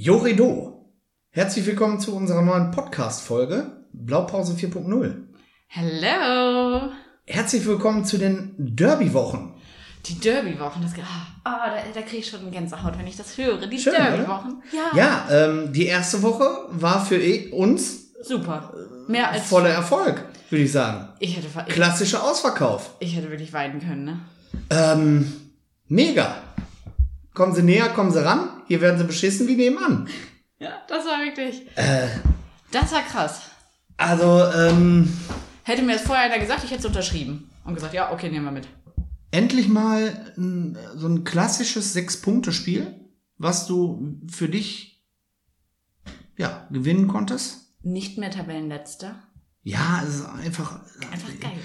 Jorido. 0.00 0.94
Herzlich 1.30 1.66
willkommen 1.66 1.98
zu 1.98 2.14
unserer 2.14 2.42
neuen 2.42 2.70
Podcast-Folge 2.70 3.84
Blaupause 3.92 4.52
4.0. 4.52 5.24
Hello! 5.66 6.92
Herzlich 7.26 7.66
willkommen 7.66 8.04
zu 8.04 8.16
den 8.16 8.54
Derby-Wochen. 8.58 9.60
Die 10.06 10.20
Derby-Wochen, 10.20 10.82
das 10.82 10.92
ah, 11.02 11.26
oh, 11.44 11.70
da, 11.74 11.82
da 11.92 12.02
kriege 12.02 12.18
ich 12.18 12.28
schon 12.28 12.42
eine 12.42 12.52
Gänsehaut, 12.52 12.96
wenn 12.96 13.08
ich 13.08 13.16
das 13.16 13.36
höre. 13.36 13.66
Die 13.66 13.76
Schön, 13.76 13.94
Derby-Wochen. 13.94 14.62
Ja, 14.72 14.96
ja 14.96 15.28
ähm, 15.32 15.72
die 15.72 15.86
erste 15.86 16.22
Woche 16.22 16.46
war 16.68 17.04
für 17.04 17.20
eh 17.20 17.50
uns 17.50 18.12
super. 18.22 18.72
Mehr 19.08 19.32
als 19.32 19.48
voller 19.48 19.70
Erfolg, 19.70 20.24
würde 20.48 20.62
ich 20.62 20.70
sagen. 20.70 21.08
Ich 21.18 21.36
hätte, 21.36 21.48
Klassischer 21.72 22.22
Ausverkauf. 22.22 22.94
Ich 23.00 23.16
hätte 23.16 23.30
wirklich 23.30 23.52
weinen 23.52 23.80
können, 23.80 24.04
ne? 24.04 24.20
Ähm, 24.70 25.32
mega. 25.88 26.36
Kommen 27.34 27.52
Sie 27.52 27.64
näher, 27.64 27.88
kommen 27.88 28.12
Sie 28.12 28.24
ran. 28.24 28.57
Hier 28.68 28.80
werden 28.80 28.98
Sie 28.98 29.04
beschissen 29.04 29.48
wie 29.48 29.56
nebenan. 29.56 30.08
Ja, 30.58 30.82
das 30.88 31.04
war 31.06 31.20
wirklich. 31.24 31.66
Äh, 31.76 32.08
das 32.70 32.92
war 32.92 33.02
krass. 33.02 33.42
Also, 33.96 34.44
ähm. 34.44 35.12
Hätte 35.64 35.82
mir 35.82 35.94
das 35.94 36.02
vorher 36.02 36.24
einer 36.24 36.38
gesagt, 36.38 36.64
ich 36.64 36.70
hätte 36.70 36.80
es 36.80 36.86
unterschrieben. 36.86 37.50
Und 37.64 37.74
gesagt, 37.74 37.94
ja, 37.94 38.12
okay, 38.12 38.30
nehmen 38.30 38.44
wir 38.44 38.52
mit. 38.52 38.68
Endlich 39.30 39.68
mal 39.68 40.32
ein, 40.36 40.78
so 40.94 41.06
ein 41.06 41.24
klassisches 41.24 41.92
Sechs-Punkte-Spiel, 41.92 42.98
was 43.36 43.66
du 43.66 44.18
für 44.30 44.48
dich, 44.48 45.04
ja, 46.38 46.66
gewinnen 46.70 47.08
konntest. 47.08 47.74
Nicht 47.82 48.16
mehr 48.16 48.30
Tabellenletzter. 48.30 49.22
Ja, 49.62 50.02
es 50.02 50.16
ist 50.16 50.26
einfach. 50.26 50.80
Einfach 51.10 51.40
geil. 51.40 51.58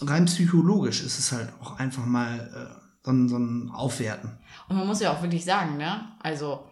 Rein 0.00 0.26
psychologisch 0.26 1.02
ist 1.02 1.18
es 1.18 1.32
halt 1.32 1.52
auch 1.60 1.78
einfach 1.78 2.06
mal 2.06 2.78
äh, 2.80 2.85
so, 3.06 3.12
ein, 3.12 3.28
so 3.28 3.38
ein 3.38 3.70
Aufwerten. 3.70 4.36
Und 4.68 4.76
man 4.76 4.86
muss 4.86 5.00
ja 5.00 5.12
auch 5.12 5.22
wirklich 5.22 5.44
sagen, 5.44 5.76
ne? 5.76 6.08
Also 6.20 6.68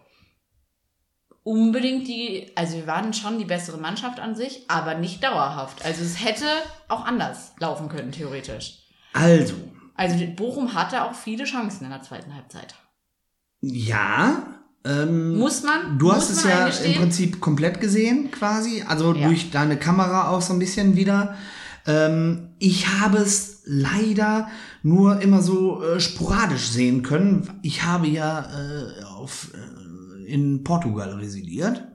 unbedingt 1.43 2.07
die, 2.07 2.51
also 2.55 2.75
wir 2.75 2.87
waren 2.87 3.13
schon 3.13 3.39
die 3.39 3.45
bessere 3.45 3.77
Mannschaft 3.77 4.19
an 4.19 4.35
sich, 4.35 4.65
aber 4.67 4.95
nicht 4.95 5.23
dauerhaft. 5.23 5.85
Also 5.85 6.03
es 6.03 6.23
hätte 6.23 6.45
auch 6.89 7.05
anders 7.05 7.53
laufen 7.59 7.87
können, 7.87 8.11
theoretisch. 8.11 8.79
Also. 9.13 9.53
Also 9.95 10.25
Bochum 10.35 10.73
hatte 10.73 11.05
auch 11.05 11.13
viele 11.13 11.45
Chancen 11.45 11.85
in 11.85 11.91
der 11.91 12.01
zweiten 12.01 12.35
Halbzeit. 12.35 12.75
Ja. 13.61 14.59
Ähm, 14.83 15.37
muss 15.37 15.63
man? 15.63 15.97
Du 15.97 16.11
hast 16.11 16.29
es 16.29 16.43
ja 16.43 16.67
im 16.67 16.95
Prinzip 16.95 17.39
komplett 17.39 17.79
gesehen, 17.79 18.29
quasi. 18.29 18.83
Also 18.85 19.13
ja. 19.13 19.27
durch 19.27 19.51
deine 19.51 19.77
Kamera 19.77 20.31
auch 20.31 20.41
so 20.41 20.51
ein 20.51 20.59
bisschen 20.59 20.97
wieder. 20.97 21.37
Ähm, 21.87 22.55
ich 22.59 22.87
habe 22.99 23.19
es 23.19 23.54
leider 23.65 24.47
nur 24.83 25.21
immer 25.21 25.41
so 25.41 25.83
äh, 25.83 25.99
sporadisch 25.99 26.69
sehen 26.69 27.03
können. 27.03 27.59
Ich 27.61 27.83
habe 27.83 28.07
ja 28.07 28.41
äh, 28.41 29.03
auf, 29.03 29.51
äh, 29.53 30.25
in 30.25 30.63
Portugal 30.63 31.13
residiert, 31.13 31.87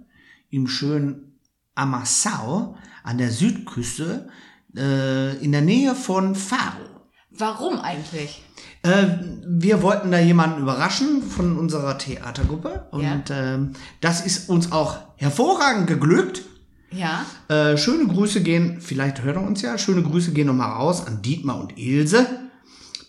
im 0.51 0.67
schönen 0.67 1.39
Amassau 1.75 2.77
an 3.03 3.19
der 3.19 3.31
Südküste, 3.31 4.29
äh, 4.77 5.37
in 5.43 5.53
der 5.53 5.63
Nähe 5.63 5.95
von 5.95 6.35
Faro. 6.35 6.91
Warum 7.31 7.79
eigentlich? 7.79 8.43
Äh, 8.83 9.07
wir 9.47 9.83
wollten 9.83 10.11
da 10.11 10.19
jemanden 10.19 10.61
überraschen 10.61 11.23
von 11.23 11.59
unserer 11.59 11.97
Theatergruppe 11.99 12.89
und 12.91 13.29
ja. 13.29 13.55
äh, 13.55 13.59
das 14.01 14.25
ist 14.27 14.49
uns 14.49 14.73
auch 14.73 14.99
hervorragend 15.17 15.87
geglückt. 15.87 16.43
Ja. 16.91 17.25
Äh, 17.49 17.77
schöne 17.77 18.07
Grüße 18.07 18.43
gehen, 18.43 18.81
vielleicht 18.81 19.23
hört 19.23 19.37
er 19.37 19.43
uns 19.43 19.63
ja, 19.63 19.79
schöne 19.79 20.03
Grüße 20.03 20.33
gehen 20.33 20.47
nochmal 20.47 20.73
raus 20.73 21.07
an 21.07 21.23
Dietmar 21.23 21.61
und 21.61 21.79
Ilse, 21.79 22.27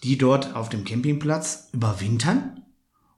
die 0.04 0.18
dort 0.18 0.56
auf 0.56 0.70
dem 0.70 0.84
Campingplatz 0.84 1.70
überwintern. 1.74 2.64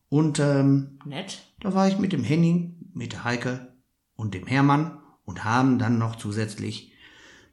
Und 0.10 0.40
ähm, 0.40 1.00
nett. 1.06 1.40
Da 1.60 1.74
war 1.74 1.88
ich 1.88 1.98
mit 1.98 2.14
dem 2.14 2.24
Henning, 2.24 2.92
mit 2.94 3.14
der 3.14 3.24
Heike 3.24 3.74
und 4.16 4.34
dem 4.34 4.46
Hermann 4.46 5.00
und 5.26 5.44
haben 5.44 5.80
dann 5.80 5.98
noch 5.98 6.18
zusätzlich 6.18 6.94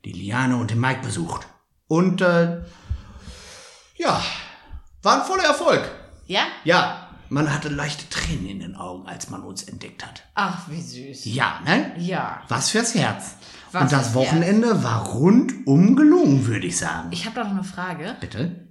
die 0.05 0.13
Liane 0.13 0.57
und 0.57 0.71
den 0.71 0.81
Mike 0.81 1.01
besucht. 1.03 1.47
Und 1.87 2.21
äh, 2.21 2.61
ja, 3.97 4.23
war 5.03 5.21
ein 5.21 5.27
voller 5.27 5.45
Erfolg. 5.45 5.91
Ja? 6.27 6.43
Ja, 6.65 7.00
man 7.31 7.53
hatte 7.53 7.69
leichte 7.69 8.09
Tränen 8.09 8.47
in 8.47 8.59
den 8.61 8.75
Augen, 8.77 9.07
als 9.07 9.31
man 9.31 9.43
uns 9.43 9.63
entdeckt 9.63 10.05
hat. 10.05 10.25
Ach, 10.35 10.69
wie 10.69 10.81
süß. 10.81 11.25
Ja, 11.27 11.61
ne? 11.65 11.95
Ja. 11.99 12.43
Was 12.49 12.71
fürs 12.71 12.95
Herz. 12.95 13.37
Was 13.73 13.83
Und 13.83 13.93
das 13.93 14.15
Wochenende 14.15 14.69
Herz. 14.69 14.83
war 14.83 15.07
rundum 15.07 15.97
gelungen, 15.97 16.47
würde 16.47 16.67
ich 16.67 16.77
sagen. 16.77 17.09
Ich 17.13 17.25
habe 17.25 17.37
da 17.37 17.45
noch 17.45 17.53
eine 17.53 17.65
Frage. 17.65 18.17
Bitte? 18.21 18.69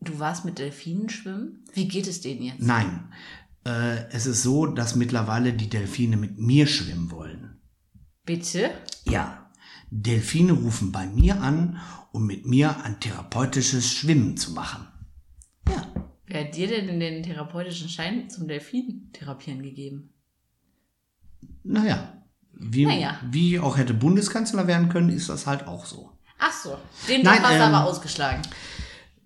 Du 0.00 0.18
warst 0.18 0.44
mit 0.44 0.58
Delfinen 0.58 1.08
schwimmen? 1.08 1.64
Wie 1.72 1.88
geht 1.88 2.06
es 2.06 2.20
denen 2.20 2.42
jetzt? 2.42 2.60
Nein. 2.60 3.08
Äh, 3.66 4.06
es 4.10 4.26
ist 4.26 4.42
so, 4.42 4.66
dass 4.66 4.96
mittlerweile 4.96 5.54
die 5.54 5.70
Delfine 5.70 6.18
mit 6.18 6.38
mir 6.38 6.66
schwimmen 6.66 7.10
wollen. 7.10 7.60
Bitte? 8.26 8.70
Ja. 9.04 9.50
Delfine 9.90 10.52
rufen 10.52 10.92
bei 10.92 11.06
mir 11.06 11.40
an, 11.40 11.80
um 12.12 12.26
mit 12.26 12.46
mir 12.46 12.84
ein 12.84 13.00
therapeutisches 13.00 13.90
Schwimmen 13.90 14.36
zu 14.36 14.52
machen. 14.52 14.86
Wer 16.26 16.44
hat 16.44 16.56
dir 16.56 16.68
denn 16.68 16.98
den 17.00 17.22
therapeutischen 17.22 17.88
Schein 17.88 18.30
zum 18.30 18.48
Delfin 18.48 19.10
therapieren 19.12 19.62
gegeben? 19.62 20.10
Naja, 21.62 22.24
wie, 22.52 22.86
naja. 22.86 23.20
wie 23.30 23.58
auch 23.58 23.76
hätte 23.76 23.94
Bundeskanzler 23.94 24.66
werden 24.66 24.88
können, 24.88 25.10
ist 25.10 25.28
das 25.28 25.46
halt 25.46 25.66
auch 25.66 25.84
so. 25.84 26.10
Ach 26.38 26.52
so, 26.52 26.78
den 27.08 27.26
hast 27.28 27.42
du 27.42 27.54
ähm, 27.54 27.62
aber 27.62 27.84
ausgeschlagen. 27.84 28.42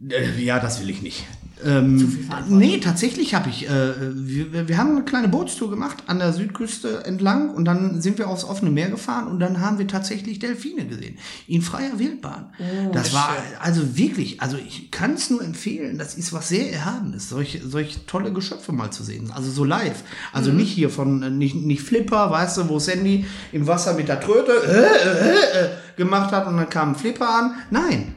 Äh, 0.08 0.40
ja, 0.42 0.60
das 0.60 0.80
will 0.80 0.90
ich 0.90 1.02
nicht. 1.02 1.24
Ähm, 1.64 1.98
Zu 1.98 2.06
viel 2.06 2.24
Verantwortung. 2.24 2.58
Nee, 2.58 2.78
tatsächlich 2.78 3.34
habe 3.34 3.50
ich. 3.50 3.68
Äh, 3.68 3.92
wir, 4.14 4.68
wir 4.68 4.78
haben 4.78 4.92
eine 4.92 5.04
kleine 5.04 5.28
Bootstour 5.28 5.70
gemacht 5.70 6.04
an 6.06 6.18
der 6.18 6.32
Südküste 6.32 7.04
entlang 7.04 7.50
und 7.50 7.64
dann 7.64 8.00
sind 8.00 8.18
wir 8.18 8.28
aufs 8.28 8.44
offene 8.44 8.70
Meer 8.70 8.90
gefahren 8.90 9.26
und 9.26 9.40
dann 9.40 9.60
haben 9.60 9.78
wir 9.78 9.86
tatsächlich 9.86 10.38
Delfine 10.38 10.86
gesehen. 10.86 11.18
In 11.46 11.62
freier 11.62 11.98
Wildbahn. 11.98 12.52
Oh, 12.58 12.92
das 12.92 13.12
war 13.12 13.34
schön. 13.34 13.58
also 13.60 13.96
wirklich, 13.96 14.40
also 14.40 14.56
ich 14.56 14.90
kann 14.90 15.14
es 15.14 15.30
nur 15.30 15.42
empfehlen, 15.42 15.98
das 15.98 16.14
ist 16.14 16.32
was 16.32 16.48
sehr 16.48 16.72
Erhabenes, 16.72 17.28
solche, 17.28 17.66
solche 17.66 18.06
tolle 18.06 18.32
Geschöpfe 18.32 18.72
mal 18.72 18.90
zu 18.90 19.02
sehen. 19.02 19.30
Also 19.34 19.50
so 19.50 19.64
live. 19.64 20.02
Also 20.32 20.50
mhm. 20.50 20.58
nicht 20.58 20.72
hier 20.72 20.90
von, 20.90 21.22
äh, 21.22 21.30
nicht, 21.30 21.54
nicht 21.54 21.82
Flipper, 21.82 22.30
weißt 22.30 22.58
du, 22.58 22.68
wo 22.68 22.78
Sandy 22.78 23.26
im 23.52 23.66
Wasser 23.66 23.94
mit 23.94 24.08
der 24.08 24.20
Tröte 24.20 24.52
äh, 24.52 25.60
äh, 25.60 25.64
äh, 25.64 25.68
gemacht 25.96 26.32
hat 26.32 26.46
und 26.46 26.56
dann 26.56 26.70
kam 26.70 26.90
ein 26.90 26.94
Flipper 26.94 27.28
an. 27.28 27.54
Nein. 27.70 28.14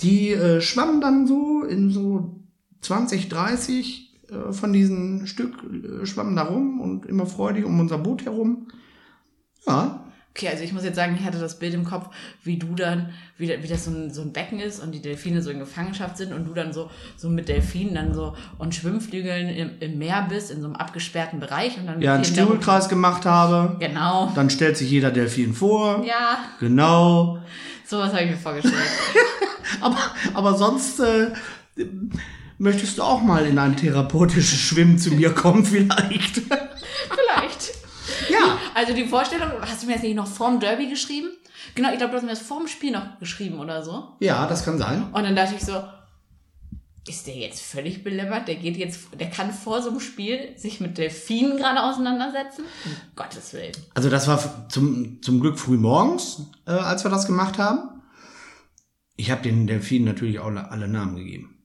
Die 0.00 0.30
äh, 0.30 0.62
schwammen 0.62 1.00
dann 1.00 1.26
so 1.26 1.62
in 1.62 1.90
so 1.90 2.39
20, 2.80 3.28
30 3.28 4.10
äh, 4.30 4.52
von 4.52 4.72
diesen 4.72 5.26
Stück 5.26 5.54
äh, 5.64 6.06
schwammen 6.06 6.36
da 6.36 6.42
rum 6.42 6.80
und 6.80 7.06
immer 7.06 7.26
freudig 7.26 7.64
um 7.64 7.78
unser 7.80 7.98
Boot 7.98 8.24
herum. 8.24 8.68
Ja. 9.66 10.04
Okay, 10.32 10.48
also 10.48 10.62
ich 10.62 10.72
muss 10.72 10.84
jetzt 10.84 10.94
sagen, 10.94 11.16
ich 11.18 11.26
hatte 11.26 11.40
das 11.40 11.58
Bild 11.58 11.74
im 11.74 11.84
Kopf, 11.84 12.08
wie 12.44 12.56
du 12.56 12.74
dann, 12.76 13.10
wie, 13.36 13.48
wie 13.48 13.66
das 13.66 13.84
so 13.84 13.90
ein, 13.90 14.14
so 14.14 14.22
ein 14.22 14.32
Becken 14.32 14.60
ist 14.60 14.80
und 14.80 14.92
die 14.92 15.02
Delfine 15.02 15.42
so 15.42 15.50
in 15.50 15.58
Gefangenschaft 15.58 16.16
sind 16.16 16.32
und 16.32 16.44
du 16.44 16.54
dann 16.54 16.72
so, 16.72 16.88
so 17.16 17.28
mit 17.28 17.48
Delfinen 17.48 17.94
dann 17.94 18.14
so 18.14 18.36
und 18.56 18.72
Schwimmflügeln 18.74 19.48
im, 19.48 19.70
im 19.80 19.98
Meer 19.98 20.26
bist, 20.28 20.52
in 20.52 20.60
so 20.60 20.68
einem 20.68 20.76
abgesperrten 20.76 21.40
Bereich 21.40 21.78
und 21.78 21.86
dann. 21.86 22.00
Ja, 22.00 22.14
einen 22.14 22.24
Stiegelkreis 22.24 22.88
gemacht 22.88 23.26
habe. 23.26 23.76
Genau. 23.80 24.30
Dann 24.36 24.50
stellt 24.50 24.76
sich 24.76 24.88
jeder 24.88 25.10
Delfin 25.10 25.52
vor. 25.52 26.04
Ja. 26.06 26.38
Genau. 26.60 27.38
Sowas 27.84 28.12
habe 28.12 28.22
ich 28.22 28.30
mir 28.30 28.36
vorgestellt. 28.36 28.76
aber, 29.80 29.98
aber 30.32 30.56
sonst, 30.56 31.00
äh, 31.00 31.32
Möchtest 32.60 32.98
du 32.98 33.02
auch 33.02 33.22
mal 33.22 33.46
in 33.46 33.58
ein 33.58 33.74
therapeutisches 33.74 34.60
Schwimmen 34.60 34.98
zu 34.98 35.12
mir 35.12 35.32
kommen, 35.32 35.64
vielleicht? 35.64 36.42
vielleicht. 36.42 37.72
Ja. 38.28 38.58
Also 38.74 38.92
die 38.92 39.06
Vorstellung, 39.06 39.48
hast 39.62 39.82
du 39.82 39.86
mir 39.86 39.94
das 39.94 40.02
nicht 40.02 40.14
noch 40.14 40.26
vorm 40.26 40.60
Derby 40.60 40.90
geschrieben? 40.90 41.30
Genau, 41.74 41.90
ich 41.90 41.96
glaube, 41.96 42.10
du 42.10 42.18
hast 42.18 42.24
mir 42.24 42.28
das 42.32 42.42
vorm 42.42 42.68
Spiel 42.68 42.92
noch 42.92 43.18
geschrieben 43.18 43.60
oder 43.60 43.82
so. 43.82 44.10
Ja, 44.20 44.46
das 44.46 44.62
kann 44.62 44.76
sein. 44.76 45.04
Und 45.04 45.22
dann 45.22 45.34
dachte 45.34 45.54
ich 45.56 45.64
so, 45.64 45.82
ist 47.08 47.26
der 47.26 47.36
jetzt 47.36 47.62
völlig 47.62 48.04
belämmert? 48.04 48.46
Der 48.46 48.56
geht 48.56 48.76
jetzt, 48.76 49.08
der 49.18 49.30
kann 49.30 49.54
vor 49.54 49.80
so 49.80 49.88
einem 49.88 50.00
Spiel 50.00 50.52
sich 50.58 50.80
mit 50.80 50.98
Delfinen 50.98 51.56
gerade 51.56 51.82
auseinandersetzen? 51.82 52.64
Um 52.84 52.92
Gottes 53.16 53.54
Willen. 53.54 53.72
Also 53.94 54.10
das 54.10 54.28
war 54.28 54.68
zum, 54.68 55.22
zum 55.22 55.40
Glück 55.40 55.58
früh 55.58 55.78
morgens, 55.78 56.42
äh, 56.66 56.72
als 56.72 57.04
wir 57.04 57.10
das 57.10 57.26
gemacht 57.26 57.56
haben. 57.56 58.02
Ich 59.16 59.30
habe 59.30 59.40
den 59.40 59.66
Delfinen 59.66 60.04
natürlich 60.04 60.40
auch 60.40 60.50
alle 60.50 60.88
Namen 60.88 61.16
gegeben. 61.16 61.56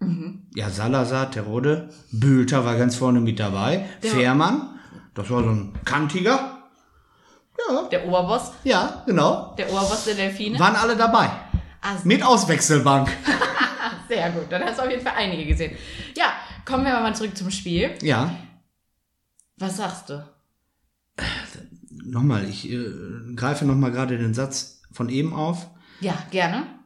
Mhm. 0.00 0.46
Ja, 0.54 0.70
Salazar, 0.70 1.30
Terode, 1.30 1.90
Bülter 2.10 2.64
war 2.64 2.76
ganz 2.76 2.96
vorne 2.96 3.20
mit 3.20 3.38
dabei, 3.38 3.86
Der 4.02 4.10
Fährmann, 4.10 4.80
das 5.14 5.30
war 5.30 5.42
so 5.42 5.50
ein 5.50 5.72
kantiger. 5.84 6.58
Ja. 7.68 7.82
Der 7.90 8.06
Oberboss. 8.08 8.52
Ja, 8.64 9.02
genau. 9.06 9.54
Der 9.58 9.70
Oberboss 9.70 10.04
der 10.06 10.14
Delfine. 10.14 10.58
Waren 10.58 10.76
alle 10.76 10.96
dabei. 10.96 11.30
Also. 11.82 12.08
Mit 12.08 12.22
Auswechselbank. 12.22 13.10
Sehr 14.08 14.30
gut, 14.30 14.46
dann 14.50 14.62
hast 14.62 14.78
du 14.78 14.82
auf 14.82 14.90
jeden 14.90 15.02
Fall 15.02 15.12
einige 15.16 15.44
gesehen. 15.44 15.76
Ja, 16.16 16.32
kommen 16.64 16.84
wir 16.84 16.92
mal 16.92 17.14
zurück 17.14 17.36
zum 17.36 17.50
Spiel. 17.50 17.96
Ja. 18.00 18.34
Was 19.58 19.76
sagst 19.76 20.08
du? 20.08 20.26
Nochmal, 21.90 22.48
ich 22.48 22.70
äh, 22.70 22.90
greife 23.36 23.66
nochmal 23.66 23.92
gerade 23.92 24.16
den 24.16 24.32
Satz 24.32 24.82
von 24.90 25.10
eben 25.10 25.34
auf. 25.34 25.68
Ja, 26.00 26.14
gerne 26.30 26.79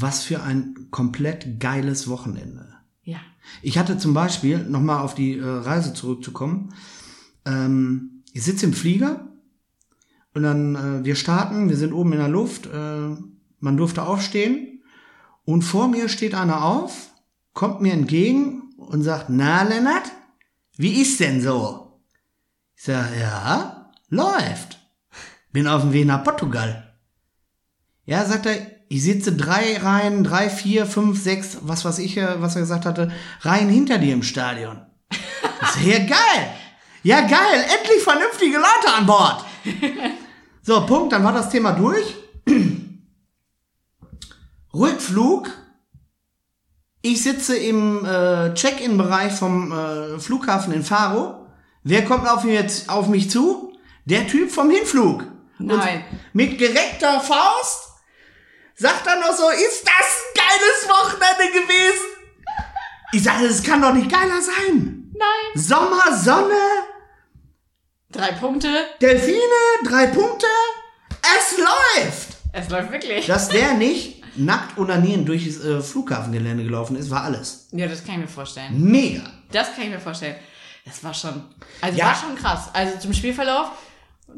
was 0.00 0.24
für 0.24 0.42
ein 0.42 0.88
komplett 0.90 1.58
geiles 1.58 2.08
Wochenende. 2.08 2.68
Ja. 3.02 3.18
Ich 3.62 3.78
hatte 3.78 3.96
zum 3.96 4.12
Beispiel, 4.12 4.58
nochmal 4.58 5.00
auf 5.00 5.14
die 5.14 5.38
äh, 5.38 5.44
Reise 5.44 5.94
zurückzukommen, 5.94 6.74
ähm, 7.46 8.22
ich 8.32 8.42
sitze 8.42 8.66
im 8.66 8.74
Flieger 8.74 9.28
und 10.34 10.42
dann, 10.42 10.74
äh, 10.74 11.04
wir 11.04 11.14
starten, 11.14 11.70
wir 11.70 11.76
sind 11.76 11.94
oben 11.94 12.12
in 12.12 12.18
der 12.18 12.28
Luft, 12.28 12.66
äh, 12.66 13.16
man 13.60 13.76
durfte 13.76 14.02
aufstehen 14.02 14.82
und 15.44 15.62
vor 15.62 15.88
mir 15.88 16.10
steht 16.10 16.34
einer 16.34 16.62
auf, 16.62 17.10
kommt 17.54 17.80
mir 17.80 17.94
entgegen 17.94 18.74
und 18.76 19.02
sagt, 19.02 19.30
na 19.30 19.62
Lennart, 19.62 20.12
wie 20.76 21.00
ist 21.00 21.20
denn 21.20 21.40
so? 21.40 22.02
Ich 22.76 22.84
sag, 22.84 23.18
ja, 23.18 23.90
läuft. 24.10 24.78
Bin 25.52 25.66
auf 25.66 25.80
dem 25.80 25.94
Weg 25.94 26.06
nach 26.06 26.22
Portugal. 26.22 26.94
Ja, 28.04 28.26
sagt 28.26 28.44
er, 28.44 28.75
ich 28.88 29.02
sitze 29.02 29.32
drei 29.32 29.78
Reihen, 29.78 30.22
drei, 30.22 30.48
vier, 30.48 30.86
fünf, 30.86 31.22
sechs, 31.22 31.58
was 31.62 31.84
weiß 31.84 31.98
ich, 31.98 32.16
äh, 32.16 32.40
was 32.40 32.54
er 32.54 32.62
gesagt 32.62 32.86
hatte, 32.86 33.10
Reihen 33.40 33.68
hinter 33.68 33.98
dir 33.98 34.12
im 34.12 34.22
Stadion. 34.22 34.80
Sag, 35.60 35.84
ja, 35.84 35.98
geil. 35.98 36.54
Ja, 37.02 37.20
geil. 37.20 37.64
Endlich 37.78 38.02
vernünftige 38.02 38.56
Leute 38.56 38.94
an 38.96 39.06
Bord. 39.06 39.44
So, 40.62 40.84
Punkt, 40.84 41.12
dann 41.12 41.22
war 41.22 41.32
das 41.32 41.50
Thema 41.50 41.72
durch. 41.72 42.16
Rückflug. 44.74 45.48
Ich 47.02 47.22
sitze 47.22 47.56
im 47.56 48.04
äh, 48.04 48.52
Check-in-Bereich 48.54 49.32
vom 49.32 49.70
äh, 49.70 50.18
Flughafen 50.18 50.72
in 50.72 50.82
Faro. 50.82 51.46
Wer 51.84 52.04
kommt 52.04 52.28
auf, 52.28 52.44
jetzt, 52.44 52.88
auf 52.88 53.06
mich 53.06 53.30
zu? 53.30 53.72
Der 54.06 54.26
Typ 54.26 54.50
vom 54.50 54.70
Hinflug. 54.70 55.24
Nein. 55.58 55.78
Und 55.78 56.04
mit 56.32 56.58
gereckter 56.58 57.20
Faust 57.20 57.85
sagt 58.76 59.06
er 59.06 59.16
noch 59.20 59.36
so, 59.36 59.48
ist 59.50 59.84
das 59.84 60.06
ein 60.06 60.34
geiles 60.34 60.88
Wochenende 60.88 61.52
gewesen? 61.52 62.06
Ich 63.12 63.22
sage, 63.22 63.48
das 63.48 63.62
kann 63.62 63.80
doch 63.82 63.92
nicht 63.94 64.10
geiler 64.10 64.40
sein. 64.42 65.10
Nein. 65.14 65.62
Sommer, 65.62 66.16
Sonne, 66.16 66.54
Drei 68.12 68.32
Punkte. 68.32 68.68
Delfine, 69.00 69.38
drei 69.84 70.06
Punkte. 70.06 70.46
Es 71.20 71.58
läuft. 71.58 72.28
Es 72.52 72.68
läuft 72.70 72.90
wirklich. 72.92 73.26
Dass 73.26 73.48
der 73.48 73.74
nicht 73.74 74.22
nackt 74.38 74.78
onanierend 74.78 75.28
durch 75.28 75.44
das 75.46 75.62
äh, 75.64 75.80
Flughafengelände 75.82 76.64
gelaufen 76.64 76.96
ist, 76.96 77.10
war 77.10 77.24
alles. 77.24 77.68
Ja, 77.72 77.86
das 77.86 78.04
kann 78.04 78.14
ich 78.14 78.20
mir 78.22 78.28
vorstellen. 78.28 78.80
Mega. 78.80 79.22
Das 79.52 79.74
kann 79.74 79.84
ich 79.84 79.90
mir 79.90 80.00
vorstellen. 80.00 80.36
Das 80.84 81.02
war 81.02 81.12
schon, 81.12 81.44
also 81.80 81.98
Ja. 81.98 82.06
war 82.06 82.14
schon 82.14 82.36
krass. 82.36 82.70
Also 82.72 82.98
zum 82.98 83.12
Spielverlauf 83.12 83.70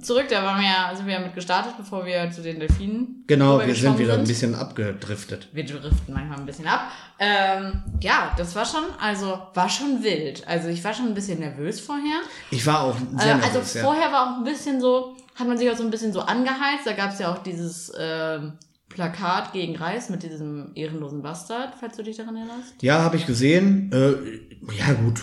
zurück, 0.01 0.27
da 0.29 0.43
waren 0.45 0.61
wir 0.61 0.69
ja, 0.69 0.93
sind 0.95 1.07
wir 1.07 1.15
ja 1.15 1.21
mit 1.21 1.35
gestartet, 1.35 1.75
bevor 1.77 2.05
wir 2.07 2.31
zu 2.31 2.43
den 2.43 2.61
Delfinen 2.61 3.25
Genau, 3.27 3.61
wir 3.65 3.75
sind 3.75 3.99
wieder 3.99 4.15
ein 4.15 4.25
bisschen 4.25 4.55
abgedriftet. 4.55 5.49
Wir 5.53 5.65
driften 5.65 6.15
manchmal 6.15 6.39
ein 6.39 6.47
bisschen 6.47 6.67
ab. 6.67 6.91
Ähm, 7.19 7.83
ja, 8.01 8.33
das 8.37 8.55
war 8.55 8.65
schon, 8.65 8.85
also 9.01 9.41
war 9.55 9.69
schon 9.69 10.03
wild. 10.03 10.47
Also 10.47 10.69
ich 10.69 10.83
war 10.85 10.95
schon 10.95 11.07
ein 11.07 11.15
bisschen 11.15 11.41
nervös 11.41 11.81
vorher. 11.81 12.21
Ich 12.51 12.65
war 12.67 12.83
auch 12.83 12.97
Äh, 12.97 13.23
sehr 13.23 13.35
also 13.35 13.47
nervös, 13.49 13.75
ja. 13.75 13.83
vorher 13.83 14.13
war 14.13 14.23
auch 14.33 14.37
ein 14.39 14.45
bisschen 14.45 14.81
so, 14.81 15.17
hat 15.35 15.47
man 15.49 15.59
sich 15.59 15.71
auch 15.71 15.77
so 15.77 15.85
ein 15.85 15.91
bisschen 15.91 16.13
so 16.13 16.21
angeheizt. 16.21 16.87
Da 16.87 16.93
gab 16.93 17.13
es 17.13 17.19
ja 17.19 17.33
auch 17.33 17.39
dieses 17.43 17.93
ähm, 17.99 18.53
Plakat 18.89 19.53
gegen 19.53 19.77
Reis 19.77 20.09
mit 20.11 20.23
diesem 20.23 20.71
ehrenlosen 20.75 21.23
Bastard, 21.23 21.75
falls 21.79 21.97
du 21.97 22.03
dich 22.03 22.17
daran 22.17 22.37
erinnerst. 22.37 22.75
Ja, 22.81 23.01
habe 23.03 23.17
ich 23.17 23.27
gesehen. 23.27 23.91
Äh, 23.93 24.75
ja, 24.75 24.93
gut. 24.95 25.23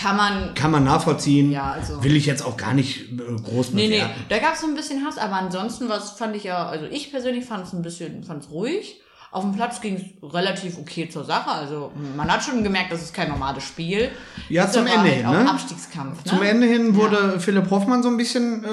Kann 0.00 0.16
man. 0.16 0.54
Kann 0.54 0.70
man 0.70 0.84
nachvollziehen. 0.84 1.50
Ja, 1.50 1.72
also- 1.72 2.02
Will 2.02 2.16
ich 2.16 2.26
jetzt 2.26 2.42
auch 2.44 2.56
gar 2.56 2.72
nicht 2.74 3.12
äh, 3.12 3.16
groß 3.42 3.72
Nee, 3.72 3.88
nee, 3.88 4.04
da 4.28 4.38
gab 4.38 4.54
es 4.54 4.60
so 4.62 4.66
ein 4.66 4.74
bisschen 4.74 5.04
Hass, 5.04 5.18
aber 5.18 5.34
ansonsten 5.34 5.88
was 5.88 6.12
fand 6.12 6.34
ich 6.36 6.44
ja, 6.44 6.66
also 6.66 6.86
ich 6.86 7.10
persönlich 7.10 7.44
fand 7.44 7.66
es 7.66 7.72
ein 7.72 7.82
bisschen, 7.82 8.24
fand 8.24 8.44
es 8.44 8.50
ruhig. 8.50 9.00
Auf 9.32 9.44
dem 9.44 9.54
Platz 9.54 9.80
ging 9.80 9.94
es 9.96 10.34
relativ 10.34 10.76
okay 10.78 11.08
zur 11.08 11.24
Sache. 11.24 11.50
Also 11.50 11.92
man 12.16 12.32
hat 12.32 12.42
schon 12.42 12.64
gemerkt, 12.64 12.90
das 12.90 13.02
ist 13.02 13.14
kein 13.14 13.28
normales 13.28 13.62
Spiel. 13.62 14.10
Ja, 14.48 14.64
Ist 14.64 14.72
zum 14.72 14.86
Ende 14.86 14.98
halt 15.02 15.12
hin, 15.14 15.26
auch 15.26 15.32
ne? 15.32 15.50
Abstiegskampf. 15.50 16.24
Ne? 16.24 16.30
Zum 16.30 16.42
Ende 16.42 16.66
hin 16.66 16.96
wurde 16.96 17.38
Philipp 17.38 17.70
Hoffmann 17.70 18.02
so 18.02 18.08
ein 18.08 18.16
bisschen 18.16 18.64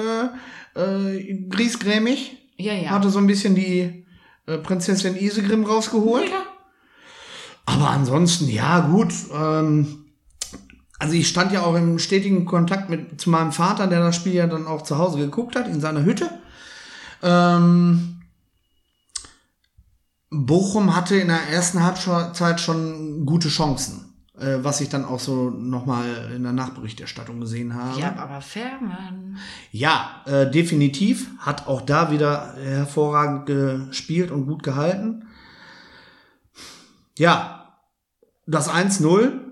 äh, 0.74 0.80
äh, 0.80 1.46
griesgrämig. 1.48 2.38
Ja, 2.56 2.72
ja. 2.72 2.90
Hatte 2.90 3.08
so 3.10 3.20
ein 3.20 3.28
bisschen 3.28 3.54
die 3.54 4.04
äh, 4.46 4.58
Prinzessin 4.58 5.14
Isegrim 5.14 5.64
rausgeholt. 5.64 6.28
Ja. 6.28 6.42
Aber 7.66 7.90
ansonsten, 7.90 8.48
ja, 8.48 8.80
gut. 8.80 9.12
Ähm, 9.32 9.97
also 10.98 11.14
ich 11.14 11.28
stand 11.28 11.52
ja 11.52 11.62
auch 11.62 11.74
im 11.74 11.98
stetigen 11.98 12.44
Kontakt 12.44 12.90
mit 12.90 13.20
zu 13.20 13.30
meinem 13.30 13.52
Vater, 13.52 13.86
der 13.86 14.00
das 14.00 14.16
Spiel 14.16 14.34
ja 14.34 14.46
dann 14.46 14.66
auch 14.66 14.82
zu 14.82 14.98
Hause 14.98 15.18
geguckt 15.18 15.54
hat, 15.54 15.68
in 15.68 15.80
seiner 15.80 16.04
Hütte. 16.04 16.28
Ähm, 17.22 18.22
Bochum 20.30 20.94
hatte 20.94 21.16
in 21.16 21.28
der 21.28 21.48
ersten 21.50 21.82
Halbzeit 21.82 22.60
schon 22.60 23.24
gute 23.24 23.48
Chancen, 23.48 24.12
äh, 24.38 24.58
was 24.60 24.80
ich 24.80 24.88
dann 24.88 25.04
auch 25.04 25.20
so 25.20 25.50
nochmal 25.50 26.32
in 26.34 26.42
der 26.42 26.52
Nachberichterstattung 26.52 27.40
gesehen 27.40 27.74
habe. 27.74 27.98
Ja, 27.98 28.16
aber 28.16 28.40
Fährmann. 28.40 29.38
Ja, 29.70 30.22
äh, 30.26 30.50
definitiv. 30.50 31.28
Hat 31.38 31.68
auch 31.68 31.80
da 31.80 32.10
wieder 32.10 32.54
hervorragend 32.56 33.46
gespielt 33.46 34.30
und 34.30 34.46
gut 34.46 34.62
gehalten. 34.62 35.28
Ja, 37.16 37.78
das 38.46 38.68
1-0. 38.68 39.47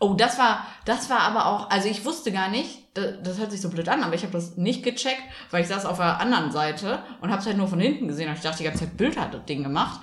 Oh, 0.00 0.14
das 0.14 0.38
war, 0.38 0.66
das 0.84 1.10
war 1.10 1.20
aber 1.20 1.46
auch, 1.46 1.70
also 1.70 1.88
ich 1.88 2.04
wusste 2.04 2.30
gar 2.30 2.48
nicht, 2.48 2.84
das, 2.94 3.14
das 3.22 3.38
hört 3.38 3.50
sich 3.50 3.60
so 3.60 3.68
blöd 3.68 3.88
an, 3.88 4.04
aber 4.04 4.14
ich 4.14 4.22
habe 4.22 4.32
das 4.32 4.56
nicht 4.56 4.84
gecheckt, 4.84 5.22
weil 5.50 5.62
ich 5.62 5.68
saß 5.68 5.86
auf 5.86 5.96
der 5.96 6.20
anderen 6.20 6.52
Seite 6.52 7.00
und 7.20 7.30
habe 7.30 7.40
es 7.40 7.46
halt 7.46 7.56
nur 7.56 7.66
von 7.66 7.80
hinten 7.80 8.06
gesehen 8.06 8.28
und 8.28 8.36
ich 8.36 8.42
dachte 8.42 8.58
die 8.58 8.64
ganze 8.64 8.80
Zeit, 8.80 8.96
Bild 8.96 9.18
hat 9.18 9.34
das 9.34 9.44
Ding 9.46 9.64
gemacht. 9.64 10.00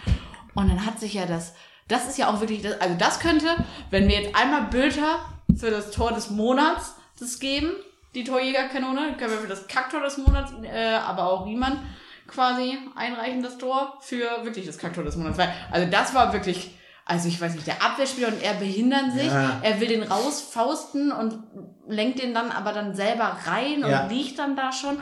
Und 0.54 0.70
dann 0.70 0.86
hat 0.86 1.00
sich 1.00 1.14
ja 1.14 1.26
das, 1.26 1.54
das 1.88 2.08
ist 2.08 2.18
ja 2.18 2.30
auch 2.30 2.42
wirklich, 2.42 2.62
das, 2.62 2.80
also 2.82 2.96
das 2.98 3.20
könnte, 3.20 3.48
wenn 3.90 4.08
wir 4.08 4.22
jetzt 4.22 4.36
einmal 4.36 4.64
Bilder 4.64 5.20
für 5.58 5.72
das 5.72 5.92
Tor 5.92 6.12
des 6.12 6.30
Monats 6.30 6.96
das 7.20 7.40
geben, 7.40 7.72
die 8.16 8.24
Torjägerkanone, 8.24 9.16
können 9.18 9.32
wir 9.32 9.40
für 9.40 9.48
das 9.48 9.68
Kacktor 9.68 10.02
des 10.02 10.18
Monats, 10.18 10.52
äh, 10.64 10.96
aber 10.96 11.30
auch 11.30 11.46
Riemann 11.46 11.80
quasi 12.28 12.78
einreichen, 12.96 13.44
das 13.44 13.58
Tor, 13.58 13.98
für 14.02 14.44
wirklich 14.44 14.66
das 14.66 14.78
Kacktor 14.78 15.04
des 15.04 15.16
Monats. 15.16 15.38
Weil, 15.38 15.54
also 15.72 15.90
das 15.90 16.14
war 16.14 16.34
wirklich, 16.34 16.72
also 17.08 17.28
ich 17.28 17.40
weiß 17.40 17.54
nicht, 17.54 17.68
der 17.68 17.84
Abwehrspieler 17.84 18.30
und 18.30 18.42
er 18.42 18.56
behindern 18.56 19.12
sich, 19.12 19.28
Ja. 19.28 19.60
er 19.62 19.80
will 19.80 19.88
den 19.88 20.02
rausfausten 20.04 21.12
und 21.12 21.40
lenkt 21.88 22.20
den 22.20 22.34
dann 22.34 22.50
aber 22.52 22.74
dann 22.74 22.96
selber 22.96 23.38
rein 23.46 23.84
und 23.84 23.90
Ja. 23.92 24.08
liegt 24.08 24.40
dann 24.40 24.56
da 24.56 24.72
schon. 24.72 24.98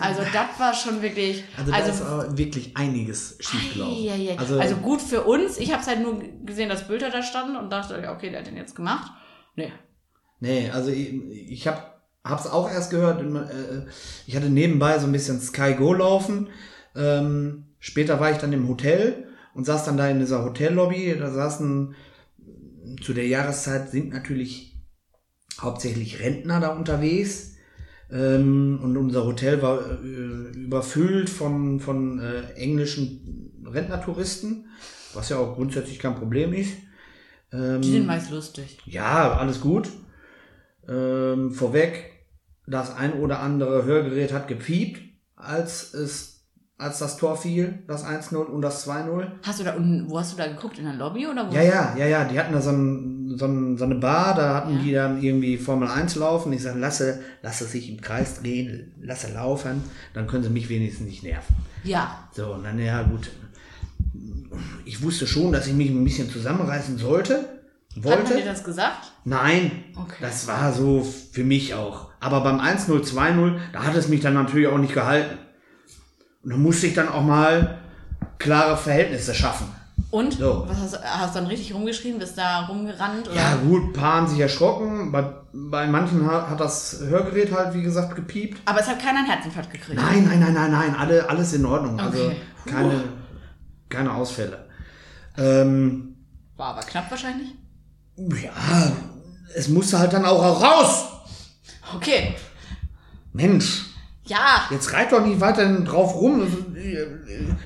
Also 0.00 0.20
das 0.32 0.58
war 0.58 0.74
schon 0.74 1.00
wirklich, 1.00 1.44
Also, 1.56 1.72
da 1.72 1.78
ist 1.78 1.88
also 2.02 2.04
aber 2.04 2.36
wirklich 2.38 2.76
einiges 2.76 3.38
schiefgelaufen. 3.40 4.38
Also, 4.38 4.60
Also, 4.60 4.76
gut 4.76 5.00
für 5.00 5.22
uns. 5.22 5.56
Ich 5.56 5.72
habe 5.72 5.80
es 5.80 5.88
halt 5.88 6.00
nur 6.02 6.20
gesehen, 6.44 6.68
dass 6.68 6.86
Bülter 6.86 7.08
da 7.10 7.22
stand 7.22 7.56
und 7.56 7.70
dachte, 7.70 8.06
okay, 8.14 8.28
der 8.30 8.40
hat 8.40 8.46
den 8.46 8.56
jetzt 8.56 8.76
gemacht. 8.76 9.10
Nee. 9.54 9.72
nee, 10.40 10.70
also 10.70 10.90
ich, 10.90 11.14
ich 11.30 11.66
hab, 11.66 12.02
hab's 12.22 12.46
auch 12.46 12.70
erst 12.70 12.90
gehört. 12.90 13.22
äh, 13.22 13.86
Ich 14.26 14.36
hatte 14.36 14.50
nebenbei 14.50 14.98
so 14.98 15.06
ein 15.06 15.12
bisschen 15.12 15.40
Sky 15.40 15.72
Go 15.74 15.94
laufen. 15.94 16.48
Ähm, 16.94 17.68
später 17.78 18.20
war 18.20 18.30
ich 18.30 18.36
dann 18.36 18.52
im 18.52 18.68
Hotel 18.68 19.28
und 19.56 19.64
saß 19.64 19.86
dann 19.86 19.96
da 19.96 20.06
in 20.08 20.20
dieser 20.20 20.44
Hotellobby. 20.44 21.16
Da 21.18 21.30
saßen 21.30 21.94
zu 23.02 23.14
der 23.14 23.26
Jahreszeit 23.26 23.90
sind 23.90 24.10
natürlich 24.12 24.76
hauptsächlich 25.58 26.20
Rentner 26.20 26.60
da 26.60 26.68
unterwegs. 26.68 27.54
Ähm, 28.12 28.78
und 28.82 28.96
unser 28.98 29.24
Hotel 29.24 29.62
war 29.62 29.80
äh, 29.80 30.52
überfüllt 30.56 31.30
von, 31.30 31.80
von 31.80 32.20
äh, 32.20 32.52
englischen 32.52 33.50
Rentnertouristen, 33.64 34.66
was 35.14 35.30
ja 35.30 35.38
auch 35.38 35.54
grundsätzlich 35.56 35.98
kein 35.98 36.14
Problem 36.14 36.52
ist. 36.52 36.74
Ähm, 37.50 37.80
Die 37.80 37.92
sind 37.92 38.06
meist 38.06 38.30
lustig. 38.30 38.78
ja, 38.84 39.32
alles 39.38 39.60
gut. 39.62 39.88
Ähm, 40.86 41.50
vorweg, 41.50 42.12
das 42.66 42.94
ein 42.94 43.14
oder 43.14 43.40
andere 43.40 43.84
Hörgerät 43.84 44.32
hat 44.34 44.48
gepiept, 44.48 45.00
als 45.34 45.94
es 45.94 46.35
als 46.78 46.98
das 46.98 47.16
Tor 47.16 47.36
fiel, 47.36 47.82
das 47.86 48.04
1-0 48.04 48.36
und 48.36 48.60
das 48.62 48.86
2-0. 48.86 49.26
Hast 49.42 49.60
du 49.60 49.64
da 49.64 49.74
unten, 49.74 50.10
wo 50.10 50.18
hast 50.18 50.32
du 50.34 50.36
da 50.36 50.46
geguckt? 50.46 50.78
In 50.78 50.84
der 50.84 50.94
Lobby 50.94 51.26
oder 51.26 51.48
wo? 51.50 51.54
Ja, 51.54 51.62
ja, 51.62 51.94
ja, 51.96 52.06
ja, 52.06 52.24
die 52.24 52.38
hatten 52.38 52.52
da 52.52 52.60
so, 52.60 52.70
ein, 52.70 53.34
so, 53.38 53.46
ein, 53.46 53.78
so 53.78 53.84
eine 53.84 53.94
Bar, 53.94 54.34
da 54.34 54.54
hatten 54.54 54.76
Ja. 54.78 54.82
die 54.82 54.92
dann 54.92 55.22
irgendwie 55.22 55.56
Formel 55.56 55.88
1 55.88 56.16
laufen. 56.16 56.52
Ich 56.52 56.62
sage, 56.62 56.78
lasse, 56.78 57.20
lasse 57.42 57.64
sich 57.64 57.90
im 57.90 58.00
Kreis 58.02 58.42
drehen, 58.42 58.92
lasse 59.00 59.32
laufen, 59.32 59.82
dann 60.12 60.26
können 60.26 60.44
sie 60.44 60.50
mich 60.50 60.68
wenigstens 60.68 61.06
nicht 61.06 61.22
nerven. 61.22 61.56
Ja. 61.84 62.28
So, 62.32 62.52
und 62.54 62.64
dann, 62.64 62.78
ja, 62.78 63.02
gut. 63.02 63.30
Ich 64.84 65.02
wusste 65.02 65.26
schon, 65.26 65.52
dass 65.52 65.66
ich 65.66 65.74
mich 65.74 65.90
ein 65.90 66.04
bisschen 66.04 66.30
zusammenreißen 66.30 66.98
sollte. 66.98 67.34
Hat 67.96 68.04
man 68.04 68.24
dir 68.26 68.30
Wollte. 68.34 68.44
das 68.44 68.62
gesagt? 68.64 69.12
Nein, 69.24 69.70
Okay. 69.96 70.16
das 70.20 70.46
war 70.46 70.72
so 70.72 71.02
für 71.32 71.44
mich 71.44 71.72
auch. 71.74 72.10
Aber 72.20 72.42
beim 72.42 72.60
1-0, 72.60 73.02
2-0, 73.02 73.56
da 73.72 73.84
hat 73.84 73.94
es 73.96 74.08
mich 74.08 74.20
dann 74.20 74.34
natürlich 74.34 74.68
auch 74.68 74.76
nicht 74.78 74.92
gehalten. 74.92 75.38
Und 76.46 76.52
da 76.52 76.56
musste 76.58 76.86
ich 76.86 76.94
dann 76.94 77.08
auch 77.08 77.24
mal 77.24 77.78
klare 78.38 78.76
Verhältnisse 78.76 79.34
schaffen. 79.34 79.66
Und? 80.12 80.34
So. 80.34 80.64
Was 80.68 80.78
hast, 80.78 80.94
du- 80.94 81.02
hast 81.02 81.34
du 81.34 81.40
dann 81.40 81.48
richtig 81.48 81.74
rumgeschrien? 81.74 82.20
Bist 82.20 82.38
da 82.38 82.66
rumgerannt? 82.66 83.26
Oder? 83.26 83.34
Ja, 83.36 83.56
gut, 83.56 83.86
ein 83.88 83.92
paar 83.92 84.14
haben 84.18 84.28
sich 84.28 84.38
erschrocken. 84.38 85.10
Bei, 85.10 85.24
bei 85.52 85.88
manchen 85.88 86.24
hat, 86.30 86.48
hat 86.48 86.60
das 86.60 87.00
Hörgerät 87.00 87.52
halt, 87.52 87.74
wie 87.74 87.82
gesagt, 87.82 88.14
gepiept. 88.14 88.60
Aber 88.64 88.78
es 88.78 88.86
hat 88.86 89.00
keiner 89.00 89.18
einen 89.18 89.26
Herzinfarkt 89.28 89.72
gekriegt. 89.72 90.00
Nein, 90.00 90.24
nein, 90.24 90.38
nein, 90.38 90.54
nein, 90.54 90.70
nein, 90.70 90.94
alle, 90.94 91.28
alles 91.28 91.52
in 91.54 91.66
Ordnung. 91.66 91.98
Also 91.98 92.26
Okay. 92.26 92.36
keine, 92.66 93.02
keine 93.88 94.14
Ausfälle. 94.14 94.66
Ähm, 95.36 96.14
War 96.56 96.68
aber 96.76 96.82
knapp 96.82 97.10
wahrscheinlich. 97.10 97.48
Ja, 98.16 98.92
es 99.56 99.68
musste 99.68 99.98
halt 99.98 100.12
dann 100.12 100.24
auch 100.24 100.62
raus. 100.62 101.06
Okay. 101.96 102.36
Mensch, 103.32 103.85
Ja. 104.26 104.66
jetzt 104.70 104.92
reit 104.92 105.12
doch 105.12 105.24
nicht 105.24 105.40
weiter 105.40 105.68
drauf 105.80 106.14
rum. 106.14 106.46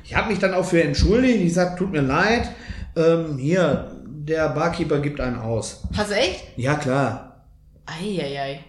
Ich 0.04 0.14
habe 0.14 0.28
mich 0.30 0.38
dann 0.38 0.54
auch 0.54 0.64
für 0.64 0.82
entschuldigt. 0.82 1.40
Ich 1.40 1.54
sag, 1.54 1.76
tut 1.76 1.90
mir 1.90 2.02
leid. 2.02 2.50
Ähm, 2.96 3.38
hier, 3.38 3.90
der 4.06 4.48
Barkeeper 4.50 5.00
gibt 5.00 5.20
einen 5.20 5.38
aus. 5.38 5.82
Hast 5.96 6.10
du 6.10 6.16
echt? 6.16 6.44
Ja, 6.56 6.74
klar. 6.74 7.46
Eieiei. 7.86 8.60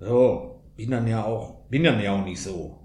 So, 0.00 0.62
bin 0.76 0.90
dann 0.90 1.06
ja 1.06 1.24
auch, 1.24 1.66
bin 1.68 1.84
dann 1.84 2.00
ja 2.00 2.12
auch 2.12 2.24
nicht 2.24 2.42
so. 2.42 2.78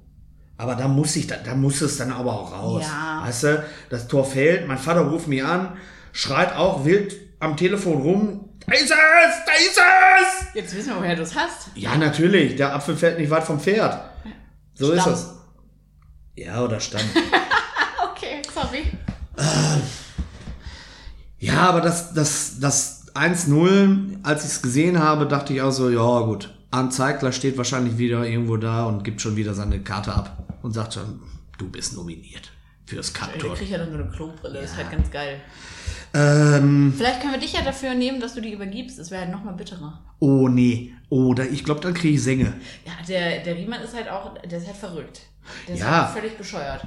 Aber 0.57 0.75
da 0.75 0.87
muss 0.87 1.15
ich, 1.15 1.27
da, 1.27 1.35
da 1.43 1.55
muss 1.55 1.81
es 1.81 1.97
dann 1.97 2.11
aber 2.11 2.33
auch 2.33 2.51
raus. 2.51 2.83
Ja. 2.85 3.23
Weißt 3.25 3.43
du, 3.43 3.63
das 3.89 4.07
Tor 4.07 4.25
fällt, 4.25 4.67
mein 4.67 4.77
Vater 4.77 5.01
ruft 5.01 5.27
mich 5.27 5.43
an, 5.43 5.77
schreit 6.11 6.55
auch 6.55 6.85
wild 6.85 7.15
am 7.39 7.57
Telefon 7.57 8.01
rum. 8.01 8.49
Da 8.65 8.73
ist 8.73 8.83
es, 8.83 8.89
da 8.89 9.51
ist 9.53 9.77
es! 9.77 10.53
Jetzt 10.55 10.75
wissen 10.75 10.89
wir, 10.93 10.97
woher 10.99 11.15
du 11.15 11.23
es 11.23 11.35
hast. 11.35 11.69
Ja, 11.75 11.97
natürlich, 11.97 12.55
der 12.55 12.73
Apfel 12.73 12.95
fällt 12.95 13.19
nicht 13.19 13.29
weit 13.29 13.43
vom 13.43 13.59
Pferd. 13.59 13.99
So 14.73 14.93
Stamm. 14.93 15.13
ist 15.13 15.19
es. 15.19 15.29
Ja, 16.35 16.63
oder 16.63 16.79
Stamm. 16.79 17.01
Okay, 18.15 18.41
sorry. 18.53 18.85
ja, 21.39 21.57
aber 21.57 21.81
das, 21.81 22.13
das, 22.13 22.59
das 22.59 23.07
1-0, 23.15 24.23
als 24.23 24.45
ich 24.45 24.51
es 24.51 24.61
gesehen 24.61 24.99
habe, 24.99 25.27
dachte 25.27 25.53
ich 25.53 25.61
auch 25.61 25.71
so, 25.71 25.89
ja 25.89 26.21
gut, 26.21 26.53
Arndt 26.71 26.93
Zeigler 26.93 27.33
steht 27.33 27.57
wahrscheinlich 27.57 27.97
wieder 27.97 28.25
irgendwo 28.25 28.55
da 28.55 28.85
und 28.85 29.03
gibt 29.03 29.19
schon 29.19 29.35
wieder 29.35 29.53
seine 29.53 29.81
Karte 29.81 30.13
ab 30.13 30.47
und 30.61 30.71
sagt 30.71 30.93
schon, 30.93 31.21
du 31.57 31.69
bist 31.69 31.95
nominiert 31.95 32.52
fürs 32.85 33.13
Der 33.13 33.21
Cup-Tor. 33.21 33.55
kriegt 33.55 33.71
ja 33.71 33.77
dann 33.77 33.91
so 33.91 33.97
eine 33.97 34.09
Klobrille. 34.09 34.59
Ist 34.59 34.75
halt 34.77 34.91
ganz 34.91 35.09
geil. 35.11 35.39
Ähm, 36.13 36.93
Vielleicht 36.95 37.21
können 37.21 37.33
wir 37.33 37.39
dich 37.39 37.53
ja 37.53 37.61
dafür 37.63 37.93
nehmen, 37.95 38.19
dass 38.19 38.35
du 38.35 38.41
die 38.41 38.53
übergibst. 38.53 38.99
Das 38.99 39.09
wäre 39.11 39.21
halt 39.23 39.31
nochmal 39.31 39.55
bitterer. 39.55 39.99
oh 40.19 40.47
nee, 40.47 40.93
oh, 41.09 41.33
da, 41.33 41.43
ich 41.43 41.63
glaube, 41.63 41.81
dann 41.81 41.93
kriege 41.93 42.13
ich 42.15 42.23
Sänge. 42.23 42.53
Ja, 42.85 42.91
der, 43.07 43.39
der 43.43 43.55
Riemann 43.55 43.81
ist 43.81 43.95
halt 43.95 44.09
auch, 44.09 44.35
der 44.37 44.57
ist 44.59 44.67
halt 44.67 44.77
verrückt. 44.77 45.21
Der 45.67 45.75
ist 45.75 45.81
Ja. 45.81 46.05
halt 46.07 46.17
völlig 46.19 46.37
bescheuert. 46.37 46.85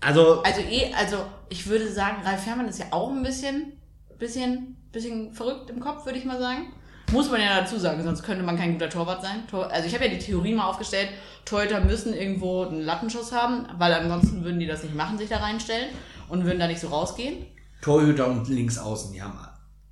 Also, 0.00 0.42
Also 0.42 0.60
eh, 0.62 0.92
also 0.94 1.18
ich 1.48 1.66
würde 1.68 1.90
sagen, 1.90 2.22
Ralf 2.24 2.44
Herrmann 2.46 2.66
ist 2.68 2.80
ja 2.80 2.86
auch 2.90 3.10
ein 3.10 3.22
bisschen, 3.22 3.72
bisschen, 4.18 4.76
bisschen 4.90 5.32
verrückt 5.32 5.70
im 5.70 5.78
Kopf, 5.80 6.04
würde 6.04 6.18
ich 6.18 6.24
mal 6.24 6.40
sagen. 6.40 6.72
Muss 7.12 7.30
man 7.30 7.40
ja 7.40 7.60
dazu 7.60 7.78
sagen, 7.78 8.02
sonst 8.02 8.22
könnte 8.22 8.42
man 8.42 8.56
kein 8.56 8.72
guter 8.72 8.88
Torwart 8.88 9.22
sein. 9.22 9.46
Tor, 9.50 9.70
also 9.70 9.86
ich 9.86 9.94
habe 9.94 10.06
ja 10.06 10.10
die 10.10 10.18
Theorie 10.18 10.54
mal 10.54 10.66
aufgestellt, 10.66 11.08
Torhüter 11.44 11.80
müssen 11.80 12.14
irgendwo 12.14 12.64
einen 12.64 12.80
Lattenschuss 12.82 13.32
haben, 13.32 13.66
weil 13.78 13.92
ansonsten 13.92 14.42
würden 14.44 14.58
die 14.60 14.66
das 14.66 14.82
nicht 14.82 14.94
machen, 14.94 15.18
sich 15.18 15.28
da 15.28 15.36
reinstellen 15.38 15.88
und 16.28 16.44
würden 16.44 16.58
da 16.58 16.66
nicht 16.66 16.80
so 16.80 16.88
rausgehen. 16.88 17.44
Torhüter 17.82 18.28
und 18.28 18.48
links 18.48 18.78
außen, 18.78 19.12
die 19.12 19.20
haben 19.22 19.38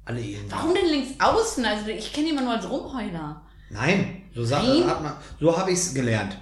alle 0.05 0.21
irgendwie. 0.21 0.51
Warum 0.53 0.75
denn 0.75 0.87
links 0.89 1.11
außen? 1.21 1.65
Also 1.65 1.89
ich 1.89 2.13
kenne 2.13 2.31
immer 2.31 2.43
nur 2.43 2.53
als 2.55 2.69
Rumheuler. 2.71 3.43
Nein, 3.71 4.23
so, 4.35 4.43
Nein? 4.43 4.87
man, 4.87 5.13
so 5.39 5.57
habe 5.57 5.71
ich 5.73 5.79
es 5.79 5.95
gelernt. 5.95 6.37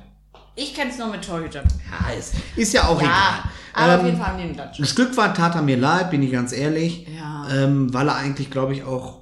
Ich 0.54 0.74
kenne 0.74 0.90
es 0.90 0.98
nur 0.98 1.08
mit 1.08 1.24
Torhütern. 1.26 1.66
Ja, 1.90 2.12
ist, 2.12 2.34
ist 2.56 2.72
ja 2.72 2.84
auch 2.88 3.00
Ja, 3.00 3.06
egal. 3.06 3.50
aber 3.74 3.94
auf 3.94 4.00
Ähm, 4.00 4.06
jeden 4.06 4.18
Fall 4.18 4.26
haben 4.28 4.38
die 4.38 4.44
einen 4.44 4.54
Lattenschuss. 4.56 4.86
Ein 4.86 4.88
Stück 4.88 5.16
weit 5.16 5.36
tat 5.36 5.54
er 5.54 5.62
mir 5.62 5.76
leid, 5.76 6.10
bin 6.10 6.22
ich 6.22 6.32
ganz 6.32 6.52
ehrlich. 6.52 7.06
Ja. 7.08 7.46
Ähm, 7.52 7.92
weil 7.92 8.08
er 8.08 8.16
eigentlich, 8.16 8.50
glaube 8.50 8.72
ich, 8.74 8.84
auch 8.84 9.18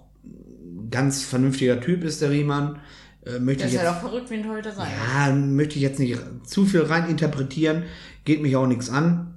ganz 0.91 1.23
vernünftiger 1.25 1.81
Typ 1.81 2.05
ist, 2.05 2.23
der 2.23 2.31
Riemann. 2.31 2.79
Äh, 3.25 3.39
möchte 3.39 3.65
ich 3.65 3.75
ist 3.75 3.81
jetzt, 3.81 3.89
auch 3.89 4.01
verrückt, 4.01 4.31
wie 4.31 4.35
ein 4.35 4.45
Torhüter 4.45 4.73
sein. 4.73 4.89
ja, 4.89 5.35
möchte 5.35 5.77
ich 5.77 5.83
jetzt 5.83 5.99
nicht 5.99 6.19
zu 6.45 6.65
viel 6.65 6.83
rein 6.83 7.09
interpretieren. 7.09 7.85
Geht 8.25 8.43
mich 8.43 8.57
auch 8.57 8.67
nichts 8.67 8.89
an. 8.91 9.35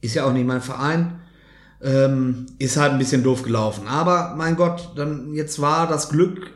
Ist 0.00 0.14
ja 0.14 0.24
auch 0.24 0.32
nicht 0.32 0.46
mein 0.46 0.60
Verein. 0.60 1.20
Ähm, 1.80 2.46
ist 2.58 2.76
halt 2.76 2.92
ein 2.92 2.98
bisschen 2.98 3.22
doof 3.22 3.42
gelaufen. 3.42 3.86
Aber 3.86 4.34
mein 4.36 4.56
Gott, 4.56 4.92
dann 4.96 5.32
jetzt 5.34 5.60
war 5.60 5.86
das 5.86 6.08
Glück 6.08 6.50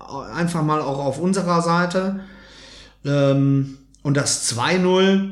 äh, 0.00 0.32
einfach 0.32 0.62
mal 0.62 0.80
auch 0.80 0.98
auf 0.98 1.20
unserer 1.20 1.62
Seite. 1.62 2.20
Ähm, 3.04 3.78
und 4.02 4.16
das 4.16 4.52
2-0, 4.52 5.30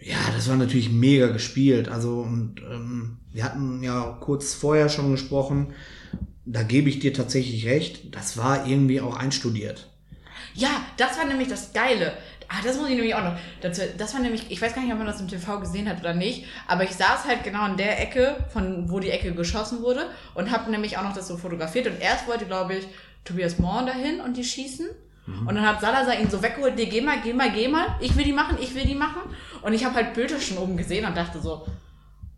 ja, 0.00 0.16
das 0.34 0.48
war 0.48 0.56
natürlich 0.56 0.90
mega 0.90 1.28
gespielt. 1.28 1.88
Also, 1.88 2.20
und 2.20 2.56
ähm, 2.70 3.18
wir 3.32 3.44
hatten 3.44 3.82
ja 3.82 4.16
kurz 4.20 4.54
vorher 4.54 4.88
schon 4.88 5.12
gesprochen, 5.12 5.68
da 6.46 6.62
gebe 6.62 6.88
ich 6.88 6.98
dir 6.98 7.12
tatsächlich 7.14 7.66
recht, 7.66 8.14
das 8.14 8.36
war 8.36 8.66
irgendwie 8.66 9.00
auch 9.00 9.16
einstudiert. 9.16 9.88
Ja, 10.54 10.68
das 10.96 11.18
war 11.18 11.24
nämlich 11.24 11.48
das 11.48 11.72
Geile. 11.72 12.12
Ah, 12.48 12.56
das 12.62 12.76
muss 12.76 12.88
ich 12.90 12.94
nämlich 12.96 13.14
auch 13.14 13.24
noch. 13.24 13.36
dazu- 13.62 13.80
Das 13.96 14.12
war 14.14 14.20
nämlich, 14.20 14.50
ich 14.50 14.60
weiß 14.60 14.74
gar 14.74 14.82
nicht, 14.82 14.92
ob 14.92 14.98
man 14.98 15.06
das 15.06 15.20
im 15.20 15.28
TV 15.28 15.58
gesehen 15.60 15.88
hat 15.88 16.00
oder 16.00 16.12
nicht, 16.14 16.44
aber 16.68 16.84
ich 16.84 16.90
saß 16.90 17.24
halt 17.26 17.42
genau 17.42 17.66
in 17.66 17.76
der 17.78 18.00
Ecke, 18.00 18.36
von 18.52 18.90
wo 18.90 19.00
die 19.00 19.10
Ecke 19.10 19.32
geschossen 19.34 19.82
wurde 19.82 20.10
und 20.34 20.50
habe 20.50 20.70
nämlich 20.70 20.98
auch 20.98 21.02
noch 21.02 21.14
das 21.14 21.26
so 21.26 21.36
fotografiert 21.38 21.86
und 21.86 22.00
erst 22.00 22.28
wollte, 22.28 22.44
glaube 22.44 22.74
ich, 22.76 22.86
Tobias 23.24 23.58
Morn 23.58 23.86
dahin 23.86 24.20
und 24.20 24.36
die 24.36 24.44
schießen. 24.44 24.86
Und 25.26 25.54
dann 25.54 25.66
hat 25.66 25.80
Salazar 25.80 26.20
ihn 26.20 26.28
so 26.28 26.42
weggeholt, 26.42 26.76
nee, 26.76 26.84
geh 26.84 27.00
mal, 27.00 27.16
geh 27.24 27.32
mal, 27.32 27.50
geh 27.50 27.66
mal, 27.66 27.96
ich 28.00 28.14
will 28.14 28.24
die 28.24 28.34
machen, 28.34 28.58
ich 28.60 28.74
will 28.74 28.84
die 28.84 28.94
machen. 28.94 29.22
Und 29.62 29.72
ich 29.72 29.82
habe 29.86 29.94
halt 29.94 30.12
Bilder 30.12 30.38
schon 30.38 30.58
oben 30.58 30.76
gesehen 30.76 31.06
und 31.06 31.16
dachte 31.16 31.40
so, 31.40 31.66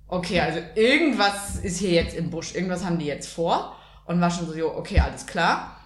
okay, 0.07 0.39
also 0.39 0.61
irgendwas 0.77 1.57
ist 1.57 1.79
hier 1.79 1.91
jetzt 1.91 2.15
im 2.17 2.31
Busch, 2.31 2.55
irgendwas 2.55 2.85
haben 2.85 3.01
die 3.01 3.07
jetzt 3.07 3.29
vor. 3.29 3.77
Und 4.07 4.21
war 4.21 4.31
schon 4.31 4.47
so, 4.47 4.55
jo, 4.55 4.69
okay, 4.69 5.01
alles 5.01 5.27
klar. 5.27 5.81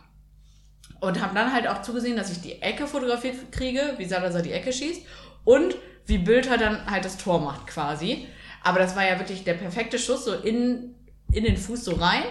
Und 1.00 1.20
habe 1.22 1.34
dann 1.34 1.52
halt 1.52 1.66
auch 1.66 1.82
zugesehen, 1.82 2.16
dass 2.16 2.30
ich 2.30 2.40
die 2.40 2.60
Ecke 2.60 2.86
fotografiert 2.86 3.50
kriege, 3.52 3.94
wie 3.96 4.04
Salazar 4.04 4.42
die 4.42 4.52
Ecke 4.52 4.72
schießt 4.72 5.02
und 5.44 5.74
wie 6.06 6.18
Bülter 6.18 6.58
dann 6.58 6.90
halt 6.90 7.04
das 7.04 7.16
Tor 7.16 7.40
macht 7.40 7.66
quasi. 7.66 8.26
Aber 8.62 8.78
das 8.78 8.96
war 8.96 9.06
ja 9.06 9.18
wirklich 9.18 9.44
der 9.44 9.54
perfekte 9.54 9.98
Schuss, 9.98 10.26
so 10.26 10.34
in, 10.34 10.94
in 11.32 11.44
den 11.44 11.56
Fuß 11.56 11.84
so 11.84 11.94
rein. 11.94 12.24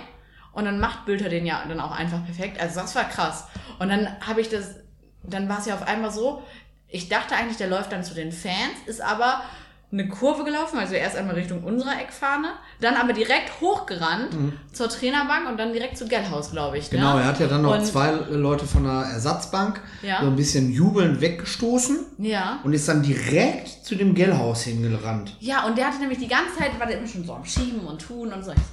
Und 0.51 0.65
dann 0.65 0.79
macht 0.79 1.05
Bülter 1.05 1.29
den 1.29 1.45
ja 1.45 1.63
dann 1.67 1.79
auch 1.79 1.91
einfach 1.91 2.23
perfekt. 2.25 2.59
Also 2.59 2.79
das 2.81 2.95
war 2.95 3.05
krass. 3.05 3.47
Und 3.79 3.89
dann 3.89 4.19
habe 4.19 4.41
ich 4.41 4.49
das, 4.49 4.75
dann 5.23 5.49
war 5.49 5.59
es 5.59 5.65
ja 5.65 5.75
auf 5.75 5.87
einmal 5.87 6.11
so, 6.11 6.43
ich 6.87 7.09
dachte 7.09 7.35
eigentlich, 7.35 7.57
der 7.57 7.67
läuft 7.67 7.91
dann 7.91 8.03
zu 8.03 8.13
den 8.13 8.31
Fans, 8.31 8.75
ist 8.85 9.01
aber 9.01 9.43
eine 9.91 10.07
Kurve 10.07 10.43
gelaufen, 10.43 10.77
also 10.77 10.93
erst 10.93 11.15
einmal 11.15 11.33
Richtung 11.35 11.63
unserer 11.63 11.99
Eckfahne, 11.99 12.49
dann 12.79 12.95
aber 12.95 13.11
direkt 13.13 13.59
hochgerannt 13.59 14.29
zur 14.71 14.87
Trainerbank 14.87 15.49
und 15.49 15.57
dann 15.57 15.73
direkt 15.73 15.97
zu 15.97 16.07
Gellhaus, 16.07 16.51
glaube 16.51 16.77
ich. 16.77 16.91
Mhm. 16.91 16.97
Genau, 16.97 17.15
ne? 17.15 17.21
er 17.21 17.27
hat 17.27 17.39
ja 17.39 17.47
dann 17.47 17.63
noch 17.63 17.75
Und- 17.77 17.85
zwei 17.85 18.11
Leute 18.29 18.65
von 18.65 18.83
der 18.83 19.07
Ersatzbank 19.13 19.81
Ja. 20.03 20.19
so 20.21 20.27
ein 20.27 20.35
bisschen 20.35 20.71
jubelnd 20.71 21.21
weggestoßen 21.21 22.05
Ja. 22.19 22.59
und 22.63 22.73
ist 22.73 22.87
dann 22.87 23.01
direkt 23.01 23.67
zu 23.83 23.95
dem 23.95 24.13
Gellhaus 24.13 24.61
hingerannt. 24.63 25.35
Ja, 25.39 25.65
und 25.65 25.77
der 25.77 25.87
hatte 25.87 25.99
nämlich 25.99 26.19
die 26.19 26.27
ganze 26.27 26.55
Zeit, 26.57 26.79
war 26.79 26.85
der 26.85 26.99
immer 26.99 27.07
schon 27.07 27.25
so 27.25 27.33
am 27.33 27.45
Schieben 27.45 27.79
und 27.87 27.99
Tun 27.99 28.31
und 28.31 28.45
so. 28.45 28.51
Ich 28.51 28.57
so, 28.57 28.63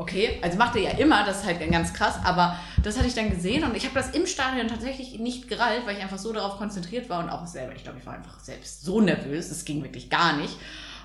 Okay, 0.00 0.38
also 0.40 0.56
macht 0.56 0.76
er 0.76 0.82
ja 0.82 0.90
immer, 0.92 1.26
das 1.26 1.40
ist 1.40 1.46
halt 1.46 1.70
ganz 1.70 1.92
krass, 1.92 2.18
aber 2.24 2.56
das 2.82 2.96
hatte 2.96 3.06
ich 3.06 3.14
dann 3.14 3.28
gesehen 3.28 3.64
und 3.64 3.76
ich 3.76 3.84
habe 3.84 3.94
das 3.94 4.12
im 4.12 4.26
Stadion 4.26 4.66
tatsächlich 4.66 5.18
nicht 5.18 5.46
gerallt, 5.46 5.82
weil 5.84 5.98
ich 5.98 6.02
einfach 6.02 6.16
so 6.16 6.32
darauf 6.32 6.56
konzentriert 6.56 7.10
war 7.10 7.22
und 7.22 7.28
auch 7.28 7.46
selber, 7.46 7.74
ich 7.76 7.82
glaube, 7.82 7.98
ich 7.98 8.06
war 8.06 8.14
einfach 8.14 8.40
selbst 8.40 8.82
so 8.82 9.02
nervös, 9.02 9.50
es 9.50 9.66
ging 9.66 9.82
wirklich 9.82 10.08
gar 10.08 10.38
nicht. 10.38 10.56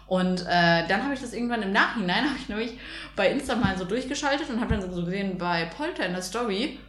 Und 0.07 0.43
äh, 0.43 0.87
dann 0.87 1.03
habe 1.03 1.13
ich 1.13 1.19
das 1.19 1.33
irgendwann 1.33 1.61
im 1.61 1.73
Nachhinein, 1.73 2.23
habe 2.29 2.39
ich 2.39 2.47
nämlich 2.47 2.71
bei 3.17 3.29
Insta 3.29 3.57
mal 3.57 3.77
so 3.77 3.83
durchgeschaltet 3.83 4.49
und 4.49 4.61
habe 4.61 4.77
dann 4.77 4.89
so 4.89 5.03
gesehen 5.03 5.37
bei 5.37 5.65
Polter 5.65 6.05
in 6.05 6.13
der 6.13 6.21
Story, 6.21 6.79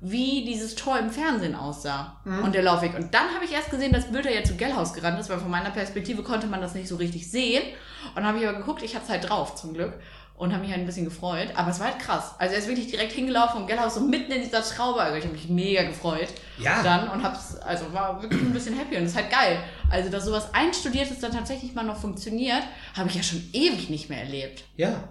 wie 0.00 0.44
dieses 0.44 0.76
Tor 0.76 1.00
im 1.00 1.10
Fernsehen 1.10 1.56
aussah 1.56 2.20
und 2.44 2.54
der 2.54 2.62
Laufweg. 2.62 2.94
Und 2.94 3.12
dann 3.12 3.34
habe 3.34 3.44
ich 3.44 3.52
erst 3.52 3.70
gesehen, 3.70 3.92
dass 3.92 4.12
Bülter 4.12 4.30
ja 4.30 4.44
zu 4.44 4.54
Gellhaus 4.54 4.92
gerannt 4.92 5.18
ist, 5.18 5.30
weil 5.30 5.38
von 5.38 5.50
meiner 5.50 5.70
Perspektive 5.70 6.22
konnte 6.22 6.46
man 6.46 6.60
das 6.60 6.74
nicht 6.74 6.86
so 6.86 6.94
richtig 6.94 7.28
sehen. 7.28 7.62
Und 8.10 8.16
dann 8.16 8.26
habe 8.26 8.38
ich 8.38 8.46
aber 8.46 8.58
geguckt, 8.58 8.82
ich 8.82 8.94
hatte 8.94 9.06
es 9.06 9.10
halt 9.10 9.28
drauf 9.28 9.56
zum 9.56 9.74
Glück 9.74 9.94
und 10.36 10.52
habe 10.52 10.62
mich 10.62 10.70
halt 10.70 10.80
ein 10.80 10.86
bisschen 10.86 11.04
gefreut. 11.04 11.48
Aber 11.54 11.70
es 11.70 11.80
war 11.80 11.86
halt 11.88 11.98
krass. 11.98 12.34
Also 12.38 12.54
er 12.54 12.58
ist 12.60 12.68
wirklich 12.68 12.88
direkt 12.88 13.12
hingelaufen 13.12 13.62
und 13.62 13.66
Gellhaus 13.66 13.94
so 13.94 14.00
mitten 14.00 14.30
in 14.32 14.42
dieser 14.42 14.62
Schraube. 14.62 15.00
Also 15.00 15.16
ich 15.16 15.24
habe 15.24 15.34
mich 15.34 15.48
mega 15.48 15.82
gefreut 15.84 16.28
Ja. 16.58 16.82
dann 16.82 17.08
und 17.08 17.22
hab's, 17.22 17.56
also 17.56 17.92
war 17.92 18.22
wirklich 18.22 18.42
ein 18.42 18.52
bisschen 18.52 18.76
happy 18.76 18.96
und 18.96 19.04
das 19.04 19.12
ist 19.12 19.16
halt 19.16 19.30
geil. 19.30 19.58
Also 19.90 20.10
dass 20.10 20.24
sowas 20.24 20.52
Einstudiertes 20.52 21.20
dann 21.20 21.32
tatsächlich 21.32 21.74
mal 21.74 21.84
noch 21.84 21.96
funktioniert, 21.96 22.62
habe 22.94 23.08
ich 23.08 23.14
ja 23.14 23.22
schon 23.22 23.42
ewig 23.52 23.88
nicht 23.88 24.10
mehr 24.10 24.20
erlebt. 24.20 24.64
Ja, 24.76 25.04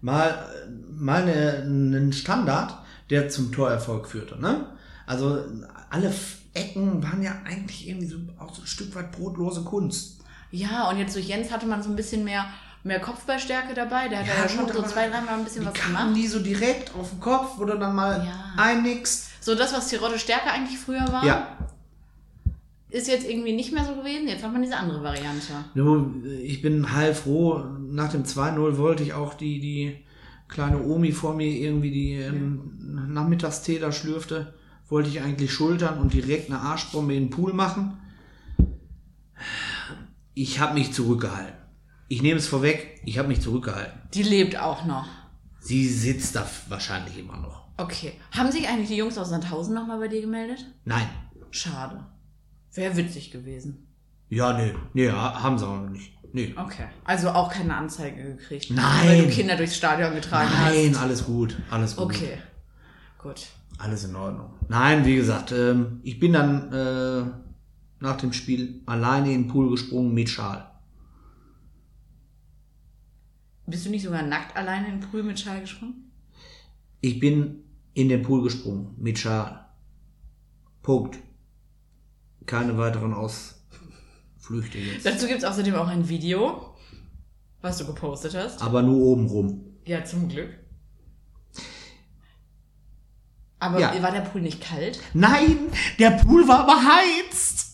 mal, 0.00 0.46
mal 0.90 1.22
eine, 1.22 1.62
einen 1.62 2.12
Standard, 2.12 2.74
der 3.10 3.28
zum 3.28 3.50
Torerfolg 3.52 4.06
führte. 4.06 4.40
Ne? 4.40 4.66
Also 5.06 5.42
alle 5.90 6.12
Ecken 6.54 7.02
waren 7.02 7.22
ja 7.22 7.32
eigentlich 7.44 7.88
irgendwie 7.88 8.06
so 8.06 8.16
auch 8.38 8.54
so 8.54 8.62
ein 8.62 8.66
Stück 8.66 8.94
weit 8.94 9.12
brotlose 9.12 9.62
Kunst. 9.62 10.20
Ja, 10.50 10.88
und 10.88 10.98
jetzt 10.98 11.14
durch 11.14 11.26
Jens 11.28 11.50
hatte 11.50 11.66
man 11.66 11.82
so 11.82 11.90
ein 11.90 11.96
bisschen 11.96 12.24
mehr, 12.24 12.46
mehr 12.84 13.00
Kopfballstärke 13.00 13.74
dabei. 13.74 14.08
Der 14.08 14.20
hat 14.20 14.26
ja, 14.26 14.48
schon 14.48 14.66
gut, 14.66 14.74
so 14.74 14.82
zwei, 14.82 15.08
dreimal 15.08 15.38
ein 15.38 15.44
bisschen 15.44 15.66
was 15.66 15.74
gemacht. 15.74 16.16
die 16.16 16.26
so 16.26 16.38
direkt 16.38 16.94
auf 16.94 17.10
den 17.10 17.20
Kopf, 17.20 17.58
wo 17.58 17.64
du 17.64 17.76
dann 17.76 17.94
mal 17.94 18.24
Ja. 18.26 18.54
einigst. 18.56 19.28
So 19.42 19.54
das, 19.54 19.72
was 19.72 19.88
Tirotte 19.88 20.18
Stärke 20.18 20.50
eigentlich 20.50 20.78
früher 20.78 21.06
war, 21.12 21.24
Ja, 21.24 21.56
ist 22.90 23.08
jetzt 23.08 23.28
irgendwie 23.28 23.52
nicht 23.52 23.72
mehr 23.72 23.84
so 23.84 23.94
gewesen. 23.94 24.28
Jetzt 24.28 24.42
hat 24.42 24.52
man 24.52 24.62
diese 24.62 24.76
andere 24.76 25.02
Variante. 25.02 25.52
Nur, 25.74 26.10
ich 26.42 26.62
bin 26.62 26.92
heilfroh. 26.92 27.62
Nach 27.90 28.10
dem 28.10 28.24
2-0 28.24 28.78
wollte 28.78 29.02
ich 29.02 29.12
auch 29.12 29.34
die, 29.34 29.60
die 29.60 29.96
kleine 30.48 30.82
Omi 30.82 31.12
vor 31.12 31.34
mir 31.34 31.50
irgendwie, 31.50 31.90
die 31.90 32.14
ähm, 32.14 32.72
Nachmittagstee 33.12 33.78
da 33.78 33.92
schlürfte, 33.92 34.54
wollte 34.88 35.10
ich 35.10 35.20
eigentlich 35.20 35.52
schultern 35.52 35.98
und 35.98 36.14
direkt 36.14 36.50
eine 36.50 36.60
Arschbombe 36.60 37.14
in 37.14 37.24
den 37.24 37.30
Pool 37.30 37.52
machen. 37.52 37.98
Ich 40.34 40.60
habe 40.60 40.74
mich 40.74 40.92
zurückgehalten. 40.92 41.54
Ich 42.08 42.22
nehme 42.22 42.38
es 42.38 42.48
vorweg, 42.48 43.00
ich 43.04 43.18
habe 43.18 43.28
mich 43.28 43.40
zurückgehalten. 43.40 44.00
Die 44.14 44.22
lebt 44.22 44.58
auch 44.58 44.84
noch. 44.86 45.06
Sie 45.60 45.86
sitzt 45.88 46.34
da 46.36 46.46
wahrscheinlich 46.68 47.18
immer 47.18 47.36
noch. 47.36 47.66
Okay. 47.76 48.12
Haben 48.36 48.50
sich 48.50 48.66
eigentlich 48.68 48.88
die 48.88 48.96
Jungs 48.96 49.18
aus 49.18 49.28
Sandhausen 49.28 49.74
nochmal 49.74 49.98
bei 49.98 50.08
dir 50.08 50.20
gemeldet? 50.22 50.64
Nein. 50.84 51.06
Schade. 51.50 52.04
Wäre 52.74 52.96
witzig 52.96 53.30
gewesen. 53.30 53.86
Ja, 54.30 54.52
nee. 54.56 54.74
Nee, 54.94 55.10
ha- 55.10 55.42
haben 55.42 55.58
sie 55.58 55.66
auch 55.66 55.76
noch 55.82 55.90
nicht. 55.90 56.12
Nee. 56.32 56.54
Okay. 56.56 56.84
Also 57.04 57.30
auch 57.30 57.50
keine 57.52 57.74
Anzeige 57.76 58.22
gekriegt. 58.36 58.70
Nein. 58.70 59.08
Weil 59.08 59.22
du 59.24 59.28
Kinder 59.30 59.56
durchs 59.56 59.76
Stadion 59.76 60.14
getragen 60.14 60.50
Nein, 60.64 60.94
alles 60.96 61.24
gut. 61.24 61.56
Alles 61.70 61.90
hast. 61.92 61.96
gut. 61.98 62.06
Okay. 62.14 62.38
Gut. 63.18 63.46
Alles 63.78 64.04
in 64.04 64.14
Ordnung. 64.16 64.50
Nein, 64.68 65.04
wie 65.04 65.16
gesagt, 65.16 65.52
ähm, 65.52 66.00
ich 66.02 66.18
bin 66.18 66.32
dann 66.32 66.72
äh, 66.72 67.22
nach 68.00 68.16
dem 68.16 68.32
Spiel 68.32 68.82
alleine 68.86 69.32
in 69.32 69.42
den 69.44 69.48
Pool 69.48 69.70
gesprungen 69.70 70.12
mit 70.14 70.28
Schal. 70.28 70.70
Bist 73.68 73.84
du 73.84 73.90
nicht 73.90 74.02
sogar 74.02 74.22
nackt 74.22 74.56
alleine 74.56 74.88
in 74.88 75.00
den 75.00 75.10
Pool 75.10 75.22
mit 75.22 75.38
Schal 75.38 75.60
gesprungen? 75.60 76.10
Ich 77.02 77.20
bin 77.20 77.64
in 77.92 78.08
den 78.08 78.22
Pool 78.22 78.42
gesprungen 78.42 78.94
mit 78.96 79.18
Schal. 79.18 79.66
Punkt. 80.82 81.18
Keine 82.46 82.78
weiteren 82.78 83.12
Ausflüchte 83.12 84.78
jetzt. 84.78 85.04
Dazu 85.04 85.26
gibt 85.26 85.40
es 85.40 85.44
außerdem 85.44 85.74
auch 85.74 85.88
ein 85.88 86.08
Video, 86.08 86.74
was 87.60 87.76
du 87.76 87.84
gepostet 87.86 88.34
hast. 88.34 88.62
Aber 88.62 88.80
nur 88.82 88.96
oben 89.02 89.26
rum. 89.26 89.64
Ja, 89.84 90.02
zum 90.02 90.28
Glück. 90.28 90.48
Aber 93.58 93.80
Ja. 93.80 94.02
war 94.02 94.12
der 94.12 94.20
Pool 94.22 94.40
nicht 94.40 94.62
kalt? 94.62 95.00
Nein, 95.12 95.58
der 95.98 96.12
Pool 96.12 96.48
war 96.48 96.64
beheizt. 96.64 97.67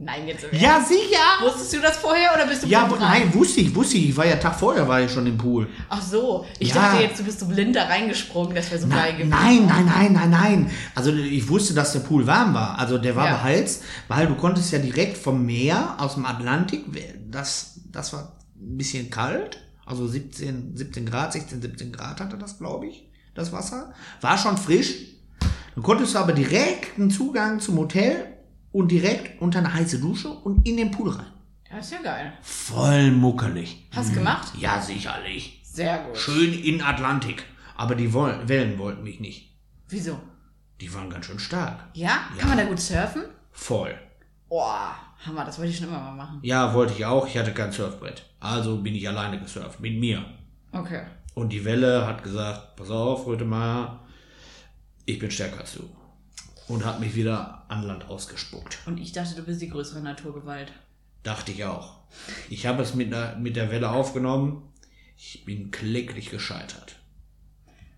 Nein, 0.00 0.28
jetzt 0.28 0.44
im 0.44 0.56
Ja, 0.56 0.80
sicher. 0.80 1.18
Wusstest 1.42 1.72
du 1.72 1.80
das 1.80 1.96
vorher 1.96 2.30
oder 2.32 2.46
bist 2.46 2.62
du 2.62 2.68
Ja, 2.68 2.84
blind 2.84 3.02
rein? 3.02 3.22
nein, 3.22 3.34
wusste 3.34 3.60
ich, 3.60 3.74
wusste 3.74 3.96
ich. 3.96 4.10
Ich 4.10 4.16
war 4.16 4.26
ja 4.26 4.36
Tag 4.36 4.54
vorher, 4.54 4.86
war 4.86 5.00
ich 5.00 5.10
schon 5.10 5.26
im 5.26 5.36
Pool. 5.36 5.68
Ach 5.88 6.00
so, 6.00 6.46
ich 6.60 6.68
Ja. 6.68 6.74
dachte 6.76 7.02
jetzt, 7.02 7.18
du 7.18 7.24
bist 7.24 7.40
so 7.40 7.46
blind 7.46 7.74
da 7.74 7.84
reingesprungen, 7.86 8.54
das 8.54 8.70
wäre 8.70 8.80
so 8.80 8.86
geil 8.86 9.14
gewesen. 9.14 9.30
nein, 9.30 9.66
nein, 9.66 9.86
nein, 9.86 10.12
nein, 10.12 10.30
nein. 10.30 10.70
Also 10.94 11.12
ich 11.12 11.48
wusste, 11.48 11.74
dass 11.74 11.92
der 11.94 12.00
Pool 12.00 12.26
warm 12.28 12.54
war. 12.54 12.78
Also 12.78 12.96
der 12.98 13.16
war 13.16 13.26
Ja. 13.26 13.32
beheizt, 13.38 13.82
weil 14.06 14.28
du 14.28 14.36
konntest 14.36 14.70
ja 14.72 14.78
direkt 14.78 15.18
vom 15.18 15.44
Meer 15.44 15.96
aus 15.98 16.14
dem 16.14 16.26
Atlantik, 16.26 16.84
das, 17.28 17.80
das 17.90 18.12
war 18.12 18.36
ein 18.56 18.76
bisschen 18.76 19.10
kalt. 19.10 19.58
Also 19.84 20.06
17, 20.06 20.76
17 20.76 21.06
Grad, 21.06 21.32
16, 21.32 21.60
17 21.60 21.90
Grad 21.92 22.20
hatte 22.20 22.36
das, 22.38 22.58
glaube 22.58 22.86
ich, 22.86 23.08
das 23.34 23.52
Wasser. 23.52 23.92
War 24.20 24.38
schon 24.38 24.56
frisch. 24.58 24.94
Dann 25.74 25.82
konntest 25.82 26.14
du 26.14 26.18
aber 26.18 26.34
direkt 26.34 26.98
einen 26.98 27.10
Zugang 27.10 27.58
zum 27.58 27.78
Hotel 27.78 28.34
und 28.72 28.90
direkt 28.90 29.40
unter 29.40 29.60
eine 29.60 29.72
heiße 29.72 30.00
Dusche 30.00 30.28
und 30.28 30.66
in 30.66 30.76
den 30.76 30.90
Pool 30.90 31.10
rein. 31.10 31.26
Ja, 31.70 31.78
ist 31.78 31.92
ja 31.92 32.02
geil. 32.02 32.32
Voll 32.42 33.10
muckelig. 33.10 33.88
Hast 33.94 34.10
du 34.10 34.14
gemacht? 34.14 34.52
Ja, 34.58 34.80
sicherlich. 34.80 35.60
Sehr 35.62 35.98
gut. 35.98 36.16
Schön 36.16 36.54
in 36.54 36.82
Atlantik. 36.82 37.44
Aber 37.76 37.94
die 37.94 38.12
Wellen 38.12 38.78
wollten 38.78 39.04
mich 39.04 39.20
nicht. 39.20 39.56
Wieso? 39.88 40.18
Die 40.80 40.92
waren 40.92 41.10
ganz 41.10 41.26
schön 41.26 41.38
stark. 41.38 41.84
Ja? 41.94 42.08
Ja. 42.08 42.38
Kann 42.38 42.48
man 42.48 42.58
da 42.58 42.64
gut 42.64 42.80
surfen? 42.80 43.22
Voll. 43.52 43.94
Boah, 44.48 44.94
Hammer, 45.26 45.44
das 45.44 45.58
wollte 45.58 45.70
ich 45.70 45.78
schon 45.78 45.88
immer 45.88 46.00
mal 46.00 46.14
machen. 46.14 46.40
Ja, 46.42 46.72
wollte 46.74 46.94
ich 46.94 47.04
auch. 47.04 47.26
Ich 47.26 47.36
hatte 47.36 47.52
kein 47.52 47.70
Surfbrett. 47.70 48.24
Also 48.40 48.78
bin 48.78 48.94
ich 48.94 49.06
alleine 49.08 49.38
gesurft. 49.38 49.80
Mit 49.80 49.98
mir. 49.98 50.24
Okay. 50.72 51.02
Und 51.34 51.50
die 51.50 51.64
Welle 51.64 52.06
hat 52.06 52.22
gesagt, 52.22 52.76
pass 52.76 52.90
auf, 52.90 53.26
Rötemeyer, 53.26 54.00
ich 55.04 55.18
bin 55.18 55.30
stärker 55.30 55.60
als 55.60 55.74
du. 55.74 55.88
Und 56.68 56.84
hat 56.84 57.00
mich 57.00 57.14
wieder 57.14 57.64
an 57.68 57.82
Land 57.82 58.08
ausgespuckt. 58.08 58.78
Und 58.86 58.98
ich 58.98 59.12
dachte, 59.12 59.34
du 59.34 59.42
bist 59.42 59.60
die 59.62 59.68
größere 59.70 60.00
Naturgewalt. 60.00 60.72
Dachte 61.22 61.50
ich 61.52 61.64
auch. 61.64 61.96
Ich 62.50 62.66
habe 62.66 62.82
es 62.82 62.94
mit, 62.94 63.10
der- 63.12 63.36
mit 63.36 63.56
der 63.56 63.70
Welle 63.70 63.90
aufgenommen. 63.90 64.62
Ich 65.16 65.44
bin 65.44 65.70
kläglich 65.70 66.30
gescheitert. 66.30 66.96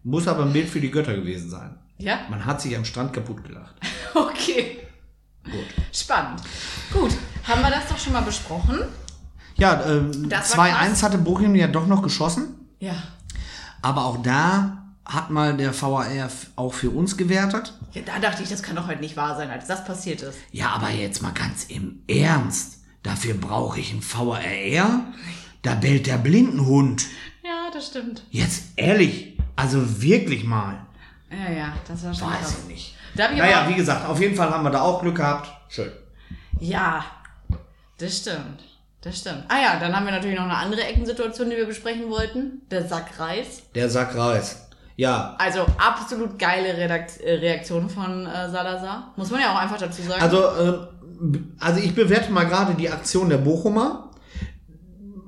Muss 0.02 0.26
aber 0.28 0.44
ein 0.44 0.52
Bild 0.52 0.68
für 0.68 0.80
die 0.80 0.90
Götter 0.90 1.14
gewesen 1.14 1.50
sein. 1.50 1.78
Ja? 1.98 2.20
Man 2.30 2.44
hat 2.46 2.60
sich 2.62 2.74
am 2.76 2.84
Strand 2.84 3.12
kaputt 3.12 3.44
gelacht. 3.44 3.74
Okay. 4.14 4.78
Gut. 5.44 5.66
Spannend. 5.92 6.42
Gut, 6.92 7.12
haben 7.44 7.62
wir 7.62 7.70
das 7.70 7.86
doch 7.88 7.96
schon 7.98 8.12
mal 8.12 8.22
besprochen? 8.22 8.80
Ja, 9.56 9.84
ähm, 9.86 10.28
Das 10.28 10.56
war 10.56 10.66
2-1 10.66 11.02
hatte 11.02 11.18
Bochum 11.18 11.54
ja 11.54 11.68
doch 11.68 11.86
noch 11.86 12.02
geschossen. 12.02 12.54
Ja. 12.80 12.94
Aber 13.82 14.04
auch 14.06 14.20
da 14.22 14.79
hat 15.04 15.30
mal 15.30 15.56
der 15.56 15.78
VAR 15.80 16.28
auch 16.56 16.72
für 16.74 16.90
uns 16.90 17.16
gewertet. 17.16 17.74
ja. 17.92 18.02
Da 18.04 18.18
dachte 18.18 18.42
ich, 18.42 18.48
das 18.48 18.62
kann 18.62 18.76
doch 18.76 18.86
heute 18.86 19.00
nicht 19.00 19.16
wahr 19.16 19.36
sein, 19.36 19.50
als 19.50 19.66
das 19.66 19.84
passiert 19.84 20.22
ist. 20.22 20.38
Ja, 20.52 20.68
aber 20.70 20.90
jetzt 20.90 21.22
mal 21.22 21.32
ganz 21.32 21.64
im 21.64 22.02
Ernst. 22.06 22.78
Dafür 23.02 23.34
brauche 23.34 23.80
ich 23.80 23.90
einen 23.92 24.02
VAR? 24.02 25.04
Da 25.62 25.74
bellt 25.74 26.06
der 26.06 26.18
Blindenhund. 26.18 27.06
Ja, 27.42 27.70
das 27.72 27.86
stimmt. 27.88 28.24
Jetzt 28.30 28.64
ehrlich, 28.76 29.36
also 29.56 30.02
wirklich 30.02 30.44
mal. 30.44 30.86
Ja, 31.30 31.52
ja, 31.52 31.72
das 31.86 32.04
war 32.04 32.14
schon 32.14 32.28
Weiß 32.30 32.38
krass. 32.40 32.56
ich 32.62 32.68
nicht. 32.68 32.94
Da 33.14 33.30
ich 33.30 33.38
Naja, 33.38 33.68
wie 33.68 33.74
gesagt, 33.74 34.06
auf 34.06 34.20
jeden 34.20 34.36
Fall 34.36 34.50
haben 34.50 34.62
wir 34.64 34.70
da 34.70 34.82
auch 34.82 35.00
Glück 35.02 35.16
gehabt. 35.16 35.50
Schön. 35.68 35.90
Ja, 36.60 37.04
das 37.98 38.18
stimmt. 38.18 38.64
Das 39.00 39.18
stimmt. 39.18 39.44
Ah 39.48 39.60
ja, 39.62 39.80
dann 39.80 39.96
haben 39.96 40.04
wir 40.04 40.12
natürlich 40.12 40.36
noch 40.36 40.44
eine 40.44 40.56
andere 40.56 40.84
Eckensituation, 40.84 41.48
die 41.48 41.56
wir 41.56 41.66
besprechen 41.66 42.10
wollten. 42.10 42.62
Der 42.70 42.86
Sack 42.86 43.18
Reis. 43.18 43.62
Der 43.74 43.88
Sack 43.88 44.14
Reis. 44.14 44.66
Ja, 45.00 45.34
Also 45.38 45.64
absolut 45.78 46.38
geile 46.38 46.76
Redakt 46.76 47.22
äh, 47.22 47.36
Reaktion 47.36 47.88
von 47.88 48.26
äh, 48.26 48.50
Salazar. 48.50 49.14
Muss 49.16 49.30
man 49.30 49.40
ja 49.40 49.54
auch 49.54 49.58
einfach 49.58 49.78
dazu 49.78 50.02
sagen. 50.02 50.20
also, 50.20 50.42
äh, 50.42 51.38
also 51.58 51.80
ich 51.80 51.94
bewerte 51.94 52.30
mal 52.30 52.44
gerade 52.44 52.74
die 52.74 52.90
Aktion 52.90 53.30
der 53.30 53.38
Bochumer, 53.38 54.10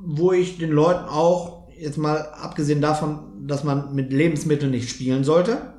wo 0.05 0.33
ich 0.33 0.59
den 0.59 0.73
Leuten 0.73 1.09
auch, 1.09 1.71
jetzt 1.75 1.97
mal 1.97 2.19
abgesehen 2.19 2.83
davon, 2.83 3.47
dass 3.49 3.65
man 3.65 3.95
mit 3.95 4.13
Lebensmitteln 4.13 4.73
nicht 4.73 4.91
spielen 4.91 5.25
sollte, 5.25 5.73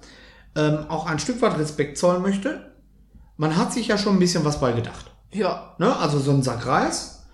ähm, 0.55 0.87
auch 0.89 1.05
ein 1.05 1.19
Stück 1.19 1.39
weit 1.43 1.59
Respekt 1.59 1.99
zollen 1.99 2.23
möchte. 2.23 2.73
Man 3.37 3.55
hat 3.57 3.73
sich 3.73 3.89
ja 3.89 3.99
schon 3.99 4.15
ein 4.15 4.19
bisschen 4.19 4.43
was 4.43 4.59
bei 4.59 4.71
gedacht. 4.71 5.11
ja, 5.31 5.75
Ne? 5.77 5.95
Also 5.95 6.17
so 6.17 6.31
ein 6.31 6.41
Sack 6.41 6.65
Reis 6.65 7.27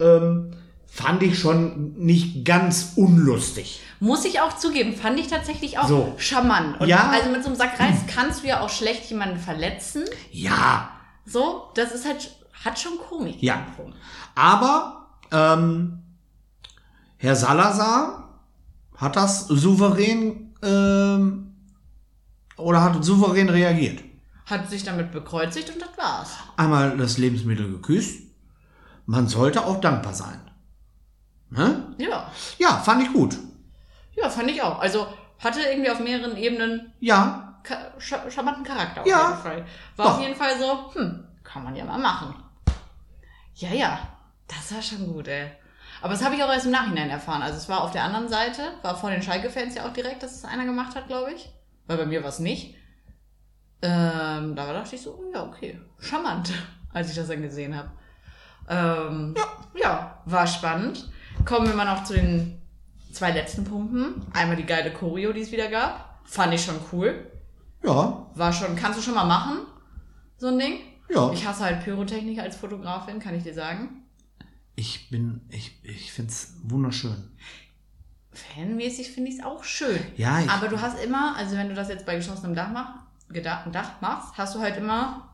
ähm, 0.00 0.50
fand 0.90 1.22
ich 1.22 1.38
schon 1.38 1.94
nicht 1.96 2.44
ganz 2.44 2.92
unlustig. 2.96 3.80
muss 4.00 4.24
ich 4.24 4.40
auch 4.40 4.56
zugeben, 4.56 4.94
fand 4.94 5.18
ich 5.20 5.28
tatsächlich 5.28 5.78
auch 5.78 5.86
So. 5.88 6.14
charmant. 6.18 6.80
Und 6.80 6.88
Ja. 6.88 7.10
Also 7.10 7.30
mit 7.30 7.42
so 7.42 7.48
einem 7.48 7.56
Sack 7.56 7.78
Reis 7.78 7.98
kannst 8.06 8.42
du 8.42 8.48
ja 8.48 8.60
auch 8.60 8.68
schlecht 8.70 9.08
jemanden 9.10 9.38
verletzen. 9.38 10.04
Ja, 10.32 10.90
So, 11.26 11.70
das 11.74 11.92
ist 11.92 12.06
halt, 12.06 12.30
hat 12.64 12.78
schon 12.78 12.98
Komik. 12.98 13.40
Ja. 13.42 13.64
irgendwo. 13.78 13.96
aber 14.34 15.06
ähm, 15.32 16.02
Herr 17.18 17.36
Salazar 17.36 18.28
hat 18.96 19.14
das 19.16 19.46
souverän 19.46 20.54
ähm, 20.62 21.54
oder 22.56 22.82
hat 22.82 23.04
souverän 23.04 23.48
reagiert. 23.48 24.02
Hat 24.46 24.68
sich 24.68 24.82
damit 24.82 25.12
bekreuzigt 25.12 25.70
und 25.70 25.80
das 25.80 25.96
war's. 25.96 26.30
Einmal 26.56 26.96
das 26.96 27.16
Lebensmittel 27.18 27.70
geküsst. 27.70 28.22
Man 29.06 29.28
sollte 29.28 29.64
auch 29.64 29.80
dankbar 29.80 30.14
sein. 30.14 30.40
Ne? 31.50 31.94
Ja. 31.98 32.30
Ja, 32.58 32.78
fand 32.78 33.02
ich 33.02 33.12
gut. 33.12 33.36
Ja, 34.14 34.28
fand 34.30 34.50
ich 34.50 34.62
auch. 34.62 34.78
Also 34.78 35.06
hatte 35.38 35.60
irgendwie 35.60 35.90
auf 35.90 36.00
mehreren 36.00 36.36
Ebenen 36.36 36.92
Ja, 37.00 37.58
ka 37.62 37.92
sch 37.98 38.14
charmanten 38.28 38.64
Charakter 38.64 39.00
auf 39.02 39.06
Ja. 39.06 39.30
jeden 39.30 39.42
Fall. 39.42 39.66
War 39.96 40.06
Doch. 40.06 40.14
auf 40.14 40.20
jeden 40.20 40.36
Fall 40.36 40.58
so, 40.58 40.94
hm, 40.94 41.26
kann 41.42 41.64
man 41.64 41.74
ja 41.76 41.84
mal 41.84 41.98
machen. 41.98 42.34
Ja, 43.54 43.70
ja, 43.70 43.98
das 44.48 44.74
war 44.74 44.82
schon 44.82 45.12
gut, 45.12 45.28
ey. 45.28 45.50
Aber 46.02 46.12
das 46.14 46.24
habe 46.24 46.34
ich 46.34 46.42
auch 46.42 46.48
erst 46.50 46.66
im 46.66 46.72
Nachhinein 46.72 47.10
erfahren. 47.10 47.42
Also 47.42 47.58
es 47.58 47.68
war 47.68 47.82
auf 47.82 47.90
der 47.90 48.04
anderen 48.04 48.28
Seite, 48.28 48.62
war 48.82 48.96
vor 48.96 49.10
den 49.10 49.22
Schalke-Fans 49.22 49.74
ja 49.74 49.86
auch 49.86 49.92
direkt, 49.92 50.22
dass 50.22 50.34
es 50.34 50.44
einer 50.44 50.64
gemacht 50.64 50.94
hat, 50.94 51.08
glaube 51.08 51.32
ich. 51.32 51.50
Weil 51.86 51.98
bei 51.98 52.06
mir 52.06 52.22
war 52.22 52.30
es 52.30 52.38
nicht. 52.38 52.76
Ähm, 53.82 54.54
da 54.56 54.72
dachte 54.72 54.94
ich 54.94 55.02
so, 55.02 55.14
oh 55.18 55.32
ja, 55.34 55.42
okay, 55.44 55.80
charmant, 55.98 56.52
als 56.92 57.10
ich 57.10 57.16
das 57.16 57.28
dann 57.28 57.42
gesehen 57.42 57.76
habe. 57.76 57.90
Ähm, 58.68 59.34
ja. 59.36 59.44
ja, 59.80 60.18
war 60.26 60.46
spannend. 60.46 61.09
Kommen 61.44 61.66
wir 61.66 61.74
mal 61.74 61.84
noch 61.84 62.04
zu 62.04 62.14
den 62.14 62.60
zwei 63.12 63.30
letzten 63.32 63.64
Punkten. 63.64 64.22
Einmal 64.32 64.56
die 64.56 64.66
geile 64.66 64.92
Choreo, 64.92 65.32
die 65.32 65.40
es 65.40 65.52
wieder 65.52 65.68
gab. 65.68 66.20
Fand 66.24 66.54
ich 66.54 66.64
schon 66.64 66.76
cool. 66.92 67.30
ja, 67.84 68.26
War 68.34 68.52
schon, 68.52 68.76
kannst 68.76 68.98
du 68.98 69.02
schon 69.02 69.14
mal 69.14 69.24
machen, 69.24 69.58
so 70.36 70.48
ein 70.48 70.58
Ding? 70.58 70.74
ja. 71.08 71.32
Ich 71.32 71.46
hasse 71.46 71.64
halt 71.64 71.82
Pyrotechnik 71.82 72.38
als 72.38 72.56
Fotografin, 72.56 73.18
kann 73.18 73.34
ich 73.34 73.42
dir 73.42 73.54
sagen. 73.54 74.04
Ich 74.76 75.10
bin, 75.10 75.40
ich, 75.50 75.78
ich 75.82 76.12
find's 76.12 76.54
wunderschön. 76.62 77.30
Fanmäßig 78.32 79.10
finde 79.10 79.30
ich 79.30 79.38
es 79.38 79.44
auch 79.44 79.64
schön. 79.64 79.98
Ja, 80.16 80.40
ich, 80.40 80.48
Aber 80.48 80.68
du 80.68 80.80
hast 80.80 81.02
immer, 81.02 81.36
also 81.36 81.56
wenn 81.56 81.68
du 81.68 81.74
das 81.74 81.88
jetzt 81.88 82.06
bei 82.06 82.14
geschlossenem 82.14 82.54
Dach, 82.54 82.70
mach, 82.72 82.94
Dach 83.72 84.00
machst, 84.00 84.38
hast 84.38 84.54
du 84.54 84.60
halt 84.60 84.76
immer 84.76 85.29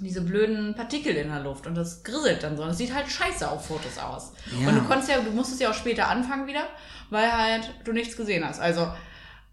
diese 0.00 0.20
blöden 0.22 0.74
Partikel 0.74 1.14
in 1.16 1.28
der 1.28 1.40
Luft 1.40 1.66
und 1.66 1.74
das 1.74 2.02
grisselt 2.04 2.42
dann 2.42 2.56
so. 2.56 2.62
Und 2.62 2.68
das 2.68 2.78
sieht 2.78 2.94
halt 2.94 3.08
scheiße 3.08 3.50
auf 3.50 3.66
Fotos 3.66 3.98
aus. 3.98 4.32
Ja. 4.60 4.68
Und 4.68 4.76
du 4.76 4.82
konntest 4.84 5.08
ja, 5.10 5.18
du 5.20 5.30
musstest 5.32 5.60
ja 5.60 5.70
auch 5.70 5.74
später 5.74 6.08
anfangen 6.08 6.46
wieder, 6.46 6.62
weil 7.10 7.30
halt 7.32 7.74
du 7.84 7.92
nichts 7.92 8.16
gesehen 8.16 8.44
hast. 8.46 8.60
Also 8.60 8.88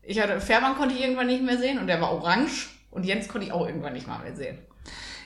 ich 0.03 0.19
hatte, 0.21 0.39
Fährmann 0.39 0.75
konnte 0.75 0.93
ich 0.95 1.01
irgendwann 1.01 1.27
nicht 1.27 1.43
mehr 1.43 1.57
sehen 1.57 1.79
und 1.79 1.87
der 1.87 1.99
war 1.99 2.11
orange 2.11 2.69
und 2.91 3.05
Jens 3.05 3.27
konnte 3.27 3.47
ich 3.47 3.53
auch 3.53 3.65
irgendwann 3.65 3.93
nicht 3.93 4.07
mal 4.07 4.19
mehr 4.19 4.35
sehen. 4.35 4.59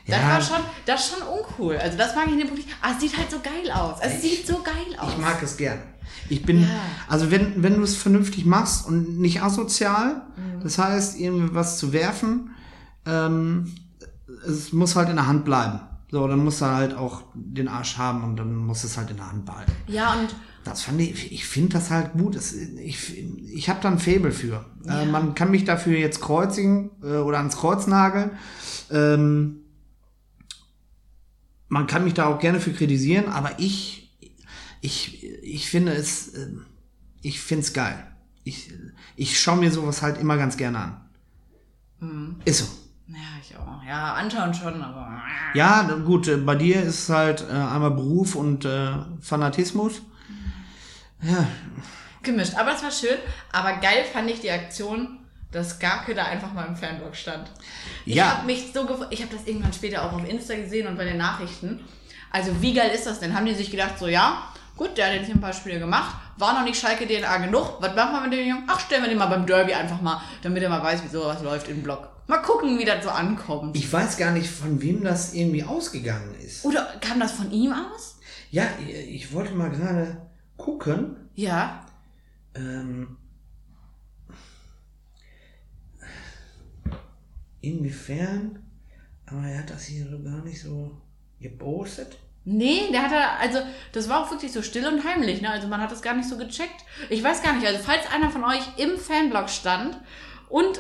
Das 0.08 0.18
Ja. 0.20 0.30
war 0.30 0.42
schon, 0.42 0.66
das 0.86 1.02
ist 1.06 1.14
schon 1.18 1.28
uncool. 1.28 1.78
Also 1.78 1.98
das 1.98 2.16
mag 2.16 2.26
ich 2.28 2.34
in 2.34 2.40
dem 2.48 2.54
nicht. 2.56 2.70
Aber 2.82 2.94
es 2.94 3.02
sieht 3.02 3.16
halt 3.18 3.30
so 3.30 3.40
geil 3.40 3.70
aus. 3.72 4.00
Es 4.02 4.22
sieht 4.22 4.48
so 4.48 4.62
geil 4.64 4.98
aus. 4.98 5.12
Ich 5.12 5.18
mag 5.18 5.44
es 5.44 5.58
gern. 5.58 5.80
Ich 6.30 6.44
bin, 6.44 6.62
Ja. 6.64 6.68
also 7.08 7.30
wenn, 7.30 7.62
wenn 7.62 7.76
du 7.76 7.84
es 7.84 7.96
vernünftig 7.98 8.46
machst 8.46 8.88
und 8.88 9.20
nicht 9.20 9.44
asozial, 9.44 10.22
Mhm. 10.38 10.62
das 10.64 10.78
heißt, 10.78 11.20
irgendwie 11.20 11.54
was 11.54 11.78
zu 11.78 11.94
werfen, 11.94 12.56
ähm, 13.06 13.76
es 14.48 14.74
muss 14.74 14.96
halt 14.96 15.10
in 15.10 15.16
der 15.16 15.28
Hand 15.28 15.46
bleiben. 15.46 15.80
So, 16.12 16.28
dann 16.28 16.40
musst 16.44 16.62
du 16.62 16.66
halt 16.66 16.96
auch 16.96 17.24
den 17.36 17.68
Arsch 17.68 17.98
haben 17.98 18.24
und 18.24 18.36
dann 18.36 18.56
musst 18.56 18.84
du 18.84 18.88
es 18.88 18.98
halt 18.98 19.12
in 19.12 19.18
der 19.18 19.32
Hand 19.32 19.46
behalten. 19.46 19.72
Ja, 19.88 20.14
und 20.14 20.36
Das 20.64 20.82
fand 20.82 21.00
ich, 21.02 21.32
ich 21.32 21.46
finde 21.46 21.74
das 21.74 21.92
halt 21.92 22.14
gut. 22.14 22.36
Das, 22.36 22.54
ich 22.54 23.18
ich 23.54 23.70
habe 23.70 23.80
da 23.82 23.90
ein 23.90 24.00
Faible 24.00 24.32
für. 24.32 24.66
Äh, 24.88 25.06
man 25.06 25.36
kann 25.36 25.52
mich 25.52 25.66
dafür 25.66 25.98
jetzt 25.98 26.20
kreuzigen 26.20 26.92
äh, 27.04 27.18
oder 27.18 27.38
ans 27.38 27.58
Kreuz 27.58 27.86
nageln. 27.88 28.32
Ähm, 28.92 29.58
man 31.68 31.86
kann 31.86 32.04
mich 32.04 32.16
da 32.16 32.26
auch 32.26 32.40
gerne 32.40 32.60
für 32.60 32.74
kritisieren, 32.74 33.28
aber 33.28 33.60
ich, 33.60 34.18
ich, 34.82 35.24
ich 35.44 35.70
finde 35.70 35.94
es, 35.94 36.30
äh, 36.30 36.48
ich 37.22 37.40
finde 37.40 37.64
es 37.64 37.74
geil. 37.74 38.04
Ich, 38.44 38.72
ich 39.16 39.40
schaue 39.40 39.58
mir 39.58 39.72
sowas 39.72 40.02
halt 40.02 40.20
immer 40.20 40.38
ganz 40.38 40.58
gerne 40.58 40.80
an. 40.80 41.02
Ist 42.46 42.60
so. 42.60 42.66
Ja, 43.52 43.56
ich 43.56 43.58
auch. 43.58 43.84
Ja, 43.88 44.14
anschauen 44.14 44.54
schon, 44.54 44.82
aber. 44.82 45.22
Ja, 45.54 45.82
gut, 46.06 46.28
äh, 46.28 46.38
bei 46.38 46.56
dir 46.56 46.82
ist 46.84 47.04
es 47.04 47.10
halt 47.10 47.42
äh, 47.50 47.54
einmal 47.54 47.92
Beruf 47.92 48.36
und 48.36 48.66
äh, 48.66 48.90
Fanatismus. 49.22 50.02
Gemischt. 52.24 52.56
Aber 52.56 52.74
es 52.74 52.84
war 52.84 52.92
schön. 52.92 53.18
Aber 53.52 53.74
geil 53.78 54.04
fand 54.12 54.30
ich 54.30 54.42
die 54.42 54.52
Aktion, 54.52 55.20
dass 55.52 55.80
Garke 55.80 56.14
da 56.14 56.26
einfach 56.26 56.54
mal 56.54 56.66
im 56.66 56.76
Fanblock 56.76 57.16
stand. 57.16 57.50
Ich 58.06 58.16
Ja. 58.16 58.38
habe 58.38 58.46
mich 58.46 58.72
so 58.74 58.82
gef- 58.82 59.08
Ich 59.10 59.22
habe 59.22 59.36
das 59.36 59.46
irgendwann 59.48 59.74
später 59.74 60.04
auch 60.04 60.14
auf 60.14 60.28
Insta 60.28 60.56
gesehen 60.56 60.88
und 60.88 60.98
bei 60.98 61.06
den 61.06 61.18
Nachrichten. 61.18 61.80
Also 62.32 62.62
wie 62.62 62.74
geil 62.74 62.92
ist 62.94 63.06
das 63.08 63.20
denn? 63.20 63.36
Haben 63.36 63.46
die 63.48 63.56
sich 63.56 63.72
gedacht, 63.72 63.98
so 63.98 64.08
ja, 64.08 64.44
gut, 64.80 64.98
der 64.98 65.08
hat 65.08 65.14
jetzt 65.14 65.26
hier 65.26 65.36
ein 65.36 65.42
paar 65.42 65.54
Spiele 65.54 65.78
gemacht, 65.78 66.16
war 66.38 66.54
noch 66.54 66.64
nicht 66.64 66.80
Schalke 66.80 67.06
DNA 67.06 67.38
genug. 67.40 67.78
Was 67.82 67.94
machen 67.96 68.14
wir 68.14 68.22
mit 68.30 68.40
dem 68.40 68.48
Jungen? 68.48 68.64
Ach, 68.66 68.80
stellen 68.80 69.04
wir 69.04 69.10
den 69.10 69.18
mal 69.18 69.28
beim 69.28 69.46
Derby 69.46 69.74
einfach 69.74 70.02
mal, 70.02 70.22
damit 70.42 70.64
er 70.64 70.70
mal 70.70 70.82
weiß, 70.82 71.04
wie 71.04 71.10
sowas 71.10 71.44
läuft 71.44 71.68
im 71.68 71.84
Block. 71.84 72.10
Mal 72.28 72.38
gucken, 72.38 72.80
wie 72.80 72.86
das 72.86 73.04
so 73.04 73.10
ankommt. 73.10 73.76
Ich 73.76 73.92
weiß 73.92 74.16
gar 74.16 74.32
nicht, 74.32 74.50
von 74.50 74.82
wem 74.82 75.04
das 75.04 75.34
irgendwie 75.34 75.66
ausgegangen 75.66 76.34
ist. 76.40 76.64
Oder 76.64 76.86
kam 77.02 77.20
das 77.20 77.34
von 77.34 77.52
ihm 77.52 77.74
aus? 77.74 78.20
Ja, 78.52 78.64
ich 78.88 79.34
wollte 79.34 79.54
mal 79.54 79.70
gerade 79.70 80.30
gucken. 80.56 81.30
Ja. 81.36 81.86
Ähm, 82.56 83.18
inwiefern, 87.60 88.60
aber 89.26 89.42
er 89.42 89.60
hat 89.60 89.72
das 89.72 89.86
hier 89.86 90.10
so 90.10 90.24
gar 90.24 90.42
nicht 90.44 90.62
so 90.62 91.02
gepostet. 91.42 92.18
Nee, 92.46 92.90
der 92.92 93.04
hat 93.04 93.12
da, 93.12 93.36
also 93.40 93.60
das 93.92 94.10
war 94.10 94.24
auch 94.24 94.32
wirklich 94.32 94.52
so 94.52 94.62
still 94.62 94.88
und 94.88 95.04
heimlich, 95.04 95.42
ne? 95.42 95.50
Also 95.52 95.68
man 95.68 95.82
hat 95.82 95.92
das 95.92 96.02
gar 96.02 96.16
nicht 96.16 96.28
so 96.28 96.38
gecheckt. 96.38 96.86
Ich 97.10 97.24
weiß 97.24 97.44
gar 97.44 97.54
nicht, 97.54 97.68
also 97.68 97.80
falls 97.84 98.12
einer 98.12 98.30
von 98.30 98.44
euch 98.44 98.62
im 98.78 98.98
Fanblog 98.98 99.50
stand 99.50 100.00
und 100.48 100.80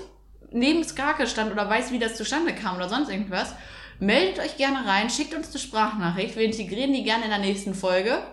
neben 0.51 0.83
Skarke 0.83 1.27
stand 1.27 1.51
oder 1.51 1.69
weiß, 1.69 1.91
wie 1.91 1.99
das 1.99 2.15
zustande 2.15 2.53
kam 2.53 2.77
oder 2.77 2.89
sonst 2.89 3.09
irgendwas, 3.09 3.53
meldet 3.99 4.39
euch 4.39 4.57
gerne 4.57 4.87
rein, 4.87 5.09
schickt 5.09 5.35
uns 5.35 5.49
eine 5.49 5.59
Sprachnachricht. 5.59 6.35
Wir 6.35 6.43
integrieren 6.43 6.93
die 6.93 7.03
gerne 7.03 7.25
in 7.25 7.29
der 7.29 7.39
nächsten 7.39 7.73
Folge. 7.73 8.23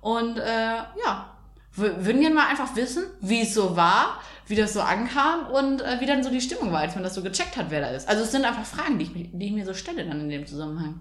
Und 0.00 0.38
äh, 0.38 0.76
ja, 1.04 1.36
würden 1.74 2.20
gerne 2.20 2.34
mal 2.34 2.48
einfach 2.48 2.74
wissen, 2.74 3.04
wie 3.20 3.42
es 3.42 3.54
so 3.54 3.76
war, 3.76 4.20
wie 4.46 4.56
das 4.56 4.72
so 4.74 4.80
ankam 4.80 5.46
und 5.46 5.80
äh, 5.80 6.00
wie 6.00 6.06
dann 6.06 6.24
so 6.24 6.30
die 6.30 6.40
Stimmung 6.40 6.72
war, 6.72 6.80
als 6.80 6.94
man 6.94 7.04
das 7.04 7.14
so 7.14 7.22
gecheckt 7.22 7.56
hat, 7.56 7.66
wer 7.68 7.80
da 7.80 7.88
ist. 7.88 8.08
Also 8.08 8.24
es 8.24 8.32
sind 8.32 8.44
einfach 8.44 8.64
Fragen, 8.64 8.98
die 8.98 9.04
ich, 9.04 9.12
die 9.32 9.46
ich 9.46 9.52
mir 9.52 9.64
so 9.64 9.74
stelle 9.74 10.04
dann 10.04 10.20
in 10.20 10.28
dem 10.28 10.46
Zusammenhang. 10.46 11.00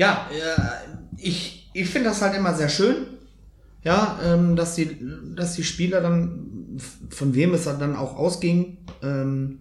Ja, 0.00 0.30
äh, 0.32 1.18
ich, 1.18 1.68
ich 1.74 1.90
finde 1.90 2.08
das 2.08 2.22
halt 2.22 2.34
immer 2.34 2.54
sehr 2.54 2.70
schön, 2.70 3.06
ja, 3.84 4.18
ähm, 4.24 4.56
dass, 4.56 4.74
die, 4.74 4.96
dass 5.36 5.56
die 5.56 5.62
Spieler 5.62 6.00
dann, 6.00 6.80
von 7.10 7.34
wem 7.34 7.52
es 7.52 7.64
dann 7.64 7.94
auch 7.94 8.16
ausging, 8.16 8.78
ähm, 9.02 9.60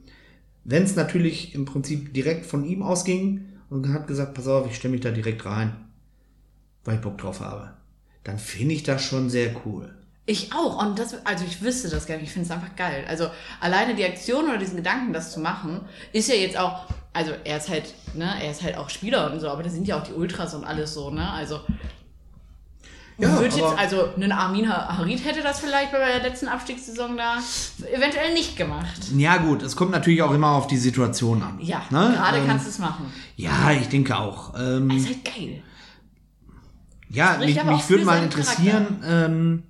wenn 0.64 0.84
es 0.84 0.96
natürlich 0.96 1.54
im 1.56 1.66
Prinzip 1.66 2.14
direkt 2.14 2.46
von 2.46 2.64
ihm 2.64 2.84
ausging 2.84 3.50
und 3.70 3.90
hat 3.90 4.08
gesagt, 4.08 4.34
pass 4.34 4.48
auf, 4.48 4.66
ich 4.66 4.78
stelle 4.78 4.94
mich 4.94 5.02
da 5.02 5.12
direkt 5.12 5.46
rein, 5.46 5.76
weil 6.86 6.96
ich 6.96 7.02
Bock 7.02 7.18
drauf 7.18 7.42
habe, 7.42 7.74
dann 8.24 8.40
finde 8.40 8.76
ich 8.76 8.84
das 8.84 9.04
schon 9.04 9.30
sehr 9.30 9.54
cool. 9.66 9.94
Ich 10.26 10.54
auch. 10.54 10.82
Und 10.82 11.00
das, 11.00 11.26
also 11.26 11.44
ich 11.44 11.62
wüsste 11.62 11.90
das 11.90 12.08
nicht. 12.08 12.22
Ich 12.22 12.32
finde 12.32 12.46
es 12.46 12.52
einfach 12.52 12.78
geil. 12.78 13.04
Also 13.10 13.30
alleine 13.60 13.94
die 13.94 14.06
Aktion 14.06 14.46
oder 14.46 14.58
diesen 14.58 14.78
Gedanken, 14.78 15.12
das 15.12 15.34
zu 15.34 15.42
machen, 15.42 15.82
ist 16.14 16.30
ja 16.30 16.36
jetzt 16.36 16.58
auch, 16.58 16.86
also 17.14 17.32
er 17.44 17.58
ist 17.58 17.70
halt, 17.70 17.94
ne, 18.14 18.36
er 18.42 18.52
ist 18.52 18.64
halt 18.64 18.78
auch 18.78 18.90
Spieler 18.90 19.32
und 19.32 19.40
so, 19.40 19.50
aber 19.50 19.64
da 19.64 19.70
sind 19.70 19.88
ja 19.88 20.00
auch 20.00 20.04
die 20.04 20.14
Ultras 20.14 20.54
und 20.54 20.64
alles 20.64 20.94
so, 20.94 21.10
ne? 21.10 21.30
Also. 21.32 21.60
Ja, 23.18 23.38
wird 23.38 23.54
jetzt, 23.54 23.78
also 23.78 24.14
ein 24.16 24.32
Armin 24.32 24.70
Harid 24.70 25.26
hätte 25.26 25.42
das 25.42 25.60
vielleicht 25.60 25.92
bei 25.92 25.98
der 25.98 26.22
letzten 26.22 26.48
Abstiegssaison 26.48 27.18
da 27.18 27.38
eventuell 27.94 28.34
nicht 28.34 28.56
gemacht. 28.56 28.98
Ja 29.14 29.36
gut, 29.38 29.62
es 29.62 29.76
kommt 29.76 29.92
natürlich 29.92 30.22
auch 30.22 30.32
immer 30.32 30.52
auf 30.52 30.68
die 30.68 30.78
Situation 30.78 31.44
an. 31.44 31.60
Ja, 31.60 31.82
ne? 31.90 32.14
gerade 32.16 32.38
ähm, 32.38 32.48
kannst 32.48 32.66
du 32.66 32.70
es 32.70 32.80
machen. 32.80 33.12
Ja, 33.36 33.72
ich 33.72 33.90
denke 33.90 34.18
auch. 34.18 34.54
Ähm, 34.58 34.90
Ist 34.92 35.08
halt 35.08 35.26
geil. 35.26 35.64
Ja, 37.10 37.40
mich, 37.40 37.62
mich 37.62 37.90
würde 37.90 38.06
mal 38.06 38.24
interessieren, 38.24 39.04
ähm, 39.06 39.64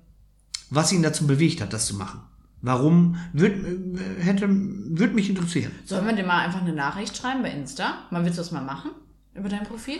was 0.68 0.92
ihn 0.92 1.02
dazu 1.02 1.26
bewegt 1.26 1.60
hat, 1.60 1.72
das 1.72 1.86
zu 1.86 1.96
machen. 1.96 2.20
Warum? 2.62 3.16
Würd, 3.32 3.54
äh, 3.64 4.22
hätte, 4.22 4.46
würde 4.48 5.14
mich 5.14 5.28
interessieren. 5.30 5.72
Sollen 5.84 6.06
wir 6.06 6.12
dir 6.14 6.24
mal 6.26 6.44
einfach 6.44 6.60
eine 6.60 6.72
Nachricht 6.74 7.16
schreiben 7.16 7.42
bei 7.42 7.50
Insta? 7.50 7.94
Mal 8.10 8.24
willst 8.24 8.38
du 8.38 8.42
das 8.42 8.52
mal 8.52 8.62
machen? 8.62 8.90
Über 9.34 9.48
dein 9.48 9.64
Profil? 9.64 9.98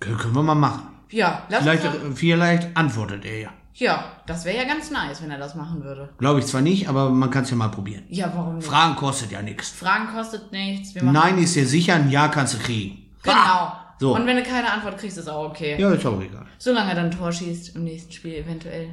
Kön- 0.00 0.16
Können 0.16 0.34
wir 0.34 0.42
mal 0.42 0.54
machen. 0.54 0.82
Ja, 1.10 1.44
lass 1.48 1.62
Vielleicht, 1.62 1.84
uns 1.84 1.94
mal, 2.02 2.10
äh, 2.10 2.14
vielleicht 2.14 2.76
antwortet 2.76 3.24
er 3.24 3.38
ja. 3.40 3.50
Ja, 3.76 4.04
das 4.26 4.44
wäre 4.44 4.56
ja 4.56 4.64
ganz 4.64 4.90
nice, 4.90 5.20
wenn 5.22 5.30
er 5.30 5.38
das 5.38 5.54
machen 5.56 5.82
würde. 5.82 6.10
Glaube 6.18 6.38
ich 6.40 6.46
zwar 6.46 6.60
nicht, 6.60 6.88
aber 6.88 7.10
man 7.10 7.30
kann 7.30 7.42
es 7.44 7.50
ja 7.50 7.56
mal 7.56 7.68
probieren. 7.68 8.04
Ja, 8.08 8.30
warum 8.34 8.56
nicht? 8.56 8.66
Fragen 8.66 8.94
kostet 8.94 9.32
ja 9.32 9.42
nichts. 9.42 9.70
Fragen 9.70 10.08
kostet 10.14 10.52
nichts. 10.52 10.94
Nein 10.94 11.38
ist 11.38 11.56
dir 11.56 11.66
sicher, 11.66 11.94
ein 11.94 12.10
Ja 12.10 12.28
kannst 12.28 12.54
du 12.54 12.58
kriegen. 12.58 13.10
Genau. 13.22 13.72
So. 13.98 14.14
Und 14.14 14.26
wenn 14.26 14.36
du 14.36 14.42
keine 14.42 14.70
Antwort 14.70 14.98
kriegst, 14.98 15.18
ist 15.18 15.28
auch 15.28 15.48
okay. 15.48 15.76
Ja, 15.80 15.90
ist 15.92 16.04
auch 16.06 16.20
egal. 16.20 16.46
Solange 16.58 16.90
er 16.90 16.94
dann 16.96 17.04
ein 17.06 17.10
Tor 17.10 17.32
schießt 17.32 17.74
im 17.76 17.84
nächsten 17.84 18.12
Spiel 18.12 18.34
eventuell. 18.34 18.90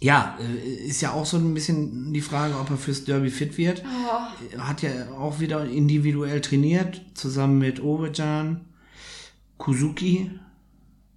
Ja, 0.00 0.36
äh, 0.40 0.86
ist 0.86 1.00
ja 1.00 1.12
auch 1.12 1.24
so 1.24 1.38
ein 1.38 1.54
bisschen 1.54 2.12
die 2.12 2.20
Frage, 2.20 2.58
ob 2.58 2.70
er 2.70 2.76
fürs 2.76 3.04
Derby 3.04 3.30
fit 3.30 3.56
wird. 3.56 3.82
Oh. 3.84 4.56
Er 4.56 4.68
Hat 4.68 4.82
ja 4.82 4.90
auch 5.18 5.40
wieder 5.40 5.64
individuell 5.64 6.40
trainiert, 6.40 7.02
zusammen 7.14 7.58
mit 7.58 7.82
Ovejan, 7.82 8.66
Kuzuki 9.58 10.30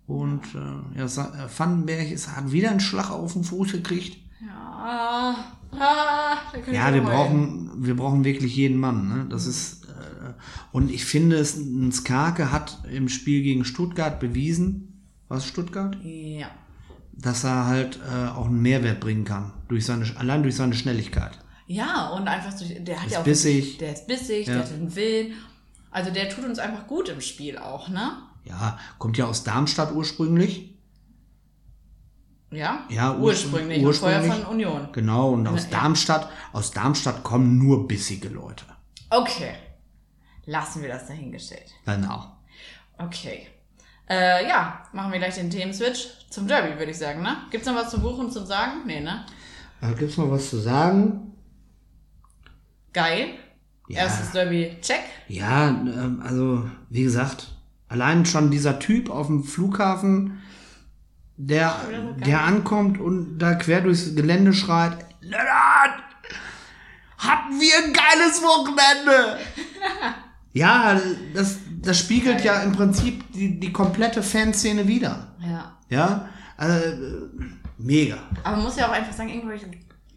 und 0.08 0.42
äh, 0.56 1.00
ja, 1.00 1.06
äh, 1.06 1.50
Vandenberg 1.58 2.10
ist, 2.12 2.36
hat 2.36 2.52
wieder 2.52 2.72
einen 2.72 2.80
Schlag 2.80 3.12
auf 3.12 3.34
den 3.34 3.44
Fuß 3.44 3.74
gekriegt. 3.74 4.18
Ja. 4.46 5.36
Ah, 5.72 6.38
könnte 6.52 6.72
Ja, 6.72 6.94
wir 6.94 7.02
brauchen, 7.02 7.70
wir 7.86 7.96
brauchen 7.96 8.24
wirklich 8.24 8.56
jeden 8.56 8.80
Mann. 8.80 9.08
Ne? 9.08 9.28
Das 9.30 9.46
ist 9.46 9.86
äh, 9.86 10.34
und 10.72 10.90
ich 10.90 11.06
finde, 11.06 11.36
es, 11.36 11.58
ein 11.58 11.92
Skarke 11.92 12.52
hat 12.52 12.80
im 12.92 13.10
Spiel 13.10 13.44
gegen 13.44 13.66
Stuttgart 13.66 14.20
bewiesen, 14.20 15.04
was 15.28 15.46
Stuttgart, 15.46 15.98
Ja. 16.02 16.50
Dass 17.22 17.44
er 17.44 17.66
halt 17.66 18.00
äh, 18.12 18.28
auch 18.30 18.46
einen 18.48 18.62
Mehrwert 18.62 19.00
bringen 19.00 19.26
kann 19.26 19.52
durch 19.68 19.86
seine 19.86 20.06
allein 20.18 20.44
durch 20.44 20.56
seine 20.56 20.74
Schnelligkeit. 20.74 21.38
Ja, 21.68 22.10
und 22.10 22.28
einfach 22.28 22.52
so, 22.52 22.66
der 22.66 22.98
hat 23.00 23.08
Ist 23.08 23.14
ja 23.14 23.20
auch. 23.20 23.24
bissig. 23.24 23.78
Der 23.78 23.94
ist 23.94 24.08
bissig, 24.08 24.48
Ja. 24.48 24.54
der 24.56 24.64
hat 24.64 24.72
den 24.72 24.96
Willen. 24.96 25.34
Also 25.92 26.12
der 26.12 26.30
tut 26.30 26.46
uns 26.46 26.60
einfach 26.60 26.88
gut 26.88 27.10
im 27.10 27.22
Spiel 27.22 27.58
auch, 27.58 27.90
ne? 27.90 28.12
Ja, 28.46 28.80
kommt 28.98 29.18
ja 29.18 29.26
aus 29.26 29.44
Darmstadt 29.44 29.92
ursprünglich. 29.94 30.76
Ja? 32.52 32.86
Ja, 32.90 33.14
ur- 33.14 33.26
ursprünglich. 33.26 33.84
Und 33.86 33.94
vorher 33.96 34.20
ursprünglich. 34.20 34.46
von 34.46 34.54
Union. 34.56 34.90
Genau, 34.92 35.32
und 35.32 35.46
aus 35.48 35.64
Ja. 35.72 35.80
Darmstadt, 35.82 36.30
aus 36.54 36.72
Darmstadt 36.72 37.24
kommen 37.24 37.58
nur 37.60 37.88
bissige 37.88 38.30
Leute. 38.30 38.66
Okay. 39.10 39.54
Lassen 40.46 40.82
wir 40.82 40.90
das 40.90 41.06
dahingestellt. 41.08 41.72
Genau. 41.86 42.26
Okay. 42.98 43.48
Äh, 44.10 44.48
ja, 44.48 44.82
machen 44.92 45.12
wir 45.12 45.20
gleich 45.20 45.36
den 45.36 45.52
Themenswitch 45.52 46.08
zum 46.30 46.48
Derby, 46.48 46.78
würde 46.80 46.92
ich 46.92 46.98
sagen, 46.98 47.22
ne? 47.22 47.38
Gibt's 47.52 47.68
noch 47.68 47.76
was 47.76 47.92
zum 47.92 48.02
Buchen 48.02 48.26
und 48.26 48.32
zum 48.32 48.46
Sagen? 48.46 48.82
Nee, 48.86 49.02
ne? 49.02 49.24
Da 49.82 49.92
gibt's 49.92 50.18
noch 50.18 50.32
was 50.32 50.50
zu 50.50 50.58
sagen. 50.58 51.34
Geil. 52.92 53.36
Ja. 53.88 54.00
Erstes 54.02 54.32
Derby, 54.32 54.78
check. 54.82 55.02
Ja, 55.28 55.70
ähm, 55.70 56.22
also 56.24 56.70
wie 56.90 57.04
gesagt, 57.04 57.52
allein 57.88 58.26
schon 58.26 58.50
dieser 58.50 58.80
Typ 58.80 59.10
auf 59.10 59.28
dem 59.28 59.44
Flughafen, 59.44 60.42
der, 61.38 61.76
geil. 61.90 62.16
der 62.26 62.44
ankommt 62.44 63.00
und 63.00 63.38
da 63.38 63.54
quer 63.56 63.82
durchs 63.82 64.16
Gelände 64.16 64.54
schreit, 64.54 65.06
Lennart, 65.22 66.04
hatten 67.18 67.60
wir 67.60 67.86
ein 67.86 67.94
geiles 67.94 68.42
Wochenende! 68.42 69.40
ja, 70.54 71.00
das, 71.34 71.60
das 71.82 71.98
spiegelt 71.98 72.44
ja 72.44 72.62
im 72.64 72.74
Prinzip 72.74 73.32
die, 73.34 73.60
die 73.60 73.72
komplette 73.72 74.24
Fanszene 74.24 74.88
wieder. 74.88 75.28
Ja. 75.40 75.78
Ja, 75.90 76.30
also, 76.58 76.76
mega. 77.78 78.18
Aber 78.44 78.58
man 78.58 78.66
muss 78.66 78.78
ja 78.78 78.88
auch 78.88 78.92
einfach 78.92 79.14
sagen, 79.14 79.30
irgendwo, 79.30 79.52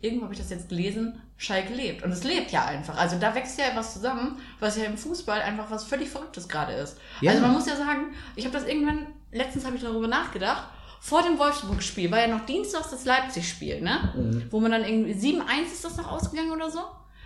irgendwo 0.01 0.25
habe 0.25 0.35
ich 0.35 0.41
das 0.41 0.51
jetzt 0.51 0.69
gelesen, 0.69 1.21
Schalke 1.37 1.73
lebt. 1.73 2.03
Und 2.05 2.13
es 2.13 2.25
lebt 2.25 2.51
ja 2.53 2.65
einfach. 2.65 2.97
Also 2.97 3.19
da 3.19 3.35
wächst 3.35 3.59
ja 3.59 3.67
etwas 3.67 3.95
zusammen, 3.95 4.37
was 4.61 4.77
ja 4.77 4.85
im 4.85 4.97
Fußball 4.97 5.41
einfach 5.41 5.71
was 5.71 5.85
völlig 5.85 6.09
Verrücktes 6.09 6.49
gerade 6.49 6.73
ist. 6.75 6.99
Ja. 7.21 7.33
Also 7.33 7.43
man 7.43 7.53
muss 7.53 7.67
ja 7.67 7.77
sagen, 7.77 8.15
ich 8.37 8.45
habe 8.45 8.57
das 8.57 8.67
irgendwann, 8.67 9.07
letztens 9.33 9.65
habe 9.65 9.77
ich 9.77 9.83
darüber 9.83 10.09
nachgedacht, 10.09 10.69
vor 11.01 11.23
dem 11.23 11.37
Wolfsburg-Spiel 11.39 12.13
war 12.13 12.21
ja 12.21 12.29
noch 12.29 12.47
Dienstags 12.47 12.91
das 12.91 13.05
Leipzig-Spiel, 13.05 13.81
ne? 13.81 14.13
Mhm. 14.15 14.47
Wo 14.51 14.61
man 14.61 14.71
dann 14.71 14.85
irgendwie 14.85 15.15
7-1 15.15 15.73
ist 15.73 15.85
das 15.85 15.97
noch 15.97 16.13
ausgegangen 16.13 16.53
oder 16.53 16.71
so? 16.71 16.81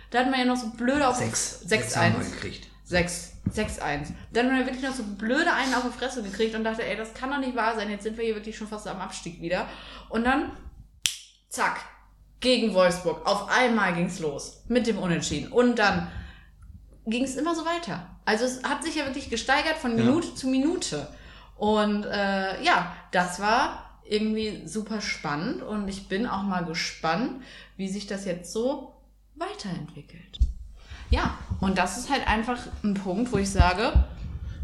Da 0.09 0.19
hat 0.19 0.31
man 0.31 0.39
ja 0.39 0.45
noch 0.45 0.57
so 0.57 0.69
blöde 0.69 1.07
auf 1.07 1.19
6-1 1.19 2.31
gekriegt. 2.31 2.67
6, 2.87 3.33
6-1. 3.53 4.13
Dann 4.31 4.47
man 4.47 4.59
ja 4.59 4.65
wirklich 4.65 4.83
noch 4.83 4.93
so 4.93 5.03
blöde 5.03 5.51
einen 5.51 5.73
auf 5.73 5.83
die 5.83 5.97
Fresse 5.97 6.23
gekriegt 6.23 6.55
und 6.55 6.63
dachte, 6.63 6.85
ey, 6.85 6.95
das 6.95 7.13
kann 7.13 7.29
doch 7.29 7.37
nicht 7.37 7.55
wahr 7.55 7.75
sein. 7.75 7.91
Jetzt 7.91 8.03
sind 8.03 8.17
wir 8.17 8.23
hier 8.23 8.35
wirklich 8.35 8.55
schon 8.55 8.67
fast 8.67 8.87
am 8.87 9.01
Abstieg 9.01 9.41
wieder. 9.41 9.67
Und 10.07 10.23
dann, 10.23 10.53
zack, 11.49 11.81
gegen 12.39 12.73
Wolfsburg. 12.73 13.25
Auf 13.25 13.49
einmal 13.49 13.93
ging's 13.93 14.19
los 14.19 14.63
mit 14.69 14.87
dem 14.87 14.99
Unentschieden. 14.99 15.51
Und 15.51 15.79
dann 15.79 16.09
ging 17.05 17.25
es 17.25 17.35
immer 17.35 17.55
so 17.55 17.65
weiter. 17.65 18.07
Also 18.23 18.45
es 18.45 18.63
hat 18.63 18.85
sich 18.85 18.95
ja 18.95 19.05
wirklich 19.05 19.29
gesteigert 19.29 19.77
von 19.77 19.95
Minute 19.95 20.29
ja. 20.29 20.35
zu 20.35 20.47
Minute. 20.47 21.09
Und 21.57 22.05
äh, 22.05 22.63
ja, 22.63 22.95
das 23.11 23.41
war 23.41 23.99
irgendwie 24.05 24.65
super 24.65 25.01
spannend 25.01 25.61
und 25.61 25.89
ich 25.89 26.07
bin 26.07 26.25
auch 26.25 26.43
mal 26.43 26.63
gespannt, 26.63 27.43
wie 27.75 27.89
sich 27.89 28.07
das 28.07 28.23
jetzt 28.23 28.53
so 28.53 28.93
weiterentwickelt. 29.35 30.39
Ja, 31.09 31.35
und 31.59 31.77
das 31.77 31.97
ist 31.97 32.09
halt 32.09 32.27
einfach 32.27 32.59
ein 32.83 32.93
Punkt, 32.93 33.31
wo 33.31 33.37
ich 33.37 33.49
sage, 33.49 33.93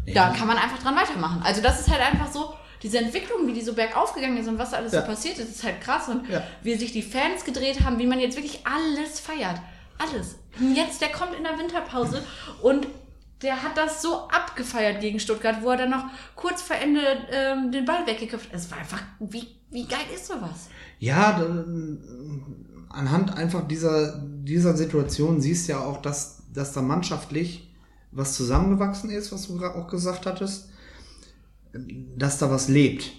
ja. 0.06 0.14
da 0.14 0.34
kann 0.36 0.46
man 0.46 0.56
einfach 0.56 0.78
dran 0.78 0.96
weitermachen. 0.96 1.42
Also 1.44 1.62
das 1.62 1.80
ist 1.80 1.90
halt 1.90 2.00
einfach 2.00 2.30
so, 2.30 2.54
diese 2.82 2.98
Entwicklung, 2.98 3.46
wie 3.46 3.54
die 3.54 3.62
so 3.62 3.72
bergauf 3.72 4.12
gegangen 4.12 4.36
ist 4.36 4.46
und 4.46 4.58
was 4.58 4.74
alles 4.74 4.92
ja. 4.92 5.00
so 5.00 5.06
passiert 5.06 5.38
ist, 5.38 5.48
ist 5.48 5.64
halt 5.64 5.80
krass. 5.80 6.08
Und 6.08 6.28
ja. 6.28 6.42
wie 6.62 6.74
sich 6.74 6.92
die 6.92 7.02
Fans 7.02 7.44
gedreht 7.44 7.82
haben, 7.82 7.98
wie 7.98 8.06
man 8.06 8.20
jetzt 8.20 8.36
wirklich 8.36 8.60
alles 8.66 9.20
feiert. 9.20 9.58
Alles. 9.98 10.36
Jetzt, 10.74 11.00
der 11.00 11.10
kommt 11.10 11.34
in 11.34 11.44
der 11.44 11.58
Winterpause 11.58 12.22
und 12.62 12.86
der 13.42 13.62
hat 13.62 13.76
das 13.76 14.02
so 14.02 14.28
abgefeiert 14.28 15.00
gegen 15.00 15.18
Stuttgart, 15.18 15.62
wo 15.62 15.70
er 15.70 15.76
dann 15.78 15.90
noch 15.90 16.04
kurz 16.34 16.62
vor 16.62 16.76
Ende 16.76 17.00
ähm, 17.30 17.72
den 17.72 17.84
Ball 17.84 18.06
weggeköpft 18.06 18.48
hat. 18.48 18.54
Es 18.54 18.70
war 18.70 18.78
einfach, 18.78 19.02
wie, 19.18 19.46
wie 19.70 19.86
geil 19.86 20.06
ist 20.14 20.26
sowas? 20.26 20.68
Ja, 20.98 21.42
anhand 22.94 23.36
einfach 23.36 23.66
dieser, 23.66 24.18
dieser 24.18 24.76
Situation 24.76 25.40
siehst 25.40 25.68
du 25.68 25.72
ja 25.72 25.80
auch, 25.80 26.00
dass, 26.00 26.42
dass 26.52 26.72
da 26.72 26.82
mannschaftlich 26.82 27.74
was 28.10 28.34
zusammengewachsen 28.34 29.10
ist, 29.10 29.32
was 29.32 29.48
du 29.48 29.56
gerade 29.56 29.74
auch 29.74 29.88
gesagt 29.88 30.26
hattest 30.26 30.68
dass 32.16 32.38
da 32.38 32.50
was 32.50 32.68
lebt. 32.68 33.12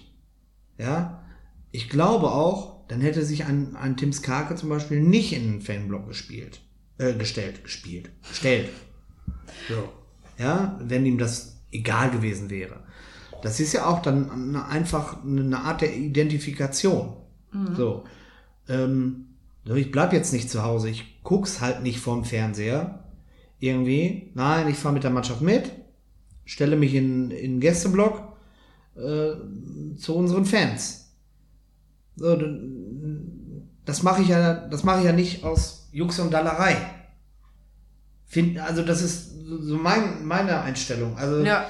Ja, 0.78 1.22
ich 1.70 1.88
glaube 1.88 2.30
auch, 2.30 2.86
dann 2.88 3.00
hätte 3.00 3.24
sich 3.24 3.44
ein, 3.44 3.76
ein 3.76 3.96
Tim 3.96 4.12
Skarke 4.12 4.54
zum 4.54 4.68
Beispiel 4.68 5.00
nicht 5.00 5.32
in 5.32 5.52
den 5.52 5.60
Fanblock 5.60 6.06
gespielt, 6.08 6.60
äh, 6.98 7.14
gestellt, 7.14 7.64
gespielt, 7.64 8.10
gestellt. 8.28 8.68
So. 9.68 9.88
Ja, 10.38 10.78
wenn 10.82 11.06
ihm 11.06 11.18
das 11.18 11.56
egal 11.70 12.10
gewesen 12.10 12.50
wäre. 12.50 12.80
Das 13.42 13.60
ist 13.60 13.72
ja 13.72 13.86
auch 13.86 14.02
dann 14.02 14.30
eine, 14.30 14.66
einfach 14.66 15.22
eine 15.24 15.58
Art 15.58 15.80
der 15.80 15.96
Identifikation. 15.96 17.16
Mhm. 17.52 17.74
So. 17.74 18.04
Ähm, 18.68 19.25
ich 19.74 19.90
bleib 19.90 20.12
jetzt 20.12 20.32
nicht 20.32 20.48
zu 20.48 20.62
Hause, 20.62 20.88
ich 20.88 21.22
guck's 21.24 21.60
halt 21.60 21.82
nicht 21.82 21.98
vorm 21.98 22.24
Fernseher. 22.24 23.02
Irgendwie. 23.58 24.30
Nein, 24.34 24.68
ich 24.68 24.76
fahre 24.76 24.94
mit 24.94 25.02
der 25.02 25.10
Mannschaft 25.10 25.40
mit, 25.40 25.72
stelle 26.44 26.76
mich 26.76 26.94
in, 26.94 27.30
in 27.30 27.54
den 27.54 27.60
Gästeblock 27.60 28.36
äh, 28.94 29.32
zu 29.96 30.14
unseren 30.14 30.44
Fans. 30.44 31.14
So, 32.16 32.38
das 33.84 34.02
mache 34.02 34.22
ich 34.22 34.28
ja, 34.28 34.54
das 34.68 34.84
mache 34.84 35.00
ich 35.00 35.06
ja 35.06 35.12
nicht 35.12 35.44
aus 35.44 35.88
Jux 35.92 36.18
und 36.18 36.32
Dallerei. 36.32 36.76
Find, 38.26 38.58
also 38.58 38.82
das 38.82 39.02
ist 39.02 39.32
so 39.46 39.76
mein, 39.76 40.24
meine 40.26 40.60
Einstellung. 40.60 41.16
Also 41.16 41.44
ja, 41.44 41.66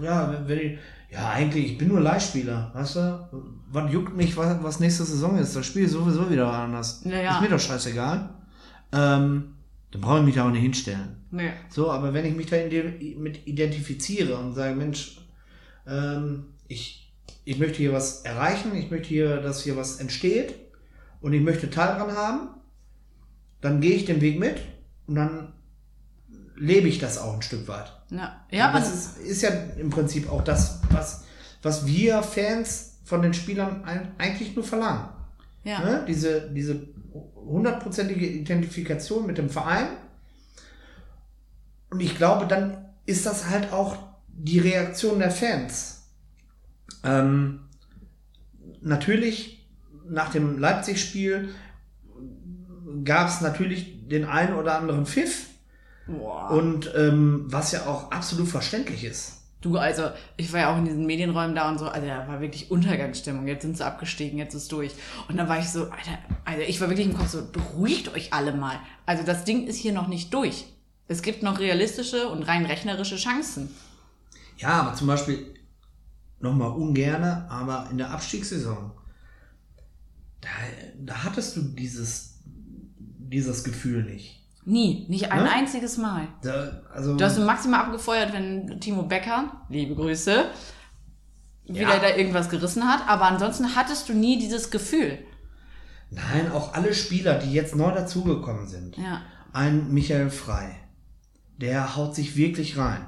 ja, 0.00 0.42
wenn 0.46 0.58
ich, 0.58 0.78
ja 1.10 1.30
eigentlich, 1.30 1.72
ich 1.72 1.78
bin 1.78 1.88
nur 1.88 2.00
Leihspieler, 2.00 2.70
weißt 2.74 2.96
du? 2.96 3.28
Was 3.72 3.92
juckt 3.92 4.16
mich, 4.16 4.36
was, 4.36 4.62
was 4.62 4.80
nächste 4.80 5.04
Saison 5.04 5.38
ist? 5.38 5.54
Das 5.54 5.64
Spiel 5.64 5.84
ist 5.84 5.92
sowieso 5.92 6.28
wieder 6.28 6.52
anders. 6.52 7.02
Ja, 7.04 7.20
ja. 7.20 7.34
Ist 7.34 7.42
mir 7.42 7.48
doch 7.48 7.60
scheißegal. 7.60 8.30
Ähm, 8.92 9.54
dann 9.92 10.00
brauche 10.00 10.18
ich 10.18 10.24
mich 10.24 10.34
da 10.34 10.46
auch 10.46 10.50
nicht 10.50 10.62
hinstellen. 10.62 11.24
Nee. 11.30 11.52
So, 11.68 11.90
aber 11.90 12.12
wenn 12.12 12.24
ich 12.24 12.34
mich 12.34 12.46
da 12.46 12.56
mit 12.56 13.46
identifiziere 13.46 14.36
und 14.36 14.54
sage, 14.54 14.74
Mensch, 14.74 15.20
ähm, 15.86 16.46
ich, 16.66 17.12
ich 17.44 17.58
möchte 17.58 17.78
hier 17.78 17.92
was 17.92 18.22
erreichen, 18.22 18.74
ich 18.74 18.90
möchte 18.90 19.08
hier, 19.08 19.40
dass 19.40 19.62
hier 19.62 19.76
was 19.76 19.96
entsteht 20.00 20.54
und 21.20 21.32
ich 21.32 21.42
möchte 21.42 21.70
Teil 21.70 21.96
dran 21.96 22.16
haben, 22.16 22.48
dann 23.60 23.80
gehe 23.80 23.94
ich 23.94 24.04
den 24.04 24.20
Weg 24.20 24.38
mit 24.38 24.60
und 25.06 25.14
dann 25.14 25.52
lebe 26.56 26.88
ich 26.88 26.98
das 26.98 27.18
auch 27.18 27.34
ein 27.34 27.42
Stück 27.42 27.68
weit. 27.68 27.92
Ja, 28.10 28.44
ja 28.50 28.72
das 28.72 28.92
ist, 28.92 29.18
ist 29.18 29.42
ja 29.42 29.50
im 29.78 29.90
Prinzip 29.90 30.30
auch 30.30 30.42
das, 30.42 30.80
was, 30.90 31.24
was 31.62 31.86
wir 31.86 32.22
Fans 32.22 32.89
von 33.10 33.22
den 33.22 33.34
Spielern 33.34 33.82
eigentlich 34.18 34.54
nur 34.54 34.64
verlangen. 34.64 35.08
Ja. 35.64 35.80
Ne? 35.80 36.04
Diese, 36.06 36.48
diese 36.52 36.86
hundertprozentige 37.34 38.24
Identifikation 38.24 39.26
mit 39.26 39.36
dem 39.36 39.50
Verein. 39.50 39.88
Und 41.90 41.98
ich 41.98 42.16
glaube, 42.16 42.46
dann 42.46 42.84
ist 43.06 43.26
das 43.26 43.48
halt 43.48 43.72
auch 43.72 43.96
die 44.28 44.60
Reaktion 44.60 45.18
der 45.18 45.32
Fans. 45.32 46.04
Ähm, 47.02 47.62
natürlich, 48.80 49.68
nach 50.08 50.30
dem 50.30 50.60
Leipzig-Spiel 50.60 51.48
gab 53.04 53.26
es 53.26 53.40
natürlich 53.40 54.06
den 54.08 54.24
einen 54.24 54.54
oder 54.54 54.78
anderen 54.78 55.04
Pfiff. 55.04 55.48
Boah. 56.06 56.52
Und 56.52 56.92
ähm, 56.96 57.46
was 57.46 57.72
ja 57.72 57.86
auch 57.86 58.12
absolut 58.12 58.46
verständlich 58.46 59.02
ist. 59.02 59.39
Du, 59.60 59.76
also, 59.76 60.10
ich 60.38 60.52
war 60.52 60.60
ja 60.60 60.72
auch 60.72 60.78
in 60.78 60.86
diesen 60.86 61.04
Medienräumen 61.04 61.54
da 61.54 61.68
und 61.68 61.78
so, 61.78 61.86
also 61.86 62.06
da 62.06 62.26
war 62.26 62.40
wirklich 62.40 62.70
Untergangsstimmung. 62.70 63.46
Jetzt 63.46 63.62
sind 63.62 63.76
sie 63.76 63.84
abgestiegen, 63.84 64.38
jetzt 64.38 64.54
ist 64.54 64.72
durch. 64.72 64.92
Und 65.28 65.36
dann 65.36 65.48
war 65.48 65.58
ich 65.58 65.68
so, 65.68 65.84
Alter, 65.84 66.18
also 66.46 66.62
ich 66.62 66.80
war 66.80 66.88
wirklich 66.88 67.06
im 67.06 67.16
Kopf 67.16 67.28
so, 67.28 67.46
beruhigt 67.50 68.14
euch 68.14 68.32
alle 68.32 68.54
mal. 68.54 68.80
Also 69.04 69.22
das 69.22 69.44
Ding 69.44 69.66
ist 69.66 69.76
hier 69.76 69.92
noch 69.92 70.08
nicht 70.08 70.32
durch. 70.32 70.64
Es 71.08 71.20
gibt 71.22 71.42
noch 71.42 71.58
realistische 71.58 72.28
und 72.28 72.44
rein 72.44 72.64
rechnerische 72.64 73.16
Chancen. 73.16 73.68
Ja, 74.56 74.80
aber 74.80 74.94
zum 74.94 75.08
Beispiel, 75.08 75.54
nochmal 76.38 76.70
ungerne, 76.70 77.46
aber 77.50 77.88
in 77.90 77.98
der 77.98 78.10
Abstiegssaison, 78.10 78.92
da, 80.40 80.48
da 80.98 81.24
hattest 81.24 81.56
du 81.56 81.62
dieses, 81.62 82.40
dieses 83.18 83.62
Gefühl 83.64 84.04
nicht. 84.04 84.39
Nie, 84.64 85.06
nicht 85.08 85.32
ein 85.32 85.44
ne? 85.44 85.50
einziges 85.50 85.96
Mal. 85.96 86.28
Da, 86.42 86.82
also, 86.94 87.16
du 87.16 87.24
hast 87.24 87.38
du 87.38 87.42
maximal 87.42 87.80
abgefeuert, 87.80 88.32
wenn 88.32 88.80
Timo 88.80 89.04
Becker, 89.04 89.64
liebe 89.68 89.94
Grüße, 89.94 90.50
wieder 91.64 91.94
ja. 91.94 91.98
da 91.98 92.16
irgendwas 92.16 92.48
gerissen 92.48 92.86
hat, 92.86 93.08
aber 93.08 93.26
ansonsten 93.26 93.74
hattest 93.74 94.08
du 94.08 94.12
nie 94.12 94.38
dieses 94.38 94.70
Gefühl. 94.70 95.18
Nein, 96.10 96.50
auch 96.52 96.74
alle 96.74 96.92
Spieler, 96.92 97.38
die 97.38 97.52
jetzt 97.52 97.76
neu 97.76 97.92
dazugekommen 97.92 98.66
sind. 98.66 98.96
Ja. 98.96 99.22
Ein 99.52 99.92
Michael 99.92 100.30
Frei, 100.30 100.76
der 101.56 101.96
haut 101.96 102.14
sich 102.14 102.36
wirklich 102.36 102.76
rein. 102.76 103.06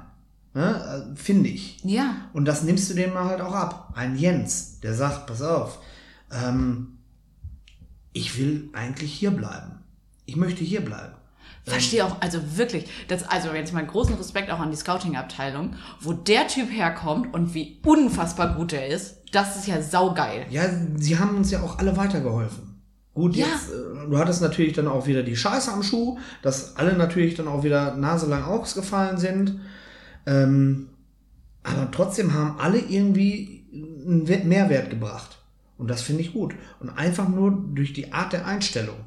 Ne? 0.53 1.13
Finde 1.15 1.49
ich. 1.49 1.83
Ja. 1.83 2.29
Und 2.33 2.45
das 2.45 2.63
nimmst 2.63 2.89
du 2.89 2.93
dem 2.93 3.13
halt 3.15 3.41
auch 3.41 3.53
ab. 3.53 3.93
Ein 3.95 4.15
Jens, 4.17 4.79
der 4.79 4.93
sagt, 4.93 5.27
pass 5.27 5.41
auf, 5.41 5.79
ähm, 6.31 6.99
ich 8.13 8.37
will 8.37 8.69
eigentlich 8.73 9.11
hier 9.11 9.31
bleiben. 9.31 9.79
Ich 10.25 10.35
möchte 10.35 10.63
hier 10.63 10.81
bleiben. 10.81 11.15
Verstehe 11.65 12.05
auch, 12.05 12.17
also 12.19 12.39
wirklich, 12.57 12.89
das, 13.07 13.23
also 13.23 13.53
jetzt 13.53 13.73
mal 13.73 13.85
großen 13.85 14.15
Respekt 14.15 14.51
auch 14.51 14.59
an 14.59 14.71
die 14.71 14.77
Scouting-Abteilung, 14.77 15.75
wo 16.01 16.11
der 16.11 16.47
Typ 16.47 16.69
herkommt 16.69 17.33
und 17.33 17.53
wie 17.53 17.79
unfassbar 17.85 18.55
gut 18.55 18.73
er 18.73 18.87
ist, 18.87 19.21
das 19.31 19.55
ist 19.55 19.67
ja 19.67 19.81
saugeil. 19.81 20.45
Ja, 20.49 20.63
sie 20.97 21.17
haben 21.17 21.37
uns 21.37 21.51
ja 21.51 21.61
auch 21.61 21.79
alle 21.79 21.95
weitergeholfen. 21.95 22.81
Gut, 23.13 23.35
ja. 23.35 23.45
jetzt, 23.45 23.69
äh, 23.69 24.09
du 24.09 24.17
hattest 24.17 24.41
natürlich 24.41 24.73
dann 24.73 24.87
auch 24.87 25.07
wieder 25.07 25.23
die 25.23 25.37
Scheiße 25.37 25.71
am 25.71 25.83
Schuh, 25.83 26.17
dass 26.41 26.75
alle 26.75 26.93
natürlich 26.93 27.35
dann 27.35 27.47
auch 27.47 27.63
wieder 27.63 27.95
naselang 27.95 28.43
ausgefallen 28.43 29.17
sind. 29.17 29.59
Ähm, 30.25 30.89
aber 31.63 31.91
trotzdem 31.91 32.33
haben 32.33 32.59
alle 32.59 32.79
irgendwie 32.79 33.65
einen 33.71 34.47
Mehrwert 34.47 34.89
gebracht. 34.89 35.37
Und 35.77 35.89
das 35.89 36.01
finde 36.01 36.21
ich 36.21 36.33
gut. 36.33 36.55
Und 36.79 36.89
einfach 36.89 37.29
nur 37.29 37.51
durch 37.73 37.93
die 37.93 38.11
Art 38.11 38.33
der 38.33 38.45
Einstellung. 38.45 38.97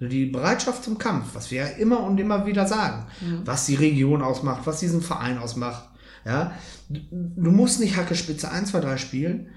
Die 0.00 0.26
Bereitschaft 0.26 0.84
zum 0.84 0.98
Kampf, 0.98 1.34
was 1.34 1.50
wir 1.50 1.62
ja 1.62 1.66
immer 1.66 2.00
und 2.04 2.18
immer 2.20 2.46
wieder 2.46 2.66
sagen, 2.66 3.06
mhm. 3.20 3.42
was 3.44 3.66
die 3.66 3.74
Region 3.74 4.22
ausmacht, 4.22 4.62
was 4.64 4.80
diesen 4.80 5.02
Verein 5.02 5.38
ausmacht. 5.38 5.88
Ja, 6.24 6.52
du 6.88 7.50
musst 7.50 7.80
nicht 7.80 7.96
Hackespitze 7.96 8.50
1, 8.50 8.70
2, 8.70 8.80
3 8.80 8.96
spielen. 8.98 9.48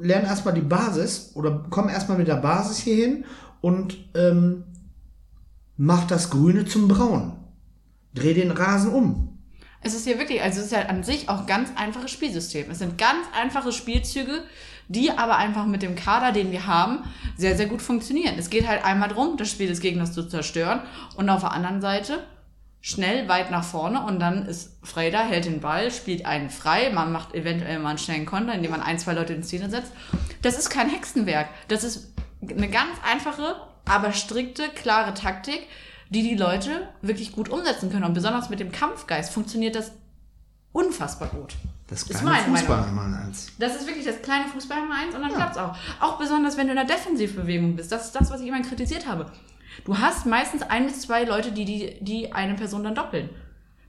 Lern 0.00 0.24
erstmal 0.24 0.54
die 0.54 0.60
Basis 0.60 1.32
oder 1.34 1.66
komm 1.70 1.88
erstmal 1.88 2.18
mit 2.18 2.28
der 2.28 2.36
Basis 2.36 2.78
hier 2.78 2.96
hin 2.96 3.24
und 3.60 3.96
ähm, 4.14 4.64
mach 5.76 6.06
das 6.06 6.30
Grüne 6.30 6.64
zum 6.66 6.88
Braun. 6.88 7.36
Dreh 8.14 8.34
den 8.34 8.50
Rasen 8.50 8.92
um. 8.92 9.38
Es 9.80 9.94
ist 9.94 10.06
ja 10.06 10.18
wirklich, 10.18 10.42
also 10.42 10.58
es 10.58 10.66
ist 10.66 10.72
ja 10.72 10.86
an 10.86 11.04
sich 11.04 11.28
auch 11.28 11.46
ganz 11.46 11.70
einfaches 11.76 12.10
Spielsystem. 12.10 12.70
Es 12.70 12.78
sind 12.78 12.98
ganz 12.98 13.26
einfache 13.32 13.72
Spielzüge, 13.72 14.42
die 14.88 15.10
aber 15.10 15.36
einfach 15.36 15.66
mit 15.66 15.82
dem 15.82 15.94
Kader, 15.94 16.32
den 16.32 16.50
wir 16.50 16.66
haben, 16.66 17.04
sehr, 17.36 17.56
sehr 17.56 17.66
gut 17.66 17.82
funktionieren. 17.82 18.34
Es 18.38 18.50
geht 18.50 18.66
halt 18.66 18.84
einmal 18.84 19.10
darum, 19.10 19.36
das 19.36 19.50
Spiel 19.50 19.68
des 19.68 19.80
Gegners 19.80 20.12
zu 20.12 20.26
zerstören 20.26 20.80
und 21.16 21.28
auf 21.28 21.40
der 21.40 21.52
anderen 21.52 21.80
Seite 21.80 22.24
schnell 22.80 23.28
weit 23.28 23.50
nach 23.50 23.64
vorne 23.64 24.04
und 24.04 24.18
dann 24.20 24.46
ist 24.46 24.78
Freda, 24.82 25.20
hält 25.20 25.44
den 25.44 25.60
Ball, 25.60 25.90
spielt 25.90 26.24
einen 26.24 26.48
frei, 26.48 26.90
man 26.90 27.12
macht 27.12 27.34
eventuell 27.34 27.78
mal 27.80 27.90
einen 27.90 27.98
schnellen 27.98 28.24
Konter, 28.24 28.54
indem 28.54 28.70
man 28.70 28.82
ein, 28.82 28.98
zwei 28.98 29.12
Leute 29.12 29.34
in 29.34 29.42
Szene 29.42 29.68
setzt. 29.68 29.92
Das 30.42 30.58
ist 30.58 30.70
kein 30.70 30.88
Hexenwerk. 30.88 31.48
Das 31.68 31.84
ist 31.84 32.14
eine 32.40 32.70
ganz 32.70 32.92
einfache, 33.04 33.56
aber 33.84 34.12
strikte, 34.12 34.68
klare 34.68 35.12
Taktik, 35.12 35.66
die 36.08 36.22
die 36.22 36.36
Leute 36.36 36.88
wirklich 37.02 37.32
gut 37.32 37.48
umsetzen 37.48 37.90
können. 37.90 38.04
Und 38.04 38.14
besonders 38.14 38.48
mit 38.48 38.60
dem 38.60 38.72
Kampfgeist 38.72 39.32
funktioniert 39.32 39.74
das 39.74 39.92
unfassbar 40.72 41.28
gut. 41.28 41.56
Das 41.88 42.02
Ist 42.02 42.10
kleine 42.20 42.24
meine 42.30 42.56
Fußball 42.58 42.80
Meinung. 42.82 42.98
einmal 43.04 43.22
eins. 43.22 43.48
Das 43.58 43.74
ist 43.76 43.86
wirklich 43.86 44.04
das 44.04 44.20
kleine 44.22 44.46
Fußball 44.48 44.80
Nummer 44.82 44.94
eins 44.96 45.14
und 45.14 45.22
dann 45.22 45.30
Ja. 45.30 45.36
klappt's 45.36 45.56
auch. 45.58 45.74
Auch 46.00 46.18
besonders, 46.18 46.56
wenn 46.56 46.66
du 46.66 46.72
in 46.72 46.76
der 46.76 46.84
Defensivbewegung 46.84 47.76
bist. 47.76 47.90
Das 47.90 48.04
ist 48.06 48.12
das, 48.14 48.30
was 48.30 48.40
ich 48.42 48.48
immer 48.48 48.60
kritisiert 48.62 49.06
habe. 49.08 49.26
Du 49.84 49.96
hast 49.98 50.26
meistens 50.26 50.62
ein 50.62 50.86
bis 50.86 51.00
zwei 51.02 51.24
Leute, 51.24 51.50
die, 51.52 51.64
die, 51.64 51.96
die 52.00 52.32
eine 52.32 52.54
Person 52.54 52.84
dann 52.84 52.94
doppeln. 52.94 53.30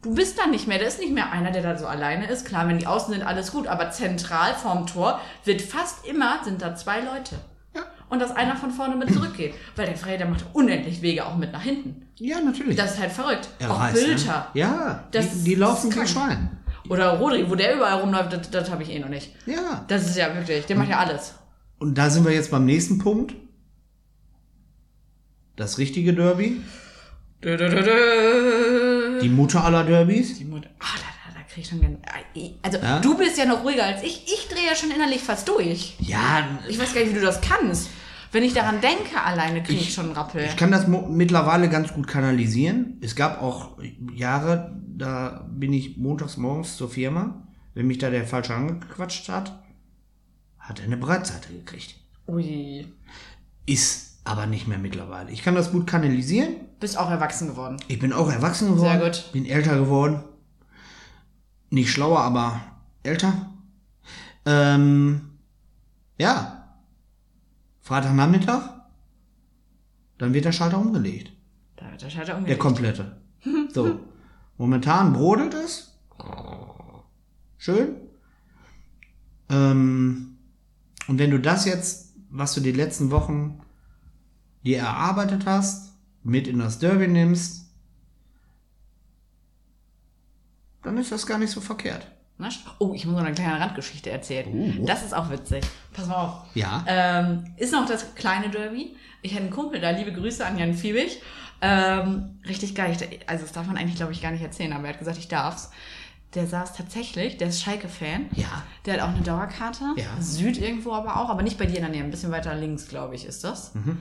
Du 0.02 0.16
bist 0.16 0.40
dann 0.40 0.52
nicht 0.52 0.66
mehr, 0.66 0.80
da 0.80 0.86
ist 0.86 1.00
nicht 1.00 1.12
mehr 1.12 1.30
einer, 1.34 1.52
der 1.52 1.62
da 1.62 1.78
so 1.78 1.86
alleine 1.88 2.26
ist. 2.30 2.46
Klar, 2.46 2.70
wenn 2.70 2.78
die 2.80 2.88
Außen 2.88 3.14
sind, 3.14 3.22
alles 3.26 3.52
gut, 3.52 3.68
aber 3.68 3.92
zentral 3.92 4.54
vorm 4.54 4.88
Tor 4.88 5.20
wird 5.44 5.62
fast 5.62 6.08
immer, 6.08 6.42
sind 6.46 6.62
da 6.62 6.74
zwei 6.76 7.02
Leute. 7.02 7.36
Ja. 7.76 7.82
Und 8.08 8.20
dass 8.20 8.32
einer 8.34 8.56
von 8.56 8.72
vorne 8.72 8.96
mit 8.96 9.14
zurückgeht. 9.14 9.56
Weil 9.76 9.88
der 9.88 9.98
Frey, 9.98 10.18
der 10.18 10.28
macht 10.28 10.46
unendlich 10.54 11.02
Wege 11.02 11.26
auch 11.26 11.36
mit 11.36 11.52
nach 11.52 11.62
hinten. 11.64 12.06
Ja, 12.16 12.40
natürlich. 12.40 12.78
Das 12.78 12.94
ist 12.94 13.00
halt 13.02 13.12
verrückt. 13.12 13.50
Er 13.60 13.72
auch 13.72 13.80
reißt, 13.80 13.94
Bilder. 14.06 14.48
Ne? 14.54 14.60
Ja, 14.62 15.04
Das 15.12 15.30
die, 15.32 15.44
die 15.44 15.56
laufen 15.56 15.90
ist 15.92 16.00
wie. 16.02 16.08
Schwein. 16.08 16.50
Oder 16.88 17.18
Rodri, 17.18 17.50
wo 17.50 17.56
der 17.56 17.76
überall 17.76 18.00
rumläuft, 18.02 18.32
das, 18.34 18.50
das 18.52 18.72
habe 18.72 18.84
ich 18.84 18.90
eh 18.90 19.00
noch 19.00 19.10
nicht. 19.10 19.32
Ja. 19.46 19.84
Das 19.88 20.06
ist 20.08 20.16
ja 20.16 20.34
wirklich, 20.36 20.66
der 20.66 20.78
macht 20.78 20.90
ja 20.90 21.00
alles. 21.00 21.34
Und 21.80 21.98
da 21.98 22.10
sind 22.10 22.26
wir 22.26 22.34
jetzt 22.34 22.52
beim 22.52 22.66
nächsten 22.66 22.98
Punkt. 23.00 23.34
Das 25.56 25.78
richtige 25.78 26.14
Derby. 26.14 26.62
Dö, 27.44 27.58
dö, 27.58 27.70
dö. 27.70 29.20
Die 29.22 29.30
Mutter 29.30 29.64
aller 29.64 29.84
Derbys. 29.84 30.38
Die 30.38 30.46
Mutter. 30.46 30.70
Ah, 30.80 30.86
da, 30.96 31.34
da, 31.34 31.40
da 31.40 31.46
krieg 31.46 31.64
ich 31.64 31.70
schon 31.70 31.82
gerne. 31.82 31.98
Also, 32.62 32.78
Ja? 32.80 33.00
du 33.00 33.18
bist 33.18 33.38
ja 33.38 33.46
noch 33.46 33.64
ruhiger 33.64 33.84
als 33.86 34.04
ich. 34.04 34.24
Ich 34.26 34.48
drehe 34.50 34.68
ja 34.68 34.76
schon 34.76 34.92
innerlich 34.92 35.22
fast 35.22 35.48
durch. 35.48 35.96
Ja, 36.00 36.48
Ich 36.68 36.80
weiß 36.80 36.94
gar 36.94 37.02
nicht, 37.02 37.12
wie 37.12 37.20
du 37.20 37.26
das 37.26 37.42
kannst. 37.42 37.90
Wenn 38.32 38.44
ich 38.44 38.54
daran 38.54 38.80
denke, 38.80 39.22
alleine 39.24 39.64
kriege 39.64 39.80
ich, 39.80 39.88
Ich- 39.90 39.94
schon 39.94 40.06
einen 40.06 40.14
Rappel. 40.14 40.44
ich 40.46 40.56
kann 40.56 40.72
das 40.72 40.88
mittlerweile 40.88 41.68
ganz 41.68 41.94
gut 41.94 42.08
kanalisieren. 42.08 42.98
Es 43.02 43.16
gab 43.16 43.42
auch 43.42 43.78
Jahre, 44.14 44.80
da 45.00 45.48
bin 45.50 45.74
ich 45.74 45.98
montags 45.98 46.38
morgens 46.38 46.78
zur 46.78 46.90
Firma. 46.90 47.42
Wenn 47.74 47.88
mich 47.88 47.98
da 48.00 48.10
der 48.10 48.28
Falsche 48.28 48.54
angequatscht 48.54 49.30
hat, 49.30 49.64
hat 50.58 50.80
er 50.80 50.86
eine 50.86 50.98
Breitseite 50.98 51.54
gekriegt. 51.54 51.96
Ui. 52.28 52.86
Ist 53.66 54.20
aber 54.24 54.46
nicht 54.46 54.68
mehr 54.68 54.78
mittlerweile. 54.78 55.32
Ich 55.32 55.42
kann 55.44 55.56
das 55.56 55.72
gut 55.72 55.88
kanalisieren. 55.88 56.56
Bist 56.80 56.98
auch 56.98 57.10
erwachsen 57.10 57.48
geworden. 57.48 57.78
Ich 57.88 58.00
bin 58.00 58.14
auch 58.14 58.32
erwachsen 58.32 58.70
geworden. 58.76 59.00
Sehr 59.00 59.10
gut. 59.10 59.32
Bin 59.34 59.46
älter 59.46 59.78
geworden. 59.78 60.24
Nicht 61.70 61.92
schlauer, 61.92 62.20
aber 62.20 62.62
älter. 63.04 63.50
Ähm, 64.46 65.22
ja. 66.18 66.76
Freitagnachmittag. 67.82 68.62
Dann 70.18 70.34
wird 70.34 70.46
der 70.46 70.52
Schalter 70.52 70.80
umgelegt. 70.80 71.32
Da 71.76 71.90
wird 71.92 72.02
der 72.02 72.10
Schalter 72.10 72.26
Der 72.34 72.38
umgelegt. 72.38 72.60
komplette. 72.60 73.18
So. 73.74 74.00
Momentan 74.60 75.14
brodelt 75.14 75.54
es. 75.54 75.98
Schön. 77.58 77.96
Ähm, 79.50 80.38
und 81.08 81.18
wenn 81.18 81.32
du 81.32 81.40
das 81.40 81.66
jetzt, 81.66 82.14
was 82.30 82.54
du 82.54 82.60
die 82.60 82.74
letzten 82.74 83.10
Wochen 83.10 83.62
dir 84.66 84.80
erarbeitet 84.80 85.46
hast, 85.46 85.94
mit 86.24 86.46
in 86.46 86.60
das 86.60 86.78
Derby 86.78 87.08
nimmst, 87.08 87.72
dann 90.84 90.98
ist 90.98 91.14
das 91.14 91.26
gar 91.26 91.38
nicht 91.38 91.52
so 91.52 91.62
verkehrt. 91.62 92.06
Oh, 92.80 92.94
ich 92.94 93.06
muss 93.06 93.16
noch 93.16 93.24
eine 93.24 93.34
kleine 93.34 93.62
Randgeschichte 93.62 94.10
erzählen. 94.10 94.78
Oh. 94.82 94.86
Das 94.86 95.04
ist 95.04 95.14
auch 95.14 95.30
witzig. 95.30 95.64
Pass 95.94 96.08
mal 96.08 96.16
auf. 96.16 96.56
Ja. 96.56 96.84
Ähm, 96.86 97.46
ist 97.56 97.72
noch 97.72 97.86
das 97.86 98.14
kleine 98.16 98.50
Derby. 98.50 98.98
Ich 99.22 99.34
hatte 99.34 99.44
einen 99.44 99.52
Kumpel 99.52 99.80
da, 99.80 99.92
liebe 99.92 100.12
Grüße 100.12 100.46
an 100.46 100.58
Jan 100.58 100.74
Fiebig. 100.74 101.22
Ähm, 101.62 102.40
richtig 102.48 102.76
geil. 102.76 102.96
Ich, 103.00 103.30
also 103.30 103.44
das 103.44 103.52
darf 103.52 103.68
man 103.68 103.78
eigentlich, 103.78 103.96
glaube 103.98 104.12
ich, 104.12 104.22
gar 104.22 104.32
nicht 104.32 104.42
erzählen, 104.44 104.72
aber 104.74 104.84
er 104.86 104.90
hat 104.94 105.00
gesagt, 105.00 105.18
ich 105.18 105.28
darf's. 105.28 105.72
Der 106.36 106.46
saß 106.46 106.74
tatsächlich, 106.76 107.38
der 107.38 107.48
ist 107.50 107.62
Schalke-Fan. 107.64 108.28
Ja. 108.36 108.64
Der 108.86 108.94
hat 108.96 109.02
auch 109.02 109.08
eine 109.16 109.22
Dauerkarte. 109.24 109.84
Ja. 109.96 110.06
Süd 110.22 110.58
irgendwo 110.60 110.94
aber 110.94 111.18
auch, 111.18 111.30
aber 111.30 111.42
nicht 111.42 111.58
bei 111.58 111.66
dir 111.66 111.78
in 111.78 111.82
der 111.82 111.90
Nähe, 111.90 112.04
ein 112.04 112.12
bisschen 112.12 112.32
weiter 112.32 112.54
links, 112.54 112.88
glaube 112.88 113.16
ich, 113.16 113.26
ist 113.26 113.44
das. 113.44 113.74
Mhm. 113.74 113.98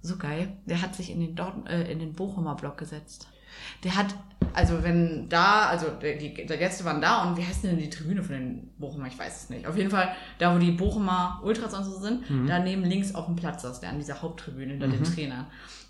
So 0.00 0.16
geil. 0.16 0.48
Der 0.64 0.80
hat 0.80 0.94
sich 0.94 1.10
in 1.10 1.20
den, 1.20 1.34
Dort 1.34 1.68
äh, 1.68 1.90
in 1.92 1.98
den 1.98 2.14
Bochumer 2.14 2.54
Block 2.54 2.78
gesetzt. 2.78 3.28
Der 3.84 3.94
hat, 3.94 4.14
also 4.54 4.82
wenn 4.82 5.28
da, 5.28 5.66
also 5.66 5.86
die, 6.02 6.32
die 6.34 6.46
Gäste 6.46 6.84
waren 6.84 7.00
da 7.02 7.24
und 7.24 7.36
wie 7.36 7.44
heißt 7.44 7.64
denn 7.64 7.78
die 7.78 7.90
Tribüne 7.90 8.22
von 8.22 8.34
den 8.34 8.70
Bochumer? 8.78 9.06
Ich 9.08 9.18
weiß 9.18 9.44
es 9.44 9.50
nicht. 9.50 9.66
Auf 9.66 9.76
jeden 9.76 9.90
Fall, 9.90 10.14
da 10.38 10.54
wo 10.54 10.58
die 10.58 10.70
Bochumer 10.72 11.40
Ultras 11.44 11.74
und 11.74 11.84
so 11.84 11.98
sind, 11.98 12.28
Mhm. 12.30 12.46
daneben 12.46 12.84
links 12.84 13.14
auf 13.14 13.26
dem 13.26 13.36
Platz 13.36 13.62
saß 13.62 13.80
der 13.80 13.90
an 13.90 13.98
dieser 13.98 14.20
Haupttribüne 14.22 14.72
hinter 14.72 14.88
den 14.88 15.04
Trainern. 15.04 15.46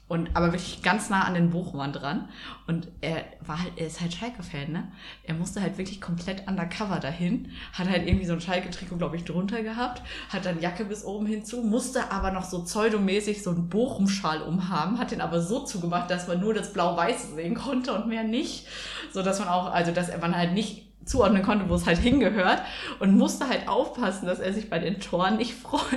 Und 0.08 0.36
aber 0.36 0.52
wirklich 0.52 0.82
ganz 0.82 1.10
nah 1.10 1.24
an 1.24 1.34
den 1.34 1.50
Bochumern 1.50 1.92
dran. 1.92 2.28
Und 2.68 2.86
er 3.00 3.24
war 3.44 3.60
halt, 3.60 3.72
er 3.76 3.88
ist 3.88 4.00
halt 4.00 4.14
Schalke-Fan, 4.14 4.70
ne? 4.70 4.92
Er 5.24 5.34
musste 5.34 5.60
halt 5.60 5.78
wirklich 5.78 6.00
komplett 6.00 6.46
undercover 6.46 7.00
dahin, 7.00 7.50
hat 7.72 7.88
halt 7.88 8.06
irgendwie 8.06 8.26
so 8.26 8.32
ein 8.32 8.40
Schalke-Trikot, 8.40 8.98
glaube 8.98 9.16
ich, 9.16 9.24
drunter 9.24 9.64
gehabt, 9.64 10.02
hat 10.28 10.46
dann 10.46 10.60
Jacke 10.60 10.84
bis 10.84 11.04
oben 11.04 11.26
hinzu, 11.26 11.62
musste 11.62 12.12
aber 12.12 12.30
noch 12.30 12.44
so 12.44 12.62
pseudomäßig 12.62 13.42
so 13.42 13.50
einen 13.50 13.68
Bochum-Schal 13.68 14.42
umhaben, 14.42 15.00
hat 15.00 15.10
den 15.10 15.20
aber 15.20 15.40
so 15.40 15.64
zugemacht, 15.64 16.08
dass 16.08 16.28
man 16.28 16.40
nur 16.40 16.54
das 16.54 16.72
Blau-Weiße 16.72 17.34
sehen 17.34 17.56
konnte 17.56 17.92
und 17.92 18.06
mehr 18.06 18.22
nicht. 18.22 18.68
So 19.12 19.22
dass 19.22 19.40
man 19.40 19.48
auch, 19.48 19.72
also 19.72 19.90
dass 19.90 20.16
man 20.20 20.36
halt 20.36 20.52
nicht 20.52 20.85
zuordnen 21.06 21.42
konnte, 21.42 21.68
wo 21.68 21.74
es 21.74 21.86
halt 21.86 21.98
hingehört 21.98 22.62
und 22.98 23.16
musste 23.16 23.48
halt 23.48 23.68
aufpassen, 23.68 24.26
dass 24.26 24.40
er 24.40 24.52
sich 24.52 24.68
bei 24.68 24.78
den 24.78 25.00
Toren 25.00 25.36
nicht 25.36 25.54
freut 25.62 25.96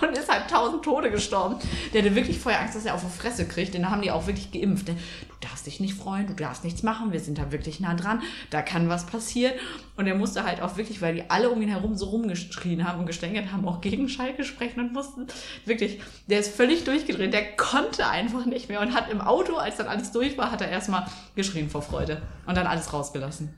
und 0.00 0.16
ist 0.16 0.30
halt 0.30 0.48
tausend 0.48 0.84
Tode 0.84 1.10
gestorben. 1.10 1.56
Der 1.92 2.02
hatte 2.02 2.14
wirklich 2.14 2.38
vorher 2.38 2.60
Angst, 2.60 2.76
dass 2.76 2.86
er 2.86 2.94
auf 2.94 3.02
die 3.02 3.18
Fresse 3.18 3.46
kriegt, 3.46 3.74
den 3.74 3.90
haben 3.90 4.02
die 4.02 4.10
auch 4.10 4.26
wirklich 4.26 4.52
geimpft. 4.52 4.88
Du 4.88 4.94
darfst 5.40 5.66
dich 5.66 5.80
nicht 5.80 5.94
freuen, 5.94 6.26
du 6.26 6.34
darfst 6.34 6.64
nichts 6.64 6.82
machen, 6.82 7.12
wir 7.12 7.20
sind 7.20 7.38
da 7.38 7.50
wirklich 7.50 7.80
nah 7.80 7.94
dran, 7.94 8.22
da 8.50 8.62
kann 8.62 8.88
was 8.88 9.06
passieren. 9.06 9.54
Und 9.96 10.06
er 10.06 10.14
musste 10.14 10.44
halt 10.44 10.62
auch 10.62 10.76
wirklich, 10.76 11.02
weil 11.02 11.16
die 11.16 11.30
alle 11.30 11.50
um 11.50 11.60
ihn 11.60 11.68
herum 11.68 11.96
so 11.96 12.06
rumgeschrien 12.06 12.86
haben 12.86 13.00
und 13.00 13.06
gestängelt 13.06 13.52
haben, 13.52 13.66
auch 13.66 13.80
gegen 13.80 14.08
Schalke 14.08 14.44
sprechen 14.44 14.80
und 14.80 14.92
mussten 14.92 15.26
wirklich, 15.64 16.00
der 16.28 16.40
ist 16.40 16.54
völlig 16.54 16.84
durchgedreht, 16.84 17.32
der 17.32 17.56
konnte 17.56 18.06
einfach 18.06 18.46
nicht 18.46 18.68
mehr 18.68 18.80
und 18.80 18.94
hat 18.94 19.10
im 19.10 19.20
Auto, 19.20 19.56
als 19.56 19.76
dann 19.76 19.88
alles 19.88 20.12
durch 20.12 20.38
war, 20.38 20.52
hat 20.52 20.60
er 20.60 20.68
erstmal 20.68 21.06
geschrien 21.34 21.68
vor 21.68 21.82
Freude 21.82 22.22
und 22.46 22.56
dann 22.56 22.66
alles 22.66 22.92
rausgelassen. 22.92 23.50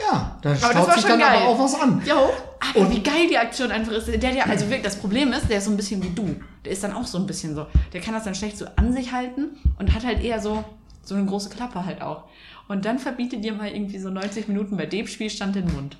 Ja, 0.00 0.38
da 0.42 0.50
das 0.50 0.58
staut 0.58 0.74
war 0.74 0.94
sich 0.94 1.00
schon 1.02 1.10
dann 1.10 1.20
geil. 1.20 1.38
aber 1.42 1.48
auch 1.48 1.58
was 1.58 1.74
an. 1.80 2.02
Jo, 2.06 2.30
aber 2.60 2.90
wie 2.90 3.02
geil 3.02 3.26
die 3.28 3.38
Aktion 3.38 3.70
einfach 3.70 3.92
ist. 3.92 4.06
Der, 4.08 4.18
der, 4.18 4.48
also 4.48 4.66
wirklich, 4.66 4.82
das 4.82 4.96
Problem 4.96 5.32
ist, 5.32 5.48
der 5.48 5.58
ist 5.58 5.64
so 5.64 5.70
ein 5.70 5.76
bisschen 5.76 6.02
wie 6.02 6.10
du. 6.10 6.36
Der 6.64 6.72
ist 6.72 6.84
dann 6.84 6.92
auch 6.92 7.06
so 7.06 7.18
ein 7.18 7.26
bisschen 7.26 7.54
so. 7.54 7.66
Der 7.92 8.00
kann 8.00 8.14
das 8.14 8.24
dann 8.24 8.34
schlecht 8.34 8.58
so 8.58 8.66
an 8.76 8.92
sich 8.92 9.12
halten 9.12 9.56
und 9.78 9.94
hat 9.94 10.04
halt 10.04 10.22
eher 10.22 10.40
so, 10.40 10.64
so 11.02 11.14
eine 11.14 11.26
große 11.26 11.50
Klappe 11.50 11.84
halt 11.84 12.02
auch. 12.02 12.24
Und 12.68 12.84
dann 12.84 12.98
verbietet 12.98 13.42
dir 13.44 13.54
mal 13.54 13.68
irgendwie 13.70 13.98
so 13.98 14.10
90 14.10 14.48
Minuten 14.48 14.76
bei 14.76 14.86
dem 14.86 15.06
Spielstand 15.06 15.56
den 15.56 15.72
Mund. 15.72 15.96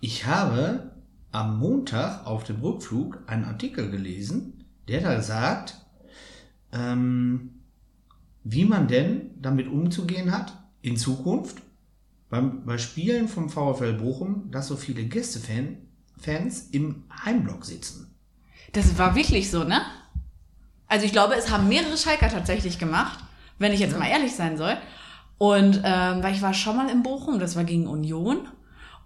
Ich 0.00 0.26
habe 0.26 0.90
am 1.30 1.58
Montag 1.58 2.26
auf 2.26 2.44
dem 2.44 2.60
Rückflug 2.60 3.18
einen 3.26 3.44
Artikel 3.44 3.90
gelesen, 3.90 4.64
der 4.88 5.02
da 5.02 5.20
sagt, 5.20 5.76
ähm, 6.72 7.60
wie 8.42 8.64
man 8.64 8.88
denn 8.88 9.30
damit 9.40 9.68
umzugehen 9.68 10.32
hat 10.32 10.54
in 10.82 10.96
Zukunft 10.96 11.58
beim, 12.30 12.64
bei 12.64 12.78
Spielen 12.78 13.28
vom 13.28 13.50
VfL 13.50 13.94
Bochum, 13.94 14.50
dass 14.50 14.68
so 14.68 14.76
viele 14.76 15.04
Gästefans 15.04 15.76
Fans 16.20 16.68
im 16.70 17.04
Heimblock 17.24 17.64
sitzen. 17.64 18.14
Das 18.72 18.98
war 18.98 19.14
wirklich 19.14 19.50
so, 19.50 19.64
ne? 19.64 19.80
Also 20.86 21.06
ich 21.06 21.12
glaube, 21.12 21.34
es 21.34 21.50
haben 21.50 21.68
mehrere 21.68 21.96
Schalker 21.96 22.28
tatsächlich 22.28 22.78
gemacht, 22.78 23.18
wenn 23.58 23.72
ich 23.72 23.80
jetzt 23.80 23.98
mal 23.98 24.08
ehrlich 24.08 24.34
sein 24.34 24.56
soll. 24.56 24.76
Und 25.38 25.80
ähm, 25.84 26.22
weil 26.22 26.34
ich 26.34 26.42
war 26.42 26.52
schon 26.52 26.76
mal 26.76 26.90
in 26.90 27.02
Bochum, 27.02 27.38
das 27.38 27.56
war 27.56 27.64
gegen 27.64 27.86
Union. 27.86 28.48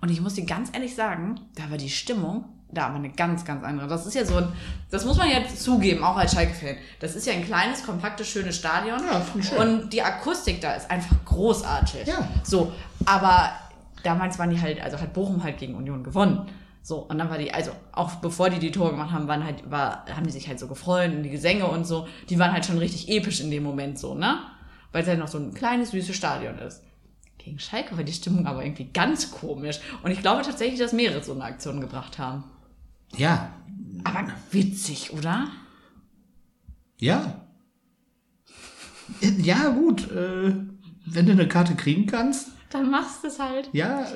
Und 0.00 0.10
ich 0.10 0.20
muss 0.20 0.34
dir 0.34 0.44
ganz 0.44 0.70
ehrlich 0.72 0.94
sagen, 0.94 1.40
da 1.54 1.70
war 1.70 1.78
die 1.78 1.90
Stimmung, 1.90 2.46
da 2.70 2.88
war 2.88 2.96
eine 2.96 3.10
ganz, 3.10 3.44
ganz 3.44 3.64
andere. 3.64 3.86
Das 3.86 4.06
ist 4.06 4.14
ja 4.14 4.24
so 4.24 4.36
ein, 4.36 4.48
das 4.90 5.04
muss 5.04 5.16
man 5.16 5.28
jetzt 5.28 5.62
zugeben, 5.62 6.02
auch 6.02 6.16
als 6.16 6.32
Schalke-Fan. 6.32 6.76
Das 7.00 7.14
ist 7.14 7.26
ja 7.26 7.32
ein 7.32 7.44
kleines, 7.44 7.84
kompaktes, 7.84 8.28
schönes 8.28 8.56
Stadion. 8.56 9.00
Ja, 9.00 9.20
finde 9.20 9.46
schön. 9.46 9.58
Und 9.58 9.92
die 9.92 10.02
Akustik 10.02 10.60
da 10.60 10.74
ist 10.74 10.90
einfach 10.90 11.16
großartig. 11.24 12.06
Ja. 12.06 12.28
So, 12.42 12.72
aber 13.04 13.52
damals 14.02 14.38
waren 14.38 14.50
die 14.50 14.60
halt, 14.60 14.82
also 14.82 15.00
hat 15.00 15.12
Bochum 15.12 15.42
halt 15.42 15.58
gegen 15.58 15.74
Union 15.74 16.02
gewonnen. 16.02 16.48
So, 16.82 16.98
und 16.98 17.18
dann 17.18 17.30
war 17.30 17.38
die, 17.38 17.52
also 17.52 17.70
auch 17.92 18.16
bevor 18.16 18.50
die 18.50 18.58
die 18.58 18.70
Tore 18.70 18.90
gemacht 18.90 19.12
haben, 19.12 19.26
waren 19.26 19.42
halt, 19.42 19.70
war, 19.70 20.04
haben 20.14 20.26
die 20.26 20.32
sich 20.32 20.48
halt 20.48 20.58
so 20.58 20.68
gefreut 20.68 21.12
und 21.12 21.22
die 21.22 21.30
Gesänge 21.30 21.66
und 21.66 21.86
so, 21.86 22.06
die 22.28 22.38
waren 22.38 22.52
halt 22.52 22.66
schon 22.66 22.76
richtig 22.76 23.08
episch 23.08 23.40
in 23.40 23.50
dem 23.50 23.62
Moment 23.62 23.98
so, 23.98 24.14
ne? 24.14 24.40
Weil 24.92 25.02
es 25.02 25.08
halt 25.08 25.18
noch 25.18 25.28
so 25.28 25.38
ein 25.38 25.54
kleines, 25.54 25.92
süßes 25.92 26.14
Stadion 26.14 26.58
ist. 26.58 26.82
Gegen 27.38 27.58
Schalke 27.58 27.96
war 27.96 28.04
die 28.04 28.12
Stimmung 28.12 28.46
aber 28.46 28.64
irgendwie 28.64 28.90
ganz 28.92 29.30
komisch. 29.30 29.80
Und 30.02 30.10
ich 30.10 30.20
glaube 30.20 30.42
tatsächlich, 30.42 30.78
dass 30.78 30.92
mehrere 30.92 31.22
so 31.22 31.32
eine 31.32 31.44
Aktion 31.44 31.80
gebracht 31.80 32.18
haben. 32.18 32.44
Ja, 33.16 33.52
Aber 34.04 34.28
witzig, 34.50 35.12
oder? 35.12 35.48
Ja. 36.98 37.40
Ja, 39.20 39.68
gut. 39.68 40.10
Äh, 40.10 40.54
wenn 41.06 41.26
du 41.26 41.32
eine 41.32 41.48
Karte 41.48 41.74
kriegen 41.74 42.06
kannst. 42.06 42.48
Dann 42.70 42.90
machst 42.90 43.22
du 43.22 43.28
es 43.28 43.38
halt. 43.38 43.68
Ja. 43.72 44.06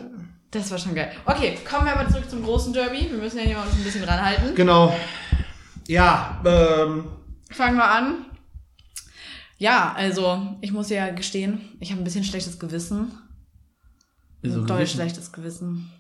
Das 0.51 0.71
war 0.71 0.79
schon 0.79 0.95
geil. 0.95 1.13
Okay, 1.27 1.59
kommen 1.69 1.85
wir 1.87 1.95
aber 1.95 2.09
zurück 2.09 2.29
zum 2.29 2.43
großen 2.43 2.73
Derby. 2.73 3.11
Wir 3.11 3.19
müssen 3.19 3.39
ja 3.39 3.45
hier 3.45 3.57
mal 3.57 3.67
uns 3.67 3.77
ein 3.77 3.85
bisschen 3.85 4.05
ranhalten. 4.05 4.55
Genau. 4.55 4.97
Ja, 5.87 6.41
ähm. 6.45 7.05
Fangen 7.51 7.77
wir 7.77 7.91
an. 7.91 8.27
Ja, 9.59 9.93
also, 9.95 10.57
ich 10.61 10.73
muss 10.73 10.89
ja 10.89 11.11
gestehen, 11.11 11.61
ich 11.81 11.91
habe 11.91 12.01
ein 12.01 12.05
bisschen 12.05 12.25
schlechtes 12.25 12.59
Gewissen. 12.59 13.11
Wieso 14.41 14.61
ein 14.61 14.67
doll 14.67 14.87
schlechtes 14.87 15.33
Gewissen. 15.33 15.91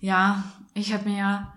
Ja, 0.00 0.44
ich 0.72 0.92
habe 0.92 1.08
mir 1.08 1.18
ja. 1.18 1.52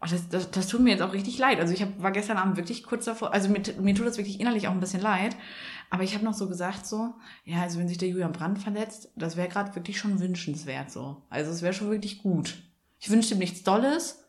Oh, 0.00 0.06
das, 0.10 0.28
das, 0.28 0.50
das 0.50 0.68
tut 0.68 0.80
mir 0.80 0.90
jetzt 0.90 1.02
auch 1.02 1.14
richtig 1.14 1.38
leid. 1.38 1.58
Also 1.58 1.72
ich 1.72 1.80
hab, 1.80 2.02
war 2.02 2.10
gestern 2.10 2.36
Abend 2.36 2.56
wirklich 2.56 2.84
kurz 2.84 3.06
davor, 3.06 3.32
also 3.32 3.48
mir, 3.48 3.62
mir 3.80 3.94
tut 3.94 4.06
das 4.06 4.18
wirklich 4.18 4.40
innerlich 4.40 4.68
auch 4.68 4.72
ein 4.72 4.80
bisschen 4.80 5.00
leid. 5.00 5.36
Aber 5.88 6.02
ich 6.02 6.14
habe 6.14 6.24
noch 6.24 6.34
so 6.34 6.48
gesagt 6.48 6.86
so, 6.86 7.14
ja, 7.44 7.62
also 7.62 7.78
wenn 7.78 7.88
sich 7.88 7.98
der 7.98 8.08
Julian 8.08 8.32
Brandt 8.32 8.58
verletzt, 8.58 9.10
das 9.16 9.36
wäre 9.36 9.48
gerade 9.48 9.74
wirklich 9.74 9.98
schon 9.98 10.20
wünschenswert 10.20 10.90
so. 10.90 11.22
Also 11.30 11.50
es 11.50 11.62
wäre 11.62 11.72
schon 11.72 11.90
wirklich 11.90 12.22
gut. 12.22 12.62
Ich 12.98 13.10
wünsche 13.10 13.34
ihm 13.34 13.38
nichts 13.38 13.62
Dolles, 13.62 14.24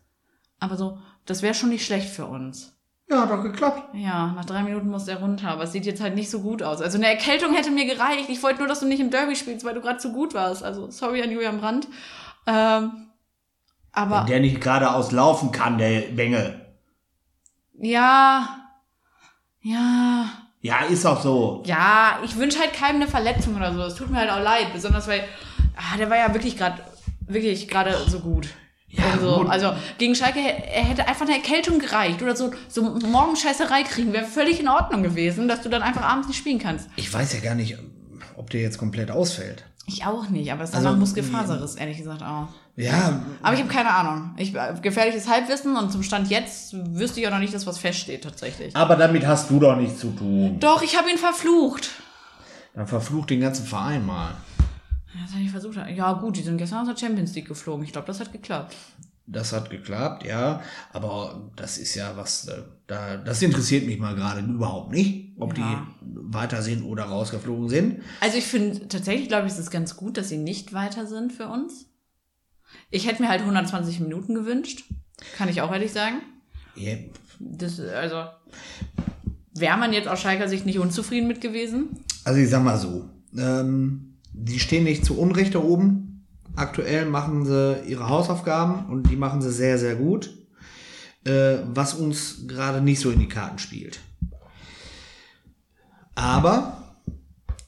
aber 0.58 0.76
so, 0.76 0.98
das 1.26 1.42
wäre 1.42 1.54
schon 1.54 1.68
nicht 1.68 1.84
schlecht 1.84 2.08
für 2.08 2.26
uns. 2.26 2.78
Ja, 3.10 3.22
hat 3.22 3.30
doch 3.30 3.42
geklappt. 3.42 3.94
Ja, 3.94 4.32
nach 4.32 4.44
drei 4.44 4.62
Minuten 4.62 4.88
muss 4.88 5.08
er 5.08 5.20
runter, 5.20 5.48
aber 5.48 5.64
es 5.64 5.72
sieht 5.72 5.86
jetzt 5.86 6.02
halt 6.02 6.14
nicht 6.14 6.30
so 6.30 6.40
gut 6.40 6.62
aus. 6.62 6.82
Also 6.82 6.98
eine 6.98 7.08
Erkältung 7.08 7.54
hätte 7.54 7.70
mir 7.70 7.86
gereicht. 7.86 8.28
Ich 8.28 8.42
wollte 8.42 8.58
nur, 8.58 8.68
dass 8.68 8.80
du 8.80 8.86
nicht 8.86 9.00
im 9.00 9.10
Derby 9.10 9.34
spielst, 9.34 9.64
weil 9.64 9.74
du 9.74 9.80
gerade 9.80 9.98
zu 9.98 10.12
gut 10.12 10.34
warst. 10.34 10.62
Also 10.62 10.90
sorry 10.90 11.22
an 11.22 11.30
Julian 11.30 11.58
Brandt. 11.58 11.88
Ähm, 12.46 13.07
aber 13.98 14.20
Wenn 14.20 14.26
der 14.26 14.40
nicht 14.40 14.60
geradeaus 14.60 15.12
laufen 15.12 15.50
kann, 15.52 15.76
der 15.78 16.00
Bengel. 16.02 16.60
ja, 17.80 18.48
ja, 19.60 20.24
Ja, 20.60 20.80
ist 20.88 21.04
auch 21.04 21.20
so. 21.20 21.62
ja, 21.66 22.18
ich 22.24 22.36
wünsche 22.36 22.58
halt 22.60 22.72
keinem 22.72 22.96
eine 22.96 23.08
Verletzung 23.08 23.56
oder 23.56 23.72
so. 23.72 23.78
Das 23.78 23.94
tut 23.96 24.10
mir 24.10 24.18
halt 24.18 24.30
auch 24.30 24.42
leid, 24.42 24.72
besonders 24.72 25.06
weil 25.08 25.22
ah, 25.76 25.96
der 25.96 26.08
war 26.10 26.16
ja 26.16 26.32
wirklich 26.32 26.56
gerade 26.56 26.82
wirklich 27.26 27.68
gerade 27.68 27.96
so 28.08 28.20
gut. 28.20 28.48
Ja, 28.90 29.04
also, 29.12 29.38
gut. 29.40 29.50
also 29.50 29.72
gegen 29.98 30.14
Schalke 30.14 30.40
er 30.40 30.82
hätte 30.82 31.06
einfach 31.06 31.26
eine 31.26 31.34
Erkältung 31.34 31.78
gereicht 31.78 32.22
oder 32.22 32.34
so 32.34 32.52
so 32.68 32.82
Morgenscheißerei 32.82 33.82
kriegen 33.82 34.12
wäre 34.14 34.24
völlig 34.24 34.60
in 34.60 34.68
Ordnung 34.68 35.02
gewesen, 35.02 35.46
dass 35.46 35.60
du 35.60 35.68
dann 35.68 35.82
einfach 35.82 36.02
abends 36.02 36.28
nicht 36.28 36.38
spielen 36.38 36.58
kannst. 36.58 36.88
Ich 36.96 37.12
weiß 37.12 37.34
ja 37.34 37.40
gar 37.40 37.54
nicht, 37.54 37.76
ob 38.36 38.48
der 38.50 38.62
jetzt 38.62 38.78
komplett 38.78 39.10
ausfällt. 39.10 39.64
Ich 39.86 40.06
auch 40.06 40.28
nicht, 40.28 40.52
aber 40.52 40.62
es 40.62 40.70
ist 40.70 40.76
Also, 40.76 40.88
also, 40.88 41.00
Muskelfaserriss, 41.00 41.74
ehrlich 41.74 41.98
gesagt 41.98 42.22
auch. 42.22 42.48
Ja, 42.80 43.22
Aber 43.42 43.54
ich 43.54 43.60
habe 43.60 43.68
keine 43.72 43.90
Ahnung. 43.90 44.34
Ich, 44.36 44.54
gefährliches 44.82 45.28
Halbwissen 45.28 45.76
und 45.76 45.90
zum 45.90 46.04
Stand 46.04 46.30
jetzt 46.30 46.74
wüsste 46.96 47.18
ich 47.20 47.26
auch 47.26 47.32
noch 47.32 47.40
nicht, 47.40 47.52
dass 47.52 47.66
was 47.66 47.76
feststeht 47.78 48.22
tatsächlich. 48.22 48.76
aber 48.76 48.94
damit 48.94 49.26
hast 49.26 49.50
du 49.50 49.58
doch 49.58 49.74
nichts 49.76 49.98
zu 49.98 50.12
tun. 50.12 50.60
Doch, 50.60 50.80
ich 50.82 50.96
habe 50.96 51.10
ihn 51.10 51.18
verflucht. 51.18 51.90
Dann 52.74 52.86
verflucht 52.86 53.30
den 53.30 53.40
ganzen 53.40 53.66
Verein 53.66 54.06
mal. 54.06 54.30
Das 55.24 55.32
habe 55.32 55.42
ich 55.42 55.50
versucht. 55.50 55.76
Ja 55.96 56.12
gut, 56.12 56.36
die 56.36 56.42
sind 56.42 56.58
gestern 56.58 56.80
aus 56.82 56.86
der 56.94 56.96
Champions 56.96 57.34
League 57.34 57.48
geflogen. 57.48 57.84
Ich 57.84 57.90
glaube, 57.92 58.06
das 58.06 58.20
hat 58.20 58.30
geklappt. 58.30 58.76
Das 59.26 59.52
hat 59.52 59.68
geklappt, 59.70 60.24
ja. 60.24 60.62
Aber 60.92 61.50
das 61.56 61.78
ist 61.78 61.96
ja 61.96 62.16
was, 62.16 62.46
äh, 62.46 62.62
da, 62.86 63.16
das 63.16 63.42
interessiert 63.42 63.86
mich 63.86 63.98
mal 63.98 64.14
gerade 64.14 64.40
überhaupt 64.40 64.92
nicht, 64.92 65.32
ob 65.38 65.58
Ja. 65.58 65.84
die 66.00 66.06
weiter 66.32 66.62
sind 66.62 66.84
oder 66.84 67.04
rausgeflogen 67.04 67.68
sind. 67.68 68.02
Also 68.20 68.38
ich 68.38 68.46
finde 68.46 68.86
tatsächlich, 68.86 69.26
glaube 69.28 69.48
ich, 69.48 69.52
es 69.52 69.58
ist 69.58 69.70
ganz 69.72 69.96
gut, 69.96 70.16
dass 70.16 70.28
sie 70.28 70.38
nicht 70.38 70.72
weiter 70.72 71.06
sind 71.06 71.32
für 71.32 71.48
uns. 71.48 71.86
Ich 72.90 73.06
hätte 73.06 73.22
mir 73.22 73.28
halt 73.28 73.40
120 73.40 74.00
Minuten 74.00 74.34
gewünscht. 74.34 74.84
Kann 75.36 75.48
ich 75.48 75.60
auch 75.60 75.72
ehrlich 75.72 75.92
sagen. 75.92 76.22
Ja, 76.74 76.94
Das, 77.38 77.80
also 77.80 78.24
wäre 79.54 79.76
man 79.76 79.92
jetzt 79.92 80.08
aus 80.08 80.20
Schalker 80.20 80.48
Sicht 80.48 80.66
nicht 80.66 80.78
unzufrieden 80.78 81.28
mit 81.28 81.40
gewesen. 81.40 82.04
Also 82.24 82.40
ich 82.40 82.48
sag 82.48 82.62
mal 82.62 82.78
so, 82.78 83.08
ähm, 83.36 84.14
die 84.32 84.58
stehen 84.60 84.84
nicht 84.84 85.04
zu 85.04 85.18
Unrecht 85.18 85.54
da 85.54 85.60
oben. 85.60 86.26
Aktuell 86.56 87.06
machen 87.06 87.44
sie 87.44 87.82
ihre 87.86 88.08
Hausaufgaben 88.08 88.86
und 88.86 89.10
die 89.10 89.16
machen 89.16 89.42
sie 89.42 89.52
sehr, 89.52 89.78
sehr 89.78 89.96
gut. 89.96 90.30
Äh, 91.24 91.58
was 91.66 91.94
uns 91.94 92.46
gerade 92.46 92.80
nicht 92.80 93.00
so 93.00 93.10
in 93.10 93.18
die 93.18 93.28
Karten 93.28 93.58
spielt. 93.58 94.00
Aber 96.14 96.96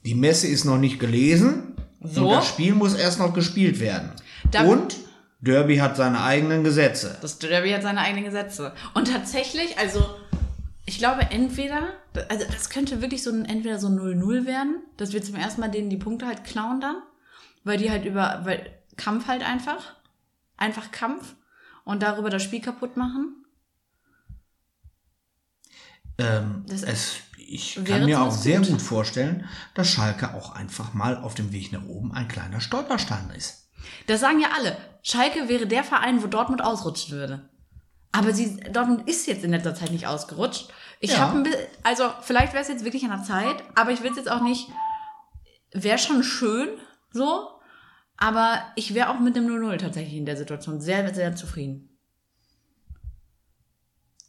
die 0.05 0.15
Messe 0.15 0.47
ist 0.47 0.65
noch 0.65 0.77
nicht 0.77 0.99
gelesen. 0.99 1.75
So. 2.01 2.27
Und 2.27 2.31
das 2.31 2.47
Spiel 2.47 2.73
muss 2.73 2.95
erst 2.95 3.19
noch 3.19 3.33
gespielt 3.33 3.79
werden. 3.79 4.11
Da- 4.51 4.63
und 4.63 4.97
Derby 5.39 5.77
hat 5.77 5.97
seine 5.97 6.21
eigenen 6.21 6.63
Gesetze. 6.63 7.17
Das 7.21 7.39
Derby 7.39 7.71
hat 7.71 7.81
seine 7.81 8.01
eigenen 8.01 8.25
Gesetze. 8.25 8.73
Und 8.93 9.11
tatsächlich, 9.11 9.77
also, 9.79 10.15
ich 10.85 10.99
glaube, 10.99 11.21
entweder, 11.31 11.93
also 12.29 12.45
das 12.51 12.69
könnte 12.69 13.01
wirklich 13.01 13.23
so 13.23 13.31
ein, 13.31 13.45
entweder 13.45 13.79
so 13.79 13.87
ein 13.87 13.97
0-0 13.99 14.45
werden, 14.45 14.83
dass 14.97 15.13
wir 15.13 15.23
zum 15.23 15.35
ersten 15.35 15.61
Mal 15.61 15.69
denen 15.69 15.89
die 15.89 15.97
Punkte 15.97 16.27
halt 16.27 16.43
klauen 16.43 16.79
dann, 16.79 16.97
weil 17.63 17.77
die 17.77 17.89
halt 17.89 18.05
über, 18.05 18.41
weil 18.43 18.71
Kampf 18.97 19.27
halt 19.27 19.43
einfach, 19.43 19.95
einfach 20.57 20.91
Kampf 20.91 21.35
und 21.85 22.03
darüber 22.03 22.29
das 22.29 22.43
Spiel 22.43 22.61
kaputt 22.61 22.97
machen. 22.97 23.35
Ähm, 26.17 26.65
Das 26.67 26.83
es, 26.83 27.15
ich 27.37 27.79
kann 27.83 28.05
mir 28.05 28.21
auch 28.21 28.31
sehr 28.31 28.59
gut. 28.59 28.69
gut 28.69 28.81
vorstellen, 28.81 29.45
dass 29.73 29.89
Schalke 29.89 30.33
auch 30.35 30.53
einfach 30.53 30.93
mal 30.93 31.17
auf 31.17 31.33
dem 31.33 31.51
Weg 31.51 31.71
nach 31.71 31.83
oben 31.85 32.13
ein 32.13 32.27
kleiner 32.27 32.61
Stolperstein 32.61 33.31
ist. 33.35 33.69
Das 34.07 34.19
sagen 34.19 34.39
ja 34.39 34.49
alle. 34.57 34.77
Schalke 35.03 35.47
wäre 35.49 35.67
der 35.67 35.83
Verein, 35.83 36.21
wo 36.23 36.27
Dortmund 36.27 36.61
ausrutschen 36.63 37.17
würde. 37.17 37.49
Aber 38.11 38.33
sie, 38.33 38.57
Dortmund 38.71 39.07
ist 39.07 39.25
jetzt 39.27 39.43
in 39.43 39.51
letzter 39.51 39.73
Zeit 39.73 39.91
nicht 39.91 40.05
ausgerutscht. 40.07 40.69
Ich 40.99 41.11
Ja. 41.13 41.19
habe 41.19 41.37
ein 41.37 41.43
bisschen, 41.43 41.61
also 41.83 42.09
vielleicht 42.21 42.53
wäre 42.53 42.61
es 42.61 42.67
jetzt 42.69 42.83
wirklich 42.83 43.03
an 43.05 43.11
der 43.11 43.23
Zeit, 43.23 43.63
aber 43.75 43.91
ich 43.91 44.03
will 44.03 44.11
es 44.11 44.17
jetzt 44.17 44.29
auch 44.29 44.41
nicht, 44.41 44.67
wäre 45.71 45.97
schon 45.97 46.21
schön, 46.23 46.69
so, 47.11 47.49
aber 48.17 48.61
ich 48.75 48.93
wäre 48.93 49.09
auch 49.09 49.19
mit 49.19 49.35
dem 49.35 49.47
0-0 49.47 49.77
tatsächlich 49.77 50.15
in 50.15 50.25
der 50.25 50.37
Situation 50.37 50.79
sehr, 50.81 51.11
sehr 51.13 51.35
zufrieden. 51.35 51.87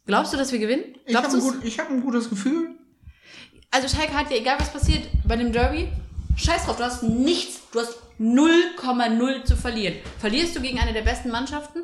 Glaubst 0.05 0.33
du, 0.33 0.37
dass 0.37 0.51
wir 0.51 0.59
gewinnen? 0.59 0.95
Ich 1.05 1.15
habe 1.15 1.27
Glaubst 1.27 1.33
ein, 1.35 1.39
du's? 1.41 1.53
gut, 1.53 1.63
ich 1.63 1.79
hab 1.79 1.89
ein 1.89 2.01
gutes 2.01 2.29
Gefühl. 2.29 2.69
Also 3.71 3.87
Schalke 3.87 4.13
hat 4.13 4.29
ja, 4.31 4.37
egal 4.37 4.59
was 4.59 4.71
passiert 4.71 5.07
bei 5.25 5.35
dem 5.35 5.51
Derby, 5.51 5.89
scheiß 6.35 6.65
drauf, 6.65 6.77
du 6.77 6.83
hast 6.83 7.03
nichts, 7.03 7.61
du 7.71 7.79
hast 7.79 7.97
0,0 8.19 9.43
zu 9.43 9.55
verlieren. 9.55 9.95
Verlierst 10.19 10.55
du 10.55 10.61
gegen 10.61 10.79
eine 10.79 10.93
der 10.93 11.01
besten 11.01 11.29
Mannschaften 11.29 11.83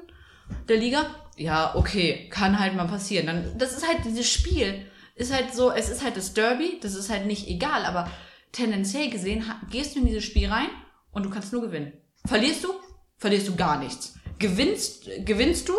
der 0.68 0.78
Liga? 0.78 1.06
Ja, 1.38 1.76
okay, 1.76 2.28
kann 2.30 2.60
halt 2.60 2.76
mal 2.76 2.88
passieren. 2.88 3.28
Dann, 3.28 3.58
das 3.58 3.74
ist 3.76 3.88
halt 3.88 4.06
dieses 4.06 4.30
Spiel, 4.30 4.86
ist 5.16 5.34
halt 5.34 5.54
so, 5.54 5.72
es 5.72 5.90
ist 5.90 6.04
halt 6.04 6.18
das 6.18 6.34
Derby, 6.34 6.80
das 6.82 6.96
ist 6.96 7.10
halt 7.10 7.26
nicht 7.26 7.48
egal, 7.48 7.86
aber 7.86 8.10
tendenziell 8.52 9.10
gesehen 9.10 9.44
gehst 9.70 9.96
du 9.96 10.00
in 10.00 10.06
dieses 10.06 10.24
Spiel 10.24 10.50
rein 10.50 10.70
und 11.12 11.24
du 11.26 11.30
kannst 11.30 11.54
nur 11.54 11.62
gewinnen. 11.62 11.94
Verlierst 12.26 12.64
du? 12.64 12.70
Verlierst 13.18 13.48
du 13.48 13.56
gar 13.56 13.80
nichts. 13.80 14.16
Gewinnst, 14.40 15.10
gewinnst 15.26 15.70
du? 15.70 15.74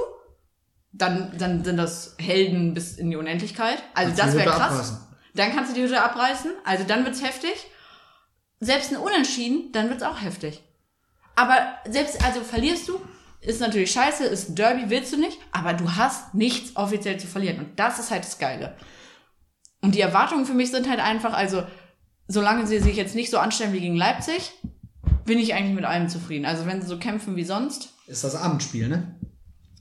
Dann, 0.93 1.37
dann 1.39 1.65
sind 1.65 1.77
das 1.77 2.17
Helden 2.19 2.75
bis 2.75 2.97
in 2.99 3.11
die 3.11 3.17
Unendlichkeit. 3.17 3.83
Also 3.95 4.13
Kannst 4.17 4.35
das 4.35 4.35
wäre 4.35 4.51
krass. 4.51 4.73
abreißen. 4.73 4.99
Dann 5.35 5.53
kannst 5.55 5.71
du 5.71 5.75
die 5.77 5.83
Hütte 5.83 6.03
abreißen. 6.03 6.51
Also 6.65 6.85
dann 6.85 7.05
wird's 7.05 7.23
heftig. 7.23 7.53
Selbst 8.61 8.93
ein 8.93 8.99
Unentschieden, 8.99 9.73
dann 9.73 9.89
wird's 9.89 10.03
auch 10.03 10.21
heftig. 10.21 10.63
Aber 11.35 11.57
selbst, 11.89 12.23
also 12.25 12.43
verlierst 12.43 12.89
du, 12.89 13.01
ist 13.41 13.61
natürlich 13.61 13.91
scheiße, 13.91 14.25
ist 14.25 14.51
ein 14.51 14.55
Derby, 14.55 14.91
willst 14.91 15.13
du 15.13 15.17
nicht, 15.17 15.39
aber 15.51 15.73
du 15.73 15.97
hast 15.97 16.35
nichts 16.35 16.77
offiziell 16.77 17.19
zu 17.19 17.27
verlieren. 17.27 17.59
Und 17.59 17.79
das 17.79 17.99
ist 17.99 18.11
halt 18.11 18.25
das 18.25 18.39
Geile. 18.39 18.77
Und 19.81 19.95
die 19.95 20.01
Erwartungen 20.03 20.45
für 20.45 20.53
mich 20.53 20.71
sind 20.71 20.89
halt 20.89 21.01
einfach, 21.01 21.33
also, 21.33 21.63
solange 22.29 22.67
sie 22.67 22.81
sich 22.81 22.97
jetzt 22.97 23.15
nicht 23.15 23.31
so 23.31 23.39
anstellen 23.39 23.73
wie 23.73 23.81
gegen 23.81 23.97
Leipzig, 23.97 24.53
bin 25.25 25.39
ich 25.39 25.55
eigentlich 25.55 25.75
mit 25.75 25.87
allem 25.87 26.11
zufrieden. 26.11 26.45
Also, 26.45 26.67
wenn 26.67 26.83
sie 26.83 26.89
so 26.89 26.99
kämpfen 26.99 27.37
wie 27.37 27.45
sonst, 27.45 27.95
Ist 28.07 28.25
das 28.25 28.35
Abendspiel, 28.35 28.89
ne? 28.89 29.15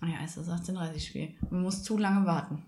Ah 0.02 0.08
ja, 0.08 0.24
ist 0.24 0.38
das 0.38 0.48
18.30 0.48 1.00
Spiel. 1.06 1.36
Man 1.50 1.64
muss 1.64 1.84
zu 1.84 1.98
lange 1.98 2.26
warten. 2.26 2.64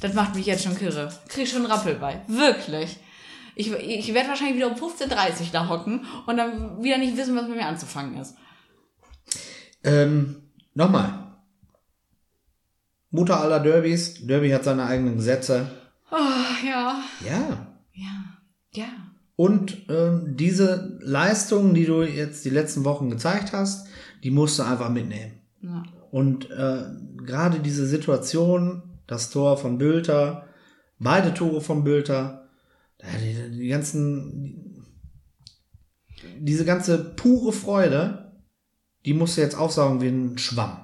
Das 0.00 0.14
macht 0.14 0.34
mich 0.34 0.46
jetzt 0.46 0.64
schon 0.64 0.76
kirre. 0.76 1.12
Krieg 1.28 1.46
schon 1.46 1.58
einen 1.58 1.70
Rappel 1.70 1.96
bei. 1.96 2.22
Wirklich. 2.28 2.98
Ich, 3.54 3.72
ich 3.72 4.14
werde 4.14 4.28
wahrscheinlich 4.28 4.56
wieder 4.56 4.68
um 4.68 4.74
15.30 4.74 5.08
Uhr 5.08 5.46
da 5.52 5.68
hocken 5.68 6.06
und 6.26 6.36
dann 6.36 6.82
wieder 6.82 6.98
nicht 6.98 7.16
wissen, 7.16 7.36
was 7.36 7.48
mit 7.48 7.56
mir 7.56 7.66
anzufangen 7.66 8.20
ist. 8.20 8.34
Ähm, 9.84 10.42
nochmal. 10.74 11.36
Mutter 13.10 13.40
aller 13.40 13.60
Derbys. 13.60 14.26
Derby 14.26 14.50
hat 14.50 14.64
seine 14.64 14.86
eigenen 14.86 15.16
Gesetze. 15.16 15.70
Oh, 16.10 16.66
ja. 16.66 17.02
Ja. 17.24 17.66
Ja. 17.92 18.24
Ja. 18.74 18.88
Und 19.36 19.86
ähm, 19.88 20.36
diese 20.36 20.98
Leistungen, 21.00 21.74
die 21.74 21.84
du 21.84 22.02
jetzt 22.02 22.44
die 22.44 22.50
letzten 22.50 22.84
Wochen 22.84 23.10
gezeigt 23.10 23.52
hast, 23.52 23.88
die 24.22 24.30
musst 24.30 24.58
du 24.58 24.62
einfach 24.62 24.88
mitnehmen. 24.88 25.40
ja. 25.60 25.82
Und 26.10 26.50
äh, 26.50 26.84
gerade 27.24 27.60
diese 27.60 27.86
Situation, 27.86 28.82
das 29.06 29.30
Tor 29.30 29.56
von 29.56 29.78
Bülter, 29.78 30.46
beide 30.98 31.32
Tore 31.32 31.62
von 31.62 31.84
Bülter, 31.84 32.41
die, 33.20 33.58
die 33.58 33.68
ganzen, 33.68 34.86
diese 36.38 36.64
ganze 36.64 36.98
pure 37.14 37.52
Freude, 37.52 38.42
die 39.04 39.14
musst 39.14 39.36
du 39.36 39.40
jetzt 39.40 39.56
aufsaugen 39.56 40.00
wie 40.00 40.08
ein 40.08 40.38
Schwamm. 40.38 40.78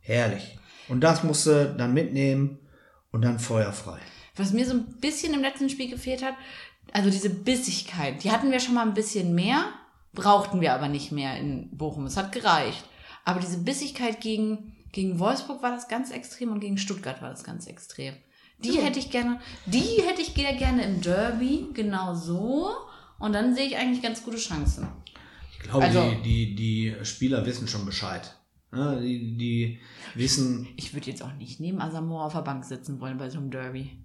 Herrlich. 0.00 0.58
Und 0.88 1.00
das 1.00 1.24
musst 1.24 1.46
du 1.46 1.74
dann 1.76 1.94
mitnehmen 1.94 2.58
und 3.10 3.22
dann 3.22 3.38
feuerfrei. 3.38 3.98
Was 4.36 4.52
mir 4.52 4.66
so 4.66 4.74
ein 4.74 5.00
bisschen 5.00 5.34
im 5.34 5.40
letzten 5.40 5.70
Spiel 5.70 5.88
gefehlt 5.88 6.22
hat, 6.22 6.34
also 6.92 7.10
diese 7.10 7.30
Bissigkeit, 7.30 8.22
die 8.22 8.30
hatten 8.30 8.50
wir 8.50 8.60
schon 8.60 8.74
mal 8.74 8.86
ein 8.86 8.94
bisschen 8.94 9.34
mehr, 9.34 9.72
brauchten 10.12 10.60
wir 10.60 10.74
aber 10.74 10.88
nicht 10.88 11.12
mehr 11.12 11.38
in 11.38 11.76
Bochum. 11.76 12.06
Es 12.06 12.16
hat 12.16 12.32
gereicht. 12.32 12.84
Aber 13.24 13.40
diese 13.40 13.58
Bissigkeit 13.58 14.20
gegen, 14.20 14.76
gegen 14.92 15.18
Wolfsburg 15.18 15.62
war 15.62 15.70
das 15.70 15.88
ganz 15.88 16.10
extrem 16.10 16.52
und 16.52 16.60
gegen 16.60 16.78
Stuttgart 16.78 17.22
war 17.22 17.30
das 17.30 17.42
ganz 17.42 17.66
extrem. 17.66 18.14
Die 18.72 18.80
hätte 18.80 18.98
ich 18.98 19.10
gerne, 19.10 19.40
die 19.66 20.02
hätte 20.06 20.22
ich 20.22 20.34
gerne 20.34 20.84
im 20.84 21.00
Derby, 21.00 21.66
genau 21.74 22.14
so. 22.14 22.70
Und 23.18 23.32
dann 23.32 23.54
sehe 23.54 23.66
ich 23.66 23.76
eigentlich 23.76 24.02
ganz 24.02 24.24
gute 24.24 24.36
Chancen. 24.36 24.88
Ich 25.52 25.58
glaube, 25.60 25.84
also, 25.84 26.10
die, 26.22 26.54
die, 26.54 26.94
die 26.96 27.04
Spieler 27.04 27.44
wissen 27.46 27.68
schon 27.68 27.86
Bescheid. 27.86 28.34
Ja, 28.74 28.96
die, 28.96 29.36
die 29.36 29.80
wissen. 30.14 30.68
Ich 30.76 30.94
würde 30.94 31.10
jetzt 31.10 31.22
auch 31.22 31.32
nicht 31.34 31.60
neben 31.60 31.80
Asamoah 31.80 32.26
auf 32.26 32.32
der 32.32 32.40
Bank 32.40 32.64
sitzen 32.64 33.00
wollen 33.00 33.18
bei 33.18 33.30
so 33.30 33.38
einem 33.38 33.50
Derby. 33.50 34.04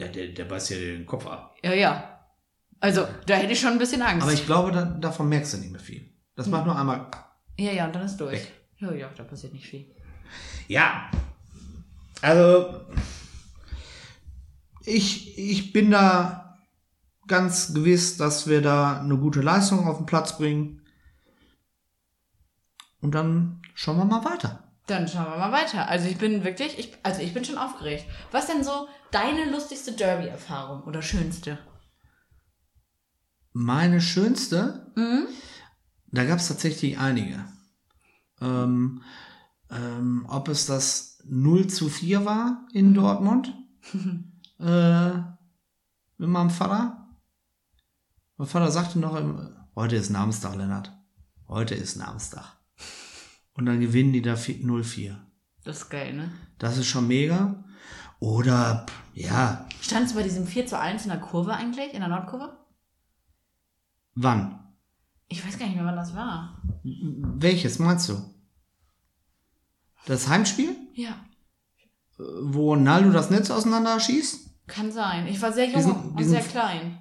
Ja, 0.00 0.08
der, 0.08 0.28
der 0.28 0.44
beißt 0.44 0.70
ja 0.70 0.78
den 0.78 1.06
Kopf 1.06 1.26
ab. 1.26 1.56
Ja, 1.62 1.74
ja. 1.74 2.20
Also, 2.78 3.06
da 3.26 3.34
hätte 3.34 3.52
ich 3.52 3.60
schon 3.60 3.72
ein 3.72 3.78
bisschen 3.78 4.00
Angst. 4.00 4.22
Aber 4.22 4.32
ich 4.32 4.46
glaube, 4.46 4.72
da, 4.72 4.84
davon 4.84 5.28
merkst 5.28 5.54
du 5.54 5.58
nicht 5.58 5.72
mehr 5.72 5.80
viel. 5.80 6.08
Das 6.36 6.46
hm. 6.46 6.52
macht 6.52 6.66
nur 6.66 6.78
einmal. 6.78 7.10
Ja, 7.58 7.72
ja, 7.72 7.86
und 7.86 7.94
dann 7.94 8.04
ist 8.04 8.16
durch. 8.16 8.32
Weg. 8.32 8.52
Ja, 8.78 8.92
ja, 8.94 9.10
da 9.14 9.24
passiert 9.24 9.52
nicht 9.52 9.66
viel. 9.66 9.84
Ja. 10.68 11.10
Also, 12.22 12.80
ich, 14.90 15.38
ich 15.38 15.72
bin 15.72 15.90
da 15.90 16.58
ganz 17.26 17.72
gewiss, 17.72 18.16
dass 18.16 18.48
wir 18.48 18.60
da 18.60 19.00
eine 19.00 19.16
gute 19.16 19.40
Leistung 19.40 19.86
auf 19.86 19.98
den 19.98 20.06
Platz 20.06 20.36
bringen. 20.36 20.82
Und 23.00 23.14
dann 23.14 23.62
schauen 23.74 23.98
wir 23.98 24.04
mal 24.04 24.24
weiter. 24.24 24.64
Dann 24.86 25.06
schauen 25.06 25.30
wir 25.30 25.38
mal 25.38 25.52
weiter. 25.52 25.88
Also 25.88 26.08
ich 26.08 26.18
bin 26.18 26.44
wirklich, 26.44 26.78
ich, 26.78 26.92
also 27.02 27.22
ich 27.22 27.32
bin 27.32 27.44
schon 27.44 27.56
aufgeregt. 27.56 28.04
Was 28.32 28.48
denn 28.48 28.64
so 28.64 28.88
deine 29.12 29.50
lustigste 29.50 29.92
Derby-Erfahrung 29.92 30.82
oder 30.82 31.00
schönste? 31.02 31.58
Meine 33.52 34.00
schönste? 34.00 34.92
Mhm. 34.96 35.26
Da 36.08 36.24
gab 36.24 36.40
es 36.40 36.48
tatsächlich 36.48 36.98
einige. 36.98 37.44
Ähm, 38.40 39.02
ähm, 39.70 40.26
ob 40.28 40.48
es 40.48 40.66
das 40.66 41.22
0 41.24 41.68
zu 41.68 41.88
4 41.88 42.24
war 42.24 42.66
in 42.72 42.94
Dortmund 42.94 43.54
äh, 44.60 45.10
mit 46.18 46.28
meinem 46.28 46.50
Vater. 46.50 47.08
Mein 48.36 48.48
Vater 48.48 48.70
sagte 48.70 48.98
noch, 48.98 49.20
heute 49.74 49.96
ist 49.96 50.10
Namenstag, 50.10 50.56
Lennart. 50.56 50.92
Heute 51.48 51.74
ist 51.74 51.96
Namenstag. 51.96 52.56
Und 53.54 53.66
dann 53.66 53.80
gewinnen 53.80 54.12
die 54.12 54.22
da 54.22 54.34
0-4. 54.34 55.16
Das 55.64 55.78
ist 55.82 55.90
geil, 55.90 56.14
ne? 56.14 56.32
Das 56.58 56.78
ist 56.78 56.86
schon 56.86 57.06
mega. 57.06 57.64
Oder, 58.18 58.86
ja. 59.14 59.66
Standst 59.80 60.12
du 60.12 60.18
bei 60.18 60.22
diesem 60.22 60.46
4 60.46 60.66
zu 60.66 60.78
1 60.78 61.04
in 61.04 61.10
der 61.10 61.20
Kurve 61.20 61.54
eigentlich, 61.54 61.92
in 61.92 62.00
der 62.00 62.08
Nordkurve? 62.08 62.56
Wann? 64.14 64.58
Ich 65.28 65.46
weiß 65.46 65.58
gar 65.58 65.66
nicht 65.66 65.76
mehr, 65.76 65.84
wann 65.84 65.96
das 65.96 66.14
war. 66.14 66.60
Welches 66.82 67.78
meinst 67.78 68.08
du? 68.08 68.22
Das 70.06 70.28
Heimspiel? 70.28 70.76
Ja. 70.94 71.14
Wo 72.18 72.76
Naldo 72.76 73.10
das 73.10 73.30
Netz 73.30 73.50
auseinanderschießt? 73.50 74.49
Kann 74.70 74.92
sein. 74.92 75.26
Ich 75.26 75.40
war 75.42 75.52
sehr 75.52 75.66
jung 75.66 75.76
diesen, 75.76 75.92
und 75.92 76.18
diesen 76.18 76.32
sehr 76.32 76.42
klein. 76.42 76.98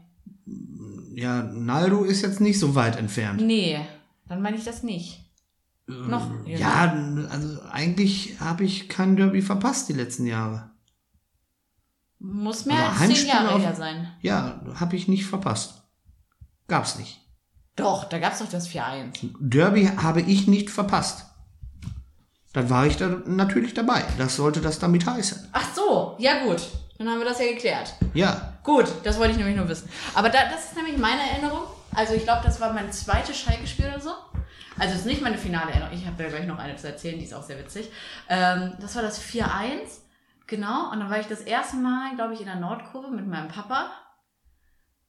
Ja, 1.14 1.44
Naldo 1.44 2.04
ist 2.04 2.22
jetzt 2.22 2.42
nicht 2.42 2.60
so 2.60 2.76
weit 2.76 2.98
entfernt. 2.98 3.42
Nee, 3.42 3.80
dann 4.28 4.42
meine 4.42 4.58
ich 4.58 4.64
das 4.64 4.84
nicht. 4.84 5.26
Noch? 5.88 6.30
Ja, 6.46 6.94
also 7.32 7.62
eigentlich 7.72 8.40
habe 8.40 8.64
ich 8.64 8.90
kein 8.90 9.16
Derby 9.16 9.42
verpasst 9.42 9.90
die 9.90 9.94
letzten 9.94 10.28
Jahre. 10.28 10.70
Muss 12.20 12.66
mehr 12.66 12.90
als 12.90 13.14
zehn 13.14 13.28
Jahre 13.28 13.56
auf, 13.56 13.62
her 13.62 13.76
sein. 13.76 14.12
Ja, 14.22 14.62
habe 14.76 14.96
ich 14.96 15.08
nicht 15.08 15.26
verpasst. 15.26 15.82
Gab's 16.68 17.00
nicht. 17.00 17.20
Doch, 17.76 18.04
da 18.04 18.20
gab's 18.20 18.40
doch 18.40 18.50
das 18.50 18.70
4-1. 18.70 19.32
Derby 19.40 19.86
habe 19.86 20.22
ich 20.22 20.48
nicht 20.48 20.70
verpasst. 20.70 21.26
Dann 22.54 22.70
war 22.70 22.86
ich 22.86 22.98
da 22.98 23.08
natürlich 23.26 23.74
dabei. 23.74 24.04
Das 24.18 24.36
sollte 24.36 24.60
das 24.60 24.80
damit 24.80 25.06
heißen. 25.06 25.50
Ach 25.54 25.74
so, 25.74 26.16
ja 26.20 26.46
gut. 26.46 26.62
Dann 27.00 27.10
haben 27.10 27.20
wir 27.20 27.26
das 27.26 27.40
ja 27.40 27.48
geklärt. 27.48 27.94
Ja. 28.14 28.54
Gut, 28.62 28.86
das 29.04 29.18
wollte 29.18 29.32
ich 29.32 29.38
nämlich 29.38 29.56
nur 29.56 29.70
wissen. 29.70 29.90
Aber 30.14 30.30
da, 30.30 30.50
das 30.52 30.66
ist 30.66 30.76
nämlich 30.76 30.98
meine 30.98 31.22
Erinnerung. 31.22 31.64
Also 31.96 32.14
ich 32.14 32.24
glaube, 32.24 32.42
das 32.44 32.60
war 32.60 32.74
mein 32.74 32.92
zweites 32.92 33.38
Schalke-Spiel 33.38 33.88
oder 33.88 34.02
so. 34.02 34.12
Also 34.78 34.94
es 34.94 35.00
ist 35.00 35.06
nicht 35.06 35.22
meine 35.22 35.38
finale 35.38 35.72
Erinnerung. 35.72 35.94
Ich 35.98 36.06
habe 36.06 36.22
ja 36.22 36.30
gleich 36.30 36.46
noch 36.46 36.60
eine 36.60 36.76
zu 36.76 36.88
erzählen, 36.88 37.18
die 37.18 37.24
ist 37.24 37.34
auch 37.34 37.44
sehr 37.44 37.58
witzig. 37.58 37.90
Ähm, 38.28 38.74
das 38.82 38.96
war 38.96 39.02
das 39.02 39.24
4-1. 39.24 40.02
Genau. 40.46 40.92
Und 40.92 41.00
dann 41.00 41.10
war 41.10 41.20
ich 41.20 41.28
das 41.28 41.40
erste 41.42 41.78
Mal, 41.78 42.16
glaube 42.16 42.34
ich, 42.34 42.42
in 42.42 42.48
der 42.48 42.58
Nordkurve 42.58 43.10
mit 43.10 43.26
meinem 43.26 43.48
Papa. 43.48 43.92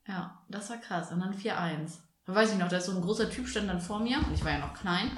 Ja, 0.06 0.38
das 0.48 0.70
war 0.70 0.76
krass. 0.76 1.10
Und 1.10 1.18
dann 1.18 1.34
4-1. 1.34 1.98
Da 2.24 2.34
weiß 2.36 2.52
ich 2.52 2.58
noch, 2.58 2.68
da 2.68 2.76
ist 2.76 2.86
so 2.86 2.92
ein 2.92 3.02
großer 3.02 3.28
Typ 3.28 3.48
stand 3.48 3.68
dann 3.68 3.80
vor 3.80 3.98
mir 3.98 4.18
und 4.18 4.32
ich 4.32 4.44
war 4.44 4.52
ja 4.52 4.58
noch 4.58 4.74
klein. 4.74 5.10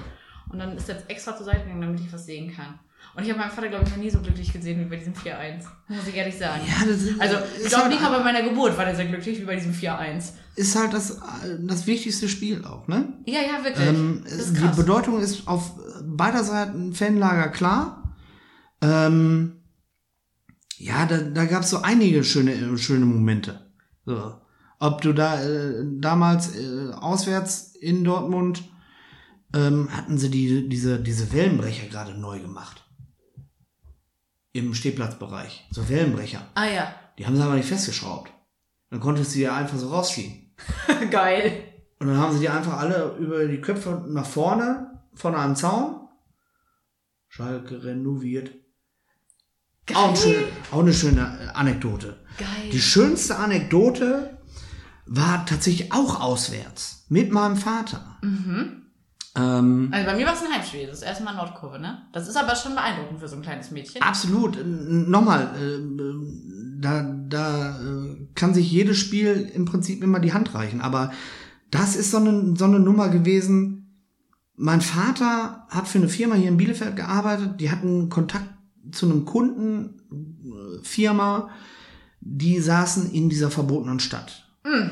Und 0.48 0.58
dann 0.58 0.74
ist 0.74 0.88
er 0.88 0.94
jetzt 0.94 1.10
extra 1.10 1.36
zur 1.36 1.44
Seite 1.44 1.64
gegangen, 1.64 1.82
damit 1.82 2.00
ich 2.00 2.12
was 2.12 2.24
sehen 2.24 2.54
kann. 2.54 2.78
Und 3.14 3.24
ich 3.24 3.28
habe 3.28 3.40
meinen 3.40 3.50
Vater, 3.50 3.68
glaube 3.68 3.84
ich, 3.84 3.90
noch 3.90 3.98
nie 3.98 4.08
so 4.08 4.20
glücklich 4.20 4.52
gesehen 4.52 4.80
wie 4.80 4.84
bei 4.88 4.96
diesem 4.96 5.12
4-1. 5.12 5.64
Muss 5.88 6.06
ich 6.08 6.16
ehrlich 6.16 6.36
sagen. 6.36 6.62
Ja, 6.66 6.86
das 6.86 7.02
ist, 7.02 7.20
also, 7.20 7.36
ich 7.62 7.68
glaube 7.68 7.90
nicht 7.90 8.00
mal 8.00 8.10
bei 8.10 8.24
meiner 8.24 8.42
Geburt 8.42 8.76
war 8.78 8.86
der 8.86 8.96
sehr 8.96 9.06
glücklich 9.06 9.38
wie 9.38 9.44
bei 9.44 9.56
diesem 9.56 9.72
4-1. 9.72 10.32
Ist 10.56 10.76
halt 10.76 10.94
das, 10.94 11.20
das 11.60 11.86
wichtigste 11.86 12.28
Spiel 12.28 12.64
auch, 12.64 12.88
ne? 12.88 13.12
Ja, 13.26 13.40
ja, 13.40 13.64
wirklich. 13.64 13.86
Ähm, 13.86 14.24
die 14.26 14.76
Bedeutung 14.76 15.20
ist 15.20 15.46
auf 15.46 15.72
beider 16.04 16.42
Seiten 16.42 16.94
Fanlager 16.94 17.48
klar. 17.48 18.16
Ähm, 18.80 19.62
ja, 20.76 21.06
da, 21.06 21.18
da 21.18 21.44
gab 21.44 21.62
es 21.62 21.70
so 21.70 21.78
einige 21.82 22.24
schöne, 22.24 22.76
schöne 22.78 23.04
Momente. 23.04 23.72
So. 24.04 24.34
Ob 24.78 25.00
du 25.00 25.12
da 25.12 25.42
äh, 25.42 25.84
damals 26.00 26.56
äh, 26.56 26.90
auswärts 26.92 27.76
in 27.76 28.04
Dortmund 28.04 28.64
ähm, 29.54 29.88
hatten 29.92 30.18
sie 30.18 30.30
die, 30.30 30.68
diese, 30.68 30.98
diese 30.98 31.32
Wellenbrecher 31.32 31.86
gerade 31.86 32.18
neu 32.18 32.40
gemacht. 32.40 32.81
Im 34.52 34.74
Stehplatzbereich. 34.74 35.66
So 35.70 35.88
Wellenbrecher. 35.88 36.46
Ah 36.54 36.66
ja. 36.66 36.94
Die 37.18 37.26
haben 37.26 37.36
sie 37.36 37.42
aber 37.42 37.54
nicht 37.54 37.68
festgeschraubt. 37.68 38.30
Dann 38.90 39.00
konntest 39.00 39.34
du 39.34 39.38
die 39.38 39.48
einfach 39.48 39.78
so 39.78 39.88
rausziehen. 39.88 40.54
Geil. 41.10 41.64
Und 41.98 42.08
dann 42.08 42.18
haben 42.18 42.32
sie 42.32 42.40
die 42.40 42.48
einfach 42.48 42.78
alle 42.78 43.16
über 43.18 43.46
die 43.46 43.60
Köpfe 43.60 44.04
nach 44.08 44.26
vorne, 44.26 45.00
vorne 45.14 45.38
am 45.38 45.56
Zaun. 45.56 46.08
Schalke 47.28 47.82
renoviert. 47.82 48.50
Geil. 49.86 49.96
Auch, 49.96 50.10
ein 50.10 50.16
schön, 50.16 50.44
auch 50.70 50.80
eine 50.80 50.92
schöne 50.92 51.54
Anekdote. 51.54 52.18
Geil. 52.38 52.70
Die 52.70 52.80
schönste 52.80 53.36
Anekdote 53.36 54.38
war 55.06 55.46
tatsächlich 55.46 55.92
auch 55.92 56.20
auswärts. 56.20 57.06
Mit 57.08 57.32
meinem 57.32 57.56
Vater. 57.56 58.18
Mhm. 58.22 58.81
Ähm, 59.34 59.88
also 59.92 60.06
bei 60.06 60.16
mir 60.16 60.26
war 60.26 60.34
es 60.34 60.42
ein 60.42 60.52
Heimspiel, 60.52 60.86
das 60.86 60.98
ist 60.98 61.04
erstmal 61.04 61.34
Nordkurve, 61.34 61.78
ne? 61.78 62.02
Das 62.12 62.28
ist 62.28 62.36
aber 62.36 62.54
schon 62.54 62.74
beeindruckend 62.74 63.18
für 63.18 63.28
so 63.28 63.36
ein 63.36 63.42
kleines 63.42 63.70
Mädchen. 63.70 64.02
Absolut. 64.02 64.58
Nochmal, 64.64 65.54
äh, 65.56 65.78
da, 66.80 67.02
da 67.28 67.80
äh, 67.80 68.26
kann 68.34 68.52
sich 68.52 68.70
jedes 68.70 68.98
Spiel 68.98 69.50
im 69.54 69.64
Prinzip 69.64 70.02
immer 70.02 70.20
die 70.20 70.34
Hand 70.34 70.54
reichen. 70.54 70.82
Aber 70.82 71.12
das 71.70 71.96
ist 71.96 72.10
so 72.10 72.18
eine, 72.18 72.54
so 72.56 72.66
eine 72.66 72.78
Nummer 72.78 73.08
gewesen. 73.08 73.78
Mein 74.56 74.82
Vater 74.82 75.66
hat 75.70 75.88
für 75.88 75.96
eine 75.98 76.08
Firma 76.08 76.34
hier 76.34 76.48
in 76.48 76.58
Bielefeld 76.58 76.96
gearbeitet, 76.96 77.58
die 77.60 77.70
hatten 77.70 78.10
Kontakt 78.10 78.50
zu 78.90 79.06
einem 79.06 79.24
Kundenfirma, 79.24 81.48
die 82.20 82.60
saßen 82.60 83.10
in 83.12 83.30
dieser 83.30 83.50
verbotenen 83.50 84.00
Stadt. 84.00 84.46
Mhm. 84.64 84.90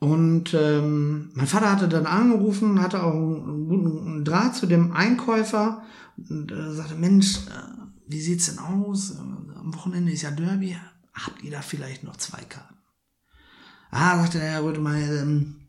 Und 0.00 0.54
ähm, 0.54 1.30
mein 1.34 1.46
Vater 1.48 1.72
hatte 1.72 1.88
dann 1.88 2.06
angerufen, 2.06 2.80
hatte 2.80 3.02
auch 3.02 3.12
einen 3.12 3.68
guten 3.68 4.24
Draht 4.24 4.54
zu 4.54 4.66
dem 4.66 4.92
Einkäufer 4.92 5.82
und 6.16 6.52
äh, 6.52 6.72
sagte, 6.72 6.94
Mensch, 6.94 7.38
äh, 7.48 7.88
wie 8.06 8.20
sieht's 8.20 8.46
denn 8.46 8.60
aus? 8.60 9.10
Äh, 9.10 9.18
am 9.18 9.74
Wochenende 9.74 10.12
ist 10.12 10.22
ja 10.22 10.30
Derby. 10.30 10.76
Habt 11.12 11.42
ihr 11.42 11.50
da 11.50 11.62
vielleicht 11.62 12.04
noch 12.04 12.16
zwei 12.16 12.40
Karten? 12.42 12.76
Ah, 13.90 14.18
sagte 14.18 14.40
er, 14.40 14.62
wollte 14.62 14.80
mal, 14.80 15.00
ähm, 15.00 15.68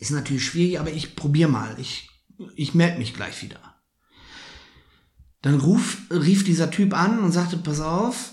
ist 0.00 0.12
natürlich 0.12 0.46
schwierig, 0.46 0.80
aber 0.80 0.90
ich 0.90 1.14
probier 1.14 1.48
mal. 1.48 1.76
Ich, 1.78 2.08
ich 2.54 2.74
melde 2.74 2.98
mich 2.98 3.12
gleich 3.12 3.42
wieder. 3.42 3.60
Dann 5.42 5.60
ruf, 5.60 5.98
rief 6.10 6.42
dieser 6.42 6.70
Typ 6.70 6.94
an 6.94 7.18
und 7.18 7.32
sagte, 7.32 7.58
pass 7.58 7.80
auf, 7.80 8.32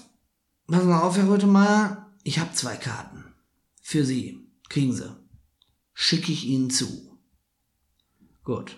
pass 0.68 0.84
mal 0.86 1.02
auf, 1.02 1.18
Herr 1.18 1.28
Rötemeyer, 1.28 2.10
ich 2.24 2.40
habe 2.40 2.54
zwei 2.54 2.78
Karten. 2.78 3.26
Für 3.82 4.06
Sie. 4.06 4.40
Kriegen 4.70 4.94
Sie 4.94 5.25
schicke 5.96 6.32
ich 6.32 6.46
Ihnen 6.46 6.70
zu. 6.70 7.18
Gut. 8.44 8.78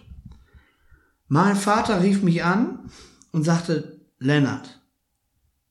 Mein 1.28 1.58
Vater 1.58 2.02
rief 2.02 2.24
mich 2.24 2.46
an 2.46 2.90
und 3.34 3.44
sagte, 3.44 4.00
Lennart, 4.20 4.82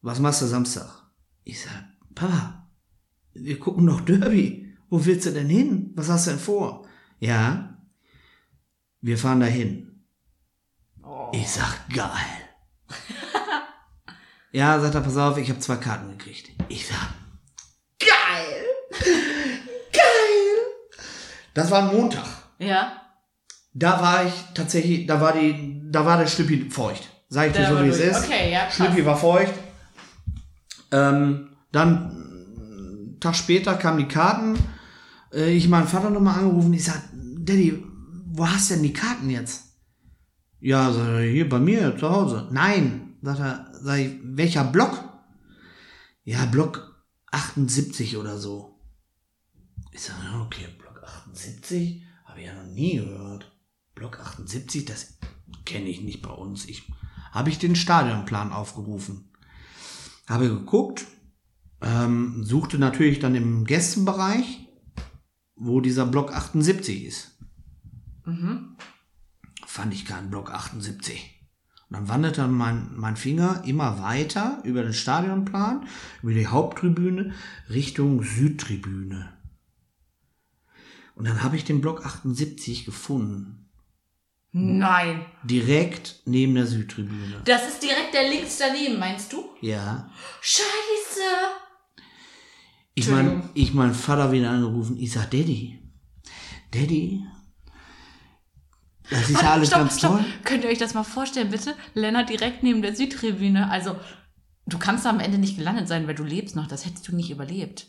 was 0.03 0.20
machst 0.20 0.42
du 0.42 0.47
Samstag? 0.47 1.11
Ich 1.44 1.62
sag, 1.62 1.84
Papa, 2.14 2.70
wir 3.32 3.59
gucken 3.59 3.86
noch 3.86 4.03
Derby. 4.03 4.76
Wo 4.90 5.05
willst 5.07 5.26
du 5.26 5.32
denn 5.32 5.49
hin? 5.49 5.92
Was 5.94 6.11
hast 6.11 6.26
du 6.26 6.32
denn 6.32 6.38
vor? 6.40 6.86
Ja, 7.18 7.82
wir 9.01 9.16
fahren 9.16 9.40
dahin. 9.40 10.05
Oh. 11.03 11.30
Ich 11.32 11.49
sag, 11.49 11.88
geil. 11.88 12.11
Ja, 14.53 14.80
sagt 14.80 14.94
er, 14.94 15.03
pass 15.03 15.18
auf, 15.18 15.36
ich 15.36 15.51
habe 15.51 15.61
zwei 15.61 15.76
Karten 15.76 16.16
gekriegt. 16.16 16.51
Ich 16.70 16.86
sag, 16.86 17.12
geil! 17.99 18.64
geil! 19.92 20.57
Das 21.57 21.70
war 21.70 21.88
ein 21.88 21.96
Montag. 21.96 22.26
Ja. 22.59 23.00
Da 23.72 24.02
war 24.02 24.26
ich 24.26 24.32
tatsächlich, 24.52 25.07
da 25.07 25.22
war 25.22 25.32
die, 25.32 25.80
da 25.90 26.04
war 26.04 26.18
der 26.18 26.26
Schlüppi 26.26 26.68
feucht. 26.68 27.09
Sag 27.30 27.46
ich 27.46 27.52
dir 27.54 27.66
so, 27.66 27.82
wie 27.82 27.88
es 27.88 27.98
ist. 27.98 28.26
Okay, 28.26 28.52
ja. 28.52 28.70
Schlüppi 28.70 29.07
war 29.07 29.16
feucht. 29.16 29.54
Ähm, 30.92 31.48
dann, 31.72 32.11
einen 32.61 33.16
Tag 33.20 33.34
später 33.34 33.74
kamen 33.74 33.98
die 33.98 34.07
Karten. 34.07 34.59
Äh, 35.32 35.52
ich 35.52 35.66
meinen 35.68 35.88
Vater 35.88 36.11
nochmal 36.11 36.40
angerufen. 36.40 36.74
Ich 36.74 36.84
sag, 36.84 37.02
Daddy, 37.14 37.82
wo 38.26 38.46
hast 38.46 38.68
du 38.68 38.74
denn 38.74 38.82
die 38.82 38.92
Karten 38.92 39.30
jetzt? 39.30 39.64
Ja, 40.61 40.92
sag 40.92 41.09
er, 41.09 41.20
hier 41.20 41.48
bei 41.48 41.59
mir 41.59 41.96
zu 41.96 42.11
Hause. 42.11 42.48
Nein, 42.50 43.14
sagt 43.22 43.40
er, 43.40 43.72
sag 43.72 43.98
ich, 43.98 44.12
welcher 44.22 44.64
Block? 44.64 45.02
Ja, 46.22 46.44
Block 46.44 47.02
78 47.30 48.18
oder 48.18 48.36
so. 48.36 48.78
Ich 49.92 50.02
sag, 50.02 50.16
okay, 50.44 50.66
Block 50.76 50.86
78 51.37 52.03
habe 52.24 52.41
ich 52.41 52.47
ja 52.47 52.55
noch 52.55 52.72
nie 52.72 52.97
gehört. 52.97 53.53
Block 53.95 54.20
78, 54.20 54.84
das 54.84 55.18
kenne 55.64 55.89
ich 55.89 56.01
nicht 56.01 56.22
bei 56.22 56.30
uns. 56.30 56.66
Ich 56.66 56.91
habe 57.30 57.51
ich 57.51 57.59
den 57.59 57.76
Stadionplan 57.76 58.53
aufgerufen. 58.53 59.30
Habe 60.26 60.49
geguckt, 60.49 61.07
ähm, 61.82 62.43
suchte 62.45 62.78
natürlich 62.78 63.18
dann 63.18 63.34
im 63.34 63.64
Gästenbereich, 63.64 64.66
wo 65.55 65.80
dieser 65.80 66.07
Block 66.07 66.32
78 66.32 67.05
ist. 67.05 67.39
Fand 69.66 69.95
ich 69.95 70.05
keinen 70.05 70.30
Block 70.30 70.51
78. 70.51 71.32
Und 71.89 71.97
dann 71.97 72.09
wanderte 72.09 72.49
mein, 72.49 72.97
mein 72.97 73.16
Finger 73.16 73.62
immer 73.64 74.03
weiter 74.03 74.61
über 74.64 74.82
den 74.82 74.95
Stadionplan, 74.95 75.87
über 76.22 76.32
die 76.32 76.49
Haupttribüne, 76.49 77.34
Richtung 77.68 78.22
Südtribüne. 78.22 79.36
Und 81.16 81.26
dann 81.26 81.42
habe 81.42 81.56
ich 81.56 81.64
den 81.64 81.80
Block 81.80 82.04
78 82.04 82.84
gefunden. 82.84 83.68
Nein. 84.52 85.24
Direkt 85.42 86.20
neben 86.26 86.54
der 86.54 86.66
Südtribüne. 86.66 87.42
Das 87.44 87.66
ist 87.66 87.82
direkt 87.82 88.14
der 88.14 88.28
links 88.28 88.58
daneben, 88.58 88.98
meinst 88.98 89.32
du? 89.32 89.44
Ja. 89.60 90.10
Scheiße. 90.40 91.20
Ich 92.94 93.08
mein, 93.08 93.18
Entschuldigung. 93.18 93.50
ich 93.54 93.74
mein 93.74 93.94
Vater 93.94 94.30
wieder 94.30 94.50
angerufen. 94.50 94.96
Ich 94.98 95.12
sag, 95.12 95.30
Daddy, 95.30 95.78
Daddy, 96.70 97.24
das 99.10 99.30
ist 99.30 99.42
ja 99.42 99.52
alles 99.52 99.68
stopp, 99.68 99.80
ganz 99.80 99.98
stopp. 99.98 100.16
toll. 100.18 100.24
Könnt 100.44 100.64
ihr 100.64 100.70
euch 100.70 100.78
das 100.78 100.94
mal 100.94 101.04
vorstellen, 101.04 101.50
bitte? 101.50 101.74
Lennart 101.94 102.28
direkt 102.28 102.62
neben 102.62 102.82
der 102.82 102.94
Südtribüne. 102.94 103.70
Also, 103.70 103.96
du 104.66 104.78
kannst 104.78 105.04
da 105.04 105.10
am 105.10 105.20
Ende 105.20 105.38
nicht 105.38 105.56
gelandet 105.56 105.88
sein, 105.88 106.06
weil 106.06 106.14
du 106.14 106.24
lebst 106.24 106.56
noch. 106.56 106.66
Das 106.66 106.84
hättest 106.84 107.08
du 107.08 107.14
nicht 107.14 107.30
überlebt. 107.30 107.86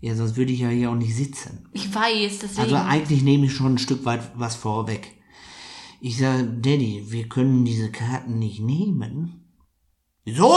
Ja, 0.00 0.14
sonst 0.14 0.36
würde 0.36 0.52
ich 0.52 0.60
ja 0.60 0.68
hier 0.68 0.90
auch 0.90 0.94
nicht 0.94 1.14
sitzen. 1.14 1.68
Ich 1.72 1.94
weiß, 1.94 2.38
deswegen. 2.38 2.60
Also 2.60 2.76
eigentlich 2.76 3.22
nehme 3.22 3.46
ich 3.46 3.54
schon 3.54 3.74
ein 3.74 3.78
Stück 3.78 4.04
weit 4.04 4.22
was 4.34 4.56
vorweg. 4.56 5.14
Ich 6.00 6.16
sage, 6.16 6.44
Daddy, 6.44 7.04
wir 7.08 7.28
können 7.28 7.64
diese 7.64 7.92
Karten 7.92 8.38
nicht 8.38 8.60
nehmen. 8.60 9.44
Wieso? 10.24 10.54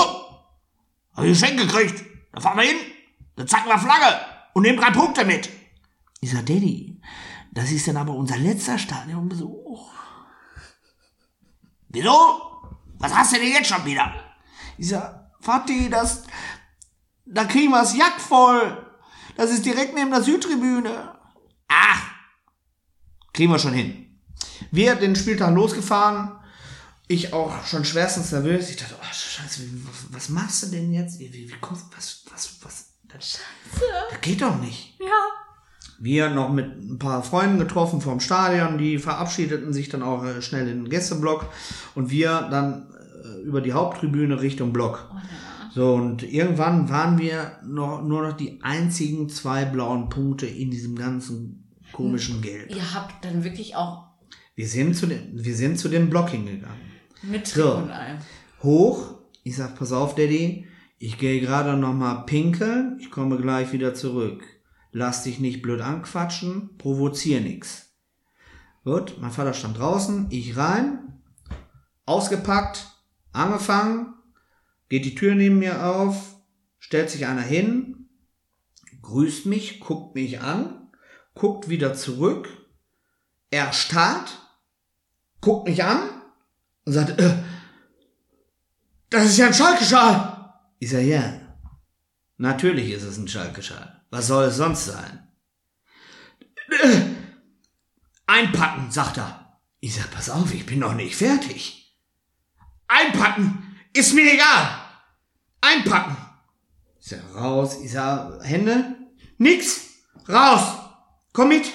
Hab 1.14 1.26
ich 1.26 1.32
Geschenk 1.32 1.60
gekriegt. 1.60 2.04
Da 2.32 2.40
fahren 2.40 2.58
wir 2.58 2.64
hin, 2.64 2.78
dann 3.36 3.48
zeigen 3.48 3.68
wir 3.68 3.78
Flagge 3.78 4.20
und 4.54 4.64
nehmen 4.64 4.80
drei 4.80 4.92
Punkte 4.92 5.26
mit. 5.26 5.50
Ich 6.22 6.32
sag, 6.32 6.46
Daddy, 6.46 7.02
das 7.52 7.72
ist 7.72 7.88
dann 7.88 7.98
aber 7.98 8.16
unser 8.16 8.38
letzter 8.38 8.78
Stadionbesuch. 8.78 9.92
Wieso? 11.90 12.42
Was 12.98 13.14
hast 13.14 13.34
du 13.34 13.40
denn 13.40 13.52
jetzt 13.52 13.68
schon 13.68 13.86
wieder? 13.86 14.14
Ich 14.78 14.88
sag, 14.88 15.32
Vati, 15.40 15.90
das, 15.90 16.24
da 17.26 17.44
kriegen 17.44 17.72
wir 17.72 17.80
das 17.80 17.96
Jagd 17.96 18.22
voll. 18.22 18.93
Das 19.36 19.52
ist 19.52 19.66
direkt 19.66 19.96
neben 19.96 20.12
der 20.12 20.22
Südtribüne. 20.22 21.16
Ach, 21.68 22.02
kriegen 23.34 23.52
wir 23.52 23.60
schon 23.60 23.74
hin. 23.74 24.20
Wir 24.72 24.96
den 24.96 25.16
Spieltag 25.16 25.54
losgefahren. 25.54 26.32
Ich 27.08 27.34
auch 27.34 27.66
schon 27.66 27.86
schwerstens 27.86 28.32
nervös. 28.32 28.70
Ich 28.70 28.78
dachte, 28.78 28.96
oh 29.00 29.06
Scheiße, 29.06 29.62
was, 29.86 30.14
was 30.14 30.30
machst 30.30 30.64
du 30.64 30.68
denn 30.68 30.94
jetzt? 30.94 31.20
Wie, 31.20 31.34
wie 31.34 31.50
kommst 31.60 31.86
was, 31.96 32.24
was, 32.32 32.64
was? 32.64 32.90
Das, 33.08 33.40
das 34.12 34.22
geht 34.22 34.42
doch 34.42 34.60
nicht. 34.60 35.00
ja. 35.00 35.06
Wir 36.00 36.30
noch 36.30 36.50
mit 36.50 36.66
ein 36.66 36.98
paar 36.98 37.24
Freunden 37.24 37.60
getroffen 37.60 38.02
vom 38.02 38.20
Stadion, 38.20 38.78
die 38.78 38.98
verabschiedeten 38.98 39.72
sich 39.72 39.90
dann 39.90 40.02
auch 40.02 40.24
äh, 40.26 40.42
schnell 40.42 40.68
in 40.68 40.84
den 40.84 40.90
Gästeblock 40.90 41.46
und 41.96 42.10
wir 42.10 42.48
dann 42.50 42.94
äh, 43.24 43.42
über 43.44 43.62
die 43.62 43.74
Haupttribüne 43.74 44.42
Richtung 44.42 44.74
Block. 44.74 45.10
So, 45.74 45.96
und 45.96 46.22
irgendwann 46.22 46.88
waren 46.90 47.18
wir 47.18 47.60
noch, 47.66 48.04
nur 48.04 48.28
noch 48.28 48.38
die 48.38 48.62
einzigen 48.62 49.28
zwei 49.30 49.66
blauen 49.66 50.10
Punkte 50.10 50.46
in 50.46 50.70
diesem 50.70 50.96
ganzen 50.96 51.74
komischen 51.92 52.42
Gelb. 52.44 52.70
Ihr 52.70 52.94
habt 52.94 53.26
dann 53.26 53.44
wirklich 53.44 53.76
auch 53.76 54.06
Wir 54.56 54.68
sind 54.68 54.96
zu 54.96 55.08
den, 55.08 55.32
wir 55.34 55.56
sind 55.56 55.80
zu 55.80 55.90
dem 55.90 56.10
Block 56.12 56.30
hingegangen. 56.30 56.82
mit 57.24 57.48
So. 57.48 57.76
und 57.76 57.90
allem. 57.90 58.20
Hoch, 58.62 59.16
ich 59.44 59.56
sag, 59.56 59.78
pass 59.78 59.92
auf, 59.92 60.14
Daddy, 60.14 60.68
ich 61.00 61.18
gehe 61.18 61.42
gerade 61.42 61.76
noch 61.76 61.94
mal 61.94 62.24
pinkeln, 62.26 62.98
ich 63.00 63.10
komme 63.10 63.38
gleich 63.38 63.74
wieder 63.74 63.96
zurück. 63.96 64.44
Lass 64.92 65.24
dich 65.24 65.40
nicht 65.40 65.64
blöd 65.64 65.82
anquatschen, 65.82 66.78
provozier 66.78 67.42
nix. 67.42 67.90
Gut, 68.84 69.18
mein 69.20 69.32
Vater 69.32 69.54
stand 69.54 69.80
draußen, 69.80 70.28
ich 70.30 70.56
rein, 70.56 71.20
ausgepackt, 72.06 72.88
angefangen, 73.32 74.14
geht 74.94 75.06
die 75.06 75.16
Tür 75.16 75.34
neben 75.34 75.58
mir 75.58 75.88
auf, 75.88 76.36
stellt 76.78 77.10
sich 77.10 77.26
einer 77.26 77.42
hin, 77.42 78.10
grüßt 79.02 79.48
mich, 79.48 79.80
guckt 79.80 80.14
mich 80.14 80.40
an, 80.40 80.92
guckt 81.34 81.68
wieder 81.68 81.96
zurück, 81.96 82.48
erstarrt, 83.50 84.38
guckt 85.42 85.68
mich 85.68 85.84
an 85.84 86.22
und 86.86 86.94
sagt, 86.94 87.20
äh, 87.20 87.44
das 89.10 89.26
ist 89.26 89.38
ja 89.38 89.48
ein 89.48 89.56
Schalke-Schal. 89.56 90.54
Ich 90.78 90.92
sag, 90.92 91.02
ja. 91.02 91.42
Natürlich 92.38 92.92
ist 92.92 93.02
es 93.02 93.18
ein 93.18 93.28
Schalke-Schal. 93.28 94.06
Was 94.12 94.28
soll 94.28 94.46
es 94.46 94.58
sonst 94.58 94.86
sein? 94.86 95.28
Äh, 96.70 97.02
Einpacken, 98.28 98.92
sagt 98.92 99.18
er. 99.18 99.60
Ich 99.80 99.96
sag, 99.96 100.12
pass 100.12 100.30
auf, 100.30 100.54
ich 100.54 100.68
bin 100.68 100.78
noch 100.78 100.94
nicht 100.94 101.16
fertig. 101.16 101.98
Einpacken, 102.88 103.76
ist 103.92 104.14
mir 104.14 104.32
egal. 104.32 104.83
Einpacken. 105.64 106.18
Ich 107.00 107.08
sag, 107.08 107.20
raus. 107.36 107.78
Ich 107.84 107.92
sag, 107.92 108.44
Hände? 108.44 108.96
Nix. 109.38 109.82
Raus. 110.28 110.64
Komm 111.32 111.50
mit. 111.50 111.66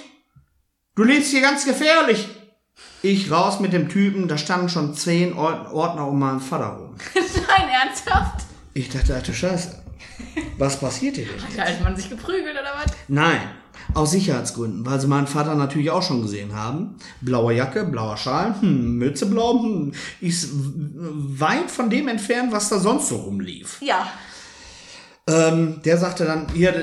Du 0.94 1.04
lebst 1.04 1.30
hier 1.30 1.40
ganz 1.40 1.64
gefährlich. 1.64 2.28
Ich 3.02 3.30
raus 3.30 3.60
mit 3.60 3.72
dem 3.72 3.88
Typen, 3.88 4.28
da 4.28 4.36
standen 4.36 4.68
schon 4.68 4.94
zehn 4.94 5.32
Ord- 5.32 5.72
Ordner 5.72 6.06
um 6.08 6.18
meinen 6.18 6.40
Vater 6.40 6.66
rum. 6.76 6.96
Nein, 7.14 7.68
ernsthaft? 7.68 8.44
Ich 8.74 8.88
dachte, 8.90 9.14
alte 9.14 9.32
Scheiße. 9.34 9.82
Was 10.58 10.78
passiert 10.80 11.16
hier 11.16 11.26
denn? 11.26 11.42
Hat 11.42 11.56
der 11.56 11.64
alte 11.66 11.82
Mann 11.82 11.96
sich 11.96 12.08
geprügelt 12.10 12.54
oder 12.60 12.72
was? 12.74 12.92
Nein, 13.08 13.40
aus 13.94 14.10
Sicherheitsgründen, 14.10 14.84
weil 14.86 15.00
sie 15.00 15.06
meinen 15.06 15.26
Vater 15.26 15.54
natürlich 15.54 15.90
auch 15.90 16.02
schon 16.02 16.22
gesehen 16.22 16.54
haben. 16.54 16.96
Blaue 17.20 17.54
Jacke, 17.54 17.84
blauer 17.84 18.16
Schal, 18.16 18.54
hm, 18.60 18.96
Mütze 18.96 19.26
blau, 19.26 19.62
hm, 19.62 19.92
ist 20.20 20.50
weit 20.52 21.70
von 21.70 21.90
dem 21.90 22.08
entfernt, 22.08 22.52
was 22.52 22.68
da 22.68 22.78
sonst 22.78 23.08
so 23.08 23.16
rumlief. 23.16 23.80
Ja. 23.80 24.06
Ähm, 25.26 25.80
der 25.84 25.98
sagte 25.98 26.24
dann, 26.24 26.46
ihr, 26.54 26.74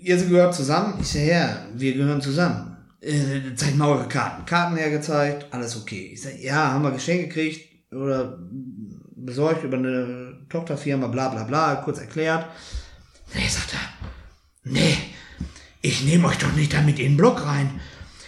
ihr 0.00 0.16
gehört 0.16 0.54
zusammen. 0.54 0.94
Ich 1.00 1.08
sage, 1.08 1.28
ja, 1.28 1.56
wir 1.74 1.94
gehören 1.94 2.20
zusammen. 2.20 2.76
Äh, 3.00 3.54
zeigt 3.54 3.76
mal 3.76 3.88
eure 3.88 4.08
Karten. 4.08 4.44
Karten 4.46 4.76
hergezeigt, 4.76 5.46
alles 5.50 5.76
okay. 5.76 6.10
Ich 6.12 6.22
sage, 6.22 6.38
ja, 6.42 6.72
haben 6.72 6.82
wir 6.82 6.90
Geschenk 6.90 7.28
gekriegt 7.28 7.92
oder 7.92 8.38
besorgt 9.14 9.64
über 9.64 9.76
eine 9.76 10.46
Tochterfirma, 10.48 11.06
bla 11.08 11.28
bla 11.28 11.44
bla, 11.44 11.76
kurz 11.76 11.98
erklärt. 11.98 12.46
Nee, 13.34 13.48
sagt 13.48 13.74
er, 13.74 14.70
nee, 14.70 14.96
ich 15.86 16.04
nehme 16.04 16.28
euch 16.28 16.38
doch 16.38 16.52
nicht 16.52 16.72
damit 16.74 16.98
in 16.98 17.12
den 17.12 17.16
Block 17.16 17.44
rein. 17.46 17.80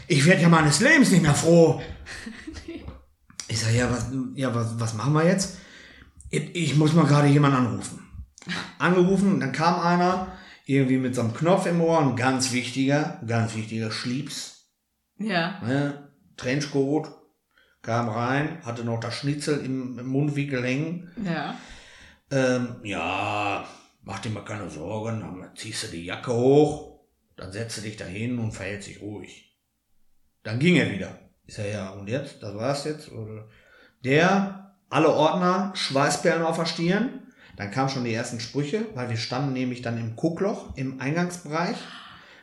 Ich 0.07 0.25
werde 0.27 0.43
ja 0.43 0.49
meines 0.49 0.81
Lebens 0.81 1.11
nicht 1.11 1.23
mehr 1.23 1.35
froh. 1.35 1.81
Ich 3.51 3.61
sage, 3.61 3.79
ja, 3.79 3.91
was, 3.91 4.11
ja 4.35 4.55
was, 4.55 4.79
was 4.79 4.93
machen 4.93 5.15
wir 5.15 5.25
jetzt? 5.27 5.57
Ich, 6.29 6.77
muss 6.77 6.93
mal 6.93 7.07
gerade 7.07 7.29
jemanden 7.29 7.57
anrufen 7.57 7.99
angerufen, 8.79 9.41
dann 9.41 9.53
kam 9.53 9.81
einer, 9.81 10.29
irgendwie 10.67 10.99
mit 10.99 11.15
so 11.15 11.23
einem 11.23 11.35
Knopf 11.35 11.67
im 11.67 11.81
Ohr, 11.81 12.01
ein 12.01 12.17
ganz 12.17 12.53
wichtiger, 12.53 13.21
ganz 13.27 13.55
wichtiger 13.57 13.91
Schliebs, 13.91 14.71
Ja. 15.19 15.61
ne? 15.63 16.11
Trenchcoat, 16.37 17.11
kam 17.83 18.09
rein, 18.09 18.59
hatte 18.65 18.85
noch 18.85 19.01
das 19.01 19.15
Schnitzel 19.15 19.65
im, 19.65 19.99
im 19.99 20.07
Mundwinkel 20.07 20.63
hängen. 20.65 21.11
Ja. 21.25 21.57
Ähm, 22.31 22.77
ja, 22.85 23.67
mach 24.03 24.19
dir 24.21 24.31
mal 24.31 24.45
keine 24.45 24.71
Sorgen, 24.71 25.21
dann 25.21 25.51
ziehst 25.57 25.85
du 25.85 25.87
die 25.89 26.05
Jacke 26.05 26.33
hoch, 26.33 26.88
dann 27.39 27.53
setzt 27.53 27.78
du 27.78 27.82
dich 27.82 27.97
da 27.97 28.05
hin 28.05 28.39
und 28.39 28.53
verhält 28.53 28.82
sich 28.82 29.01
ruhig. 29.01 29.57
Dann 30.43 30.59
ging 30.59 30.76
er 30.76 30.91
wieder. 30.91 31.18
Ich 31.47 31.55
sag, 31.55 31.66
ja, 31.72 31.91
und 31.91 32.09
jetzt? 32.09 32.43
Das 32.43 32.55
war's 32.55 32.84
jetzt? 32.84 33.11
Oder? 33.12 33.49
Der, 34.05 34.74
alle 34.91 35.09
Ordner, 35.11 35.72
Schweißperlen 35.74 36.43
auf 36.43 36.57
der 36.57 36.66
Stirn, 36.66 37.22
Dann 37.57 37.72
kamen 37.72 37.89
schon 37.89 38.05
die 38.05 38.14
ersten 38.14 38.39
Sprüche, 38.39 38.86
weil 38.95 39.11
wir 39.11 39.16
standen 39.16 39.53
nämlich 39.53 39.82
dann 39.82 39.99
im 39.99 40.14
Guckloch 40.14 40.76
im 40.76 41.01
Eingangsbereich. 41.01 41.76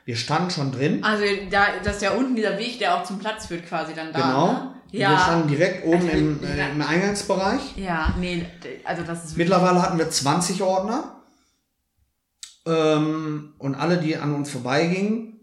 Wir 0.03 0.17
standen 0.17 0.51
schon 0.51 0.71
drin. 0.73 1.03
Also 1.05 1.23
da, 1.49 1.67
das 1.83 1.95
ist 1.97 2.01
ja 2.01 2.11
unten 2.11 2.35
dieser 2.35 2.57
Weg, 2.59 2.79
der 2.79 2.95
auch 2.95 3.03
zum 3.05 3.19
Platz 3.19 3.45
führt 3.47 3.65
quasi 3.65 3.93
dann 3.93 4.11
da. 4.11 4.19
Genau. 4.19 4.51
Ne? 4.53 4.71
Wir 4.91 4.99
Ja. 4.99 5.19
standen 5.19 5.47
direkt 5.47 5.85
oben 5.85 6.01
Also, 6.01 6.09
im, 6.09 6.43
äh, 6.43 6.69
im 6.71 6.81
Eingangsbereich. 6.81 7.77
Ja, 7.77 8.13
nee, 8.19 8.45
also 8.83 9.03
das 9.03 9.23
ist 9.25 9.37
Mittlerweile 9.37 9.81
hatten 9.81 9.97
wir 9.97 10.09
20 10.09 10.61
Ordner. 10.61 11.14
Ähm, 12.66 13.53
und 13.57 13.76
alle, 13.76 13.99
die 13.99 14.18
an 14.18 14.34
uns 14.34 14.51
vorbeigingen, 14.51 15.39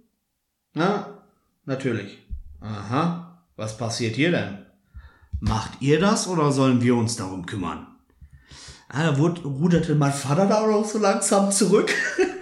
na, 0.74 1.22
natürlich. 1.64 2.18
Aha, 2.60 3.44
was 3.56 3.76
passiert 3.76 4.16
hier 4.16 4.30
denn? 4.30 4.58
Macht 5.40 5.80
ihr 5.80 6.00
das 6.00 6.28
oder 6.28 6.52
sollen 6.52 6.80
wir 6.82 6.96
uns 6.96 7.16
darum 7.16 7.46
kümmern? 7.46 7.86
Ah, 8.88 9.04
da 9.04 9.18
wurde, 9.18 9.42
ruderte 9.42 9.94
mein 9.94 10.12
Vater 10.12 10.46
da 10.46 10.60
auch 10.60 10.84
so 10.84 10.98
langsam 10.98 11.50
zurück. 11.50 11.92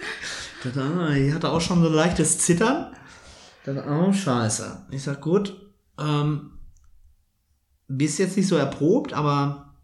Ich 0.62 1.32
hatte 1.32 1.48
auch 1.48 1.60
schon 1.62 1.80
so 1.80 1.88
ein 1.88 1.94
leichtes 1.94 2.38
Zittern. 2.38 2.94
Dachte, 3.64 3.82
oh, 3.88 4.12
scheiße. 4.12 4.88
Ich 4.90 5.02
sag, 5.02 5.22
gut, 5.22 5.70
ähm, 5.98 6.58
bist 7.88 8.18
jetzt 8.18 8.36
nicht 8.36 8.46
so 8.46 8.56
erprobt, 8.56 9.14
aber 9.14 9.74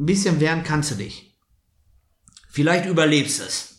ein 0.00 0.06
bisschen 0.06 0.40
wehren 0.40 0.64
kannst 0.64 0.90
du 0.90 0.96
dich. 0.96 1.38
Vielleicht 2.48 2.86
überlebst 2.86 3.40
es. 3.40 3.77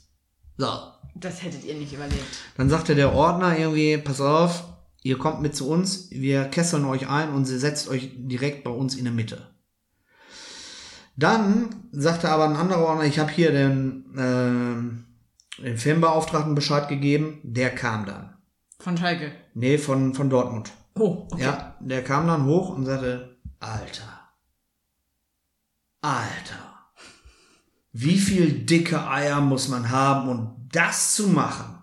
So. 0.59 0.67
Das 1.15 1.41
hättet 1.41 1.63
ihr 1.63 1.75
nicht 1.75 1.93
überlebt. 1.93 2.23
Dann 2.57 2.69
sagte 2.69 2.93
der 2.93 3.13
Ordner 3.13 3.57
irgendwie, 3.57 3.97
pass 3.97 4.21
auf, 4.21 4.65
ihr 5.03 5.17
kommt 5.17 5.41
mit 5.41 5.55
zu 5.55 5.69
uns, 5.69 6.11
wir 6.11 6.45
kesseln 6.45 6.85
euch 6.85 7.07
ein 7.09 7.33
und 7.33 7.45
sie 7.45 7.57
setzt 7.57 7.89
euch 7.89 8.11
direkt 8.15 8.63
bei 8.63 8.69
uns 8.69 8.95
in 8.95 9.05
der 9.05 9.13
Mitte. 9.13 9.47
Dann 11.15 11.89
sagte 11.91 12.29
aber 12.29 12.45
ein 12.45 12.55
anderer 12.55 12.85
Ordner, 12.85 13.05
ich 13.05 13.19
habe 13.19 13.31
hier 13.31 13.51
den, 13.51 14.13
ähm, 14.17 15.05
den 15.57 15.77
Filmbeauftragten 15.77 16.55
Bescheid 16.55 16.87
gegeben, 16.87 17.39
der 17.43 17.71
kam 17.71 18.05
dann. 18.05 18.37
Von 18.79 18.97
Schalke. 18.97 19.31
Nee, 19.53 19.77
von, 19.77 20.13
von 20.13 20.29
Dortmund. 20.29 20.71
Oh, 20.95 21.27
okay. 21.31 21.43
Ja, 21.43 21.75
der 21.79 22.03
kam 22.03 22.27
dann 22.27 22.45
hoch 22.45 22.69
und 22.69 22.85
sagte, 22.85 23.37
Alter, 23.59 24.29
Alter, 26.01 26.68
wie 27.91 28.17
viel 28.17 28.65
dicke 28.65 29.07
Eier 29.07 29.41
muss 29.41 29.67
man 29.67 29.89
haben, 29.89 30.29
um 30.29 30.67
das 30.71 31.15
zu 31.15 31.27
machen? 31.27 31.75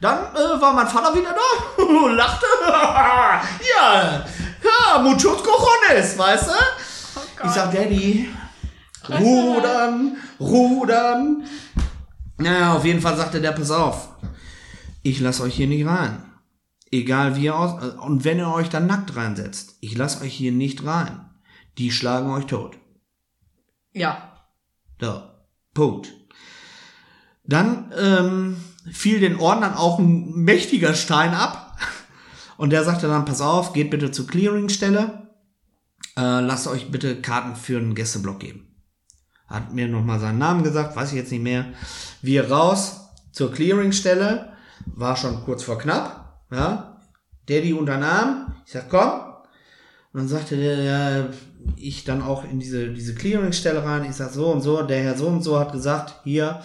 Dann 0.00 0.34
äh, 0.34 0.60
war 0.60 0.74
mein 0.74 0.86
Vater 0.86 1.14
wieder 1.14 1.34
da 1.34 1.82
und 1.82 2.16
lachte. 2.16 2.46
ja, 2.66 4.24
ja, 4.62 4.98
muchos 5.02 5.42
cojones, 5.42 6.18
weißt 6.18 6.48
du? 6.48 7.44
ich 7.44 7.50
sag, 7.50 7.72
Daddy, 7.72 8.28
rudern, 9.08 10.16
rudern. 10.40 11.44
Naja, 12.38 12.74
auf 12.74 12.84
jeden 12.84 13.00
Fall 13.00 13.16
sagte 13.16 13.40
der, 13.40 13.52
pass 13.52 13.70
auf, 13.70 14.08
ich 15.02 15.20
lass 15.20 15.40
euch 15.40 15.54
hier 15.54 15.68
nicht 15.68 15.86
rein. 15.86 16.22
Egal 16.90 17.36
wie 17.36 17.44
ihr 17.44 17.56
aus. 17.56 17.82
Und 17.96 18.24
wenn 18.24 18.38
ihr 18.38 18.52
euch 18.52 18.68
dann 18.68 18.86
nackt 18.86 19.16
reinsetzt, 19.16 19.76
ich 19.80 19.96
lasse 19.96 20.22
euch 20.22 20.34
hier 20.34 20.52
nicht 20.52 20.84
rein. 20.84 21.30
Die 21.78 21.90
schlagen 21.90 22.30
euch 22.30 22.46
tot. 22.46 22.78
Ja. 23.92 24.35
So. 25.00 25.22
Punkt. 25.74 26.12
Dann 27.44 27.92
ähm, 27.96 28.56
fiel 28.90 29.20
den 29.20 29.38
Ordnern 29.38 29.74
auch 29.74 29.98
ein 29.98 30.32
mächtiger 30.32 30.94
Stein 30.94 31.34
ab. 31.34 31.78
Und 32.56 32.70
der 32.70 32.84
sagte 32.84 33.06
dann, 33.06 33.24
pass 33.24 33.40
auf, 33.40 33.72
geht 33.72 33.90
bitte 33.90 34.10
zur 34.10 34.26
Clearingstelle. 34.26 35.28
Äh, 36.16 36.40
lasst 36.40 36.66
euch 36.66 36.90
bitte 36.90 37.20
Karten 37.20 37.54
für 37.54 37.78
einen 37.78 37.94
Gästeblock 37.94 38.40
geben. 38.40 38.74
Hat 39.46 39.72
mir 39.72 39.86
nochmal 39.86 40.18
seinen 40.18 40.38
Namen 40.38 40.64
gesagt, 40.64 40.96
weiß 40.96 41.10
ich 41.10 41.18
jetzt 41.18 41.30
nicht 41.30 41.42
mehr. 41.42 41.66
Wir 42.22 42.50
raus 42.50 43.10
zur 43.32 43.52
Clearingstelle. 43.52 44.52
War 44.86 45.16
schon 45.16 45.44
kurz 45.44 45.62
vor 45.62 45.78
knapp. 45.78 46.42
Ja. 46.50 47.00
Daddy 47.48 47.74
unternahm. 47.74 48.54
Ich 48.64 48.72
sag, 48.72 48.88
komm. 48.88 49.20
Und 50.12 50.20
dann 50.20 50.28
sagte 50.28 50.56
der, 50.56 50.82
ja, 50.82 51.28
ich 51.76 52.04
dann 52.04 52.22
auch 52.22 52.44
in 52.44 52.58
diese, 52.58 52.92
diese 52.92 53.14
Clearingstelle 53.14 53.84
rein. 53.84 54.04
Ich 54.04 54.16
sag 54.16 54.30
so 54.30 54.50
und 54.52 54.60
so, 54.60 54.82
der 54.82 55.02
Herr 55.02 55.16
so 55.16 55.26
und 55.26 55.42
so 55.42 55.58
hat 55.58 55.72
gesagt, 55.72 56.20
hier, 56.24 56.60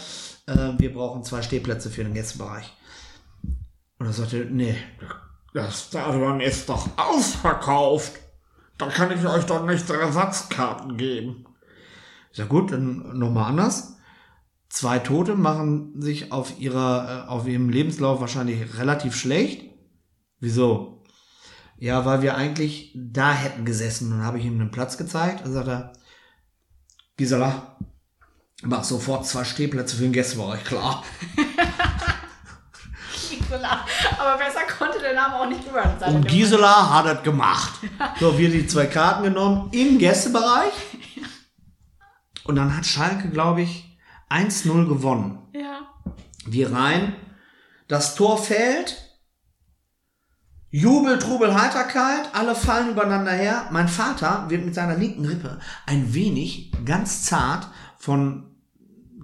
äh, 0.47 0.69
wir 0.77 0.93
brauchen 0.93 1.23
zwei 1.23 1.41
Stehplätze 1.41 1.89
für 1.89 2.03
den 2.03 2.13
Gästebereich. 2.13 2.71
Und 3.99 4.05
er 4.07 4.13
sagte, 4.13 4.47
nee, 4.49 4.75
Das 5.53 5.87
Stadion 5.87 6.39
ist 6.39 6.69
doch 6.69 6.87
ausverkauft. 6.97 8.13
Da 8.77 8.87
kann 8.87 9.11
ich 9.11 9.25
euch 9.25 9.45
doch 9.45 9.65
nicht 9.65 9.89
Ersatzkarten 9.89 10.97
geben. 10.97 11.45
Ich 12.31 12.37
sag 12.37 12.49
gut, 12.49 12.71
dann 12.71 13.17
nochmal 13.19 13.49
anders. 13.49 13.97
Zwei 14.69 14.99
Tote 14.99 15.35
machen 15.35 16.01
sich 16.01 16.31
auf 16.31 16.57
ihrer, 16.59 17.25
äh, 17.25 17.29
auf 17.29 17.45
ihrem 17.47 17.69
Lebenslauf 17.69 18.21
wahrscheinlich 18.21 18.77
relativ 18.77 19.15
schlecht. 19.15 19.69
Wieso? 20.39 21.00
Ja, 21.81 22.05
weil 22.05 22.21
wir 22.21 22.35
eigentlich 22.35 22.91
da 22.93 23.33
hätten 23.33 23.65
gesessen. 23.65 24.11
Und 24.11 24.19
dann 24.19 24.27
habe 24.27 24.37
ich 24.37 24.45
ihm 24.45 24.53
einen 24.53 24.69
Platz 24.69 24.99
gezeigt. 24.99 25.43
Dann 25.43 25.51
sagt 25.51 25.67
er, 25.67 25.93
Gisela, 27.17 27.75
mach 28.61 28.83
sofort 28.83 29.25
zwei 29.25 29.43
Stehplätze 29.43 29.95
für 29.95 30.03
den 30.03 30.13
Gästebereich, 30.13 30.63
klar. 30.63 31.03
Gisela. 33.29 33.83
Aber 34.19 34.37
besser 34.37 34.59
konnte 34.77 34.99
der 34.99 35.15
Name 35.15 35.35
auch 35.37 35.49
nicht 35.49 35.63
sein. 35.99 36.15
Und 36.17 36.27
Gisela 36.27 36.91
hat 36.91 37.07
das 37.07 37.23
gemacht. 37.23 37.79
So, 38.19 38.37
wir 38.37 38.51
die 38.51 38.67
zwei 38.67 38.85
Karten 38.85 39.23
genommen 39.23 39.69
im 39.71 39.97
Gästebereich. 39.97 40.73
Und 42.43 42.57
dann 42.57 42.77
hat 42.77 42.85
Schalke, 42.85 43.29
glaube 43.29 43.63
ich, 43.63 43.97
1-0 44.29 44.87
gewonnen. 44.87 45.39
Ja. 45.53 45.79
Wir 46.45 46.71
rein, 46.71 47.15
das 47.87 48.13
Tor 48.13 48.37
fällt, 48.37 49.10
Jubel, 50.73 51.19
Trubel, 51.19 51.53
Heiterkeit, 51.53 52.29
alle 52.33 52.55
fallen 52.55 52.91
übereinander 52.91 53.31
her. 53.33 53.65
Mein 53.71 53.89
Vater 53.89 54.45
wird 54.47 54.63
mit 54.65 54.73
seiner 54.73 54.95
linken 54.95 55.25
Rippe 55.25 55.59
ein 55.85 56.13
wenig, 56.13 56.71
ganz 56.85 57.23
zart, 57.25 57.67
von 57.97 58.45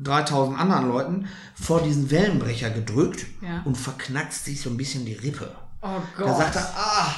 3000 0.03 0.59
anderen 0.59 0.87
Leuten 0.89 1.27
vor 1.59 1.81
diesen 1.81 2.11
Wellenbrecher 2.11 2.69
gedrückt 2.69 3.25
Ja. 3.41 3.61
und 3.65 3.75
verknackst 3.77 4.45
sich 4.45 4.61
so 4.61 4.69
ein 4.69 4.77
bisschen 4.77 5.05
die 5.05 5.13
Rippe. 5.13 5.49
Oh 5.81 6.01
Da 6.17 6.23
Gott. 6.25 6.37
sagt 6.37 6.55
er, 6.57 6.73
ah, 6.75 7.15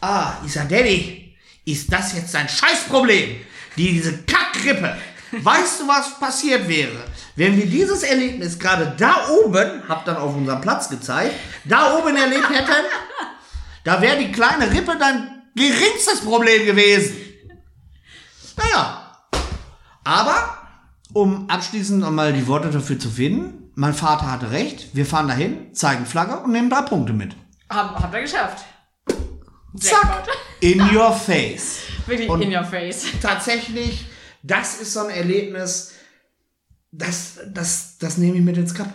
ah, 0.00 0.32
ich 0.44 0.52
sag, 0.52 0.68
Daddy, 0.68 1.34
ist 1.64 1.90
das 1.92 2.14
jetzt 2.14 2.34
dein 2.34 2.48
Scheißproblem? 2.48 3.36
Die, 3.76 3.92
diese 3.92 4.18
Kackrippe. 4.24 4.96
Weißt 5.42 5.80
du, 5.80 5.88
was 5.88 6.18
passiert 6.18 6.66
wäre? 6.68 7.04
Wenn 7.36 7.56
wir 7.56 7.66
dieses 7.66 8.02
Erlebnis 8.02 8.58
gerade 8.58 8.94
da 8.98 9.28
oben, 9.44 9.82
hab 9.88 10.04
dann 10.04 10.16
auf 10.16 10.34
unserem 10.34 10.60
Platz 10.60 10.88
gezeigt, 10.88 11.34
da 11.64 11.96
oben 11.96 12.16
erlebt 12.16 12.48
hätten, 12.50 12.72
da 13.84 14.00
wäre 14.02 14.18
die 14.18 14.32
kleine 14.32 14.70
Rippe 14.70 14.96
dein 14.98 15.42
geringstes 15.54 16.20
Problem 16.22 16.66
gewesen. 16.66 17.16
Naja. 18.56 19.04
Aber, 20.04 20.58
um 21.12 21.48
abschließend 21.50 22.00
nochmal 22.00 22.32
die 22.32 22.46
Worte 22.46 22.70
dafür 22.70 22.98
zu 22.98 23.10
finden, 23.10 23.70
mein 23.74 23.94
Vater 23.94 24.30
hatte 24.30 24.50
recht, 24.50 24.94
wir 24.94 25.06
fahren 25.06 25.28
dahin, 25.28 25.74
zeigen 25.74 26.06
Flagge 26.06 26.38
und 26.40 26.52
nehmen 26.52 26.70
drei 26.70 26.82
Punkte 26.82 27.12
mit. 27.12 27.36
Hab, 27.70 28.00
habt 28.02 28.14
ihr 28.14 28.22
geschafft. 28.22 28.64
Zack, 29.78 30.26
in 30.60 30.80
your 30.94 31.12
face. 31.12 31.80
Wirklich 32.06 32.28
Und- 32.28 32.42
in 32.42 32.54
your 32.56 32.64
face. 32.64 33.04
Tatsächlich, 33.20 34.06
das 34.42 34.80
ist 34.80 34.94
so 34.94 35.00
ein 35.00 35.10
Erlebnis, 35.10 35.92
das, 36.90 37.38
das, 37.52 37.98
das 37.98 38.16
nehme 38.16 38.38
ich 38.38 38.42
mit 38.42 38.56
ins 38.56 38.74
Cup. 38.74 38.88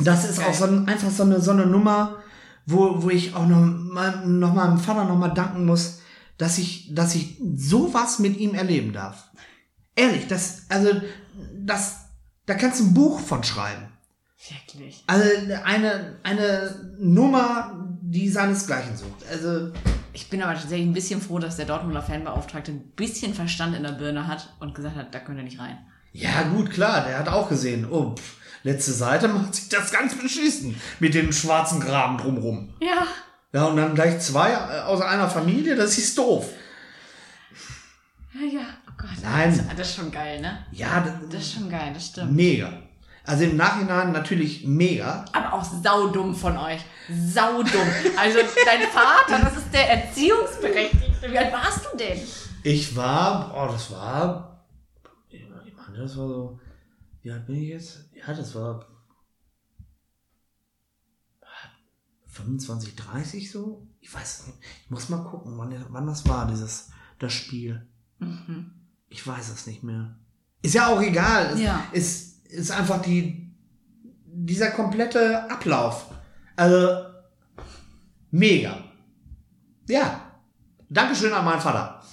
Das 0.00 0.24
ist 0.24 0.38
geil. 0.38 0.48
auch 0.48 0.54
so 0.54 0.64
ein, 0.64 0.86
einfach 0.88 1.10
so 1.10 1.22
eine, 1.22 1.40
so 1.40 1.50
eine 1.50 1.66
Nummer, 1.66 2.22
wo, 2.66 3.02
wo 3.02 3.10
ich 3.10 3.34
auch 3.34 3.46
noch 3.46 3.64
mal, 3.64 4.26
noch 4.26 4.52
mal 4.52 4.66
meinem 4.68 4.78
Vater 4.78 5.04
noch 5.04 5.16
mal 5.16 5.28
danken 5.28 5.64
muss, 5.64 6.00
dass 6.36 6.58
ich, 6.58 6.94
dass 6.94 7.14
ich 7.14 7.40
sowas 7.54 8.18
mit 8.18 8.36
ihm 8.36 8.54
erleben 8.54 8.92
darf. 8.92 9.30
Ehrlich, 9.94 10.26
das, 10.26 10.66
also, 10.68 11.00
das, 11.54 12.00
da 12.44 12.54
kannst 12.54 12.80
du 12.80 12.84
ein 12.84 12.94
Buch 12.94 13.20
von 13.20 13.42
schreiben. 13.42 13.88
Wirklich. 14.48 15.02
Also, 15.06 15.24
eine, 15.64 16.16
eine 16.22 16.96
Nummer, 16.98 17.86
die 18.02 18.28
seinesgleichen 18.28 18.96
sucht. 18.96 19.24
Also, 19.30 19.72
Ich 20.12 20.28
bin 20.28 20.42
aber 20.42 20.54
tatsächlich 20.54 20.86
ein 20.86 20.92
bisschen 20.92 21.22
froh, 21.22 21.38
dass 21.38 21.56
der 21.56 21.66
Dortmunder 21.66 22.02
Fanbeauftragte 22.02 22.72
ein 22.72 22.90
bisschen 22.96 23.32
Verstand 23.32 23.74
in 23.74 23.82
der 23.82 23.92
Birne 23.92 24.26
hat 24.26 24.54
und 24.60 24.74
gesagt 24.74 24.96
hat, 24.96 25.14
da 25.14 25.20
könnt 25.20 25.38
ihr 25.38 25.44
nicht 25.44 25.58
rein. 25.58 25.78
Ja, 26.12 26.42
gut, 26.54 26.70
klar, 26.70 27.04
der 27.04 27.18
hat 27.18 27.28
auch 27.28 27.48
gesehen. 27.48 27.86
Oh, 27.90 28.14
pff, 28.14 28.36
letzte 28.66 28.92
Seite 28.92 29.28
macht 29.28 29.54
sich 29.54 29.68
das 29.68 29.90
ganz 29.92 30.14
beschissen 30.16 30.80
mit 31.00 31.14
dem 31.14 31.32
schwarzen 31.32 31.80
Graben 31.80 32.18
drumrum. 32.18 32.74
Ja. 32.80 33.06
Ja, 33.52 33.64
und 33.66 33.76
dann 33.76 33.94
gleich 33.94 34.18
zwei 34.20 34.50
äh, 34.50 34.80
aus 34.82 35.00
einer 35.00 35.30
Familie, 35.30 35.76
das 35.76 35.96
ist 35.96 36.18
doof. 36.18 36.48
Ja, 38.34 38.60
ja. 38.60 38.66
Oh 38.88 38.92
Gott. 38.98 39.10
Nein. 39.22 39.56
Das, 39.68 39.76
das 39.76 39.88
ist 39.88 39.96
schon 39.96 40.10
geil, 40.10 40.40
ne? 40.40 40.66
Ja, 40.72 41.00
das, 41.00 41.14
Das 41.30 41.40
ist 41.42 41.52
schon 41.54 41.70
geil, 41.70 41.92
das 41.94 42.06
stimmt. 42.06 42.32
mega. 42.32 42.70
Also 43.24 43.42
im 43.44 43.56
Nachhinein 43.56 44.12
natürlich 44.12 44.64
mega. 44.66 45.24
Aber 45.32 45.54
auch 45.54 45.64
saudumm 45.64 46.34
von 46.34 46.56
euch. 46.58 46.80
Saudumm. 47.08 47.88
Also 48.16 48.38
dein 48.64 48.82
Vater, 48.88 49.42
das 49.44 49.56
ist 49.56 49.72
der 49.72 49.90
Erziehungsberechtigte. 49.90 51.32
Wie 51.32 51.38
alt 51.38 51.52
warst 51.52 51.88
du 51.92 51.96
denn? 51.96 52.20
Ich 52.62 52.94
war, 52.94 53.52
oh, 53.56 53.72
das 53.72 53.90
war, 53.90 54.64
ich 55.30 55.42
meine 55.76 55.98
das 55.98 56.16
war 56.16 56.28
so. 56.28 56.60
Wie 57.26 57.32
alt 57.32 57.44
bin 57.44 57.56
ich 57.56 57.70
jetzt? 57.70 58.04
Ja, 58.14 58.32
das 58.32 58.54
war 58.54 58.86
25, 62.28 62.94
30 62.94 63.50
so. 63.50 63.84
Ich 63.98 64.14
weiß 64.14 64.46
nicht. 64.46 64.58
Ich 64.84 64.90
muss 64.92 65.08
mal 65.08 65.24
gucken, 65.24 65.58
wann, 65.58 65.74
wann 65.88 66.06
das 66.06 66.28
war, 66.28 66.46
dieses 66.46 66.90
das 67.18 67.32
Spiel. 67.32 67.84
Mhm. 68.20 68.70
Ich 69.08 69.26
weiß 69.26 69.48
es 69.48 69.66
nicht 69.66 69.82
mehr. 69.82 70.14
Ist 70.62 70.76
ja 70.76 70.86
auch 70.86 71.02
egal. 71.02 71.54
Es 71.54 71.60
Ja. 71.60 71.84
ist, 71.90 72.46
ist 72.46 72.70
einfach 72.70 73.02
die, 73.02 73.52
dieser 74.24 74.70
komplette 74.70 75.50
Ablauf. 75.50 76.08
Also, 76.54 77.06
mega. 78.30 78.84
Ja. 79.88 80.30
Dankeschön 80.88 81.32
an 81.32 81.44
meinen 81.44 81.60
Vater. 81.60 82.04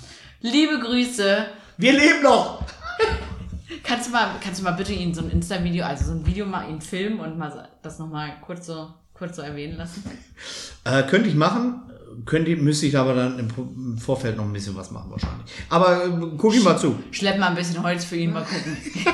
Liebe 0.41 0.79
Grüße. 0.79 1.45
Wir 1.77 1.93
leben 1.93 2.23
noch. 2.23 2.52
Kannst 3.93 4.07
du 4.07 4.11
mal, 4.11 4.39
kannst 4.43 4.59
du 4.59 4.63
mal 4.63 4.71
bitte 4.71 4.91
ihn 4.91 5.13
so 5.13 5.21
ein 5.21 5.29
Insta-Video, 5.29 5.85
also 5.85 6.05
so 6.05 6.11
ein 6.13 6.25
Video 6.25 6.47
mal 6.47 6.67
ihn 6.67 6.81
filmen 6.81 7.19
und 7.19 7.37
mal 7.37 7.69
das 7.83 7.99
nochmal 7.99 8.31
kurz 8.41 8.65
so, 8.65 8.87
kurz 9.13 9.35
so 9.35 9.43
erwähnen 9.43 9.77
lassen? 9.77 10.03
Äh, 10.83 11.03
könnte 11.03 11.29
ich 11.29 11.35
machen. 11.35 11.91
Könnte, 12.25 12.55
müsste 12.55 12.87
ich 12.87 12.97
aber 12.97 13.13
dann 13.13 13.37
im, 13.37 13.97
Vorfeld 13.99 14.35
noch 14.37 14.45
ein 14.45 14.51
bisschen 14.51 14.75
was 14.75 14.89
machen 14.89 15.11
wahrscheinlich. 15.11 15.45
Aber 15.69 16.05
äh, 16.05 16.09
guck 16.37 16.55
ihm 16.55 16.63
mal 16.63 16.75
zu. 16.75 16.95
Schlepp 17.11 17.37
mal 17.37 17.49
ein 17.49 17.55
bisschen 17.55 17.83
Holz 17.83 18.03
für 18.03 18.15
ihn, 18.15 18.33
mal 18.33 18.43
gucken. 18.43 18.77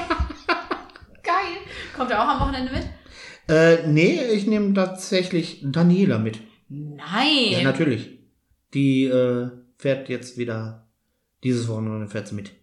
Geil. 1.23 1.57
Kommt 1.95 2.11
er 2.11 2.23
auch 2.23 2.27
am 2.29 2.39
Wochenende 2.39 2.71
mit? 2.71 2.87
Äh, 3.49 3.85
nee, 3.85 4.21
ich 4.31 4.47
nehme 4.47 4.73
tatsächlich 4.73 5.59
Daniela 5.61 6.19
mit. 6.19 6.39
Nein. 6.69 7.51
Ja, 7.51 7.63
natürlich. 7.63 8.17
Die 8.73 9.03
äh, 9.03 9.51
fährt 9.77 10.07
jetzt 10.07 10.37
wieder 10.37 10.87
dieses 11.43 11.67
Wochenende 11.67 12.07
fährt 12.07 12.29
sie 12.29 12.35
mit. 12.35 12.58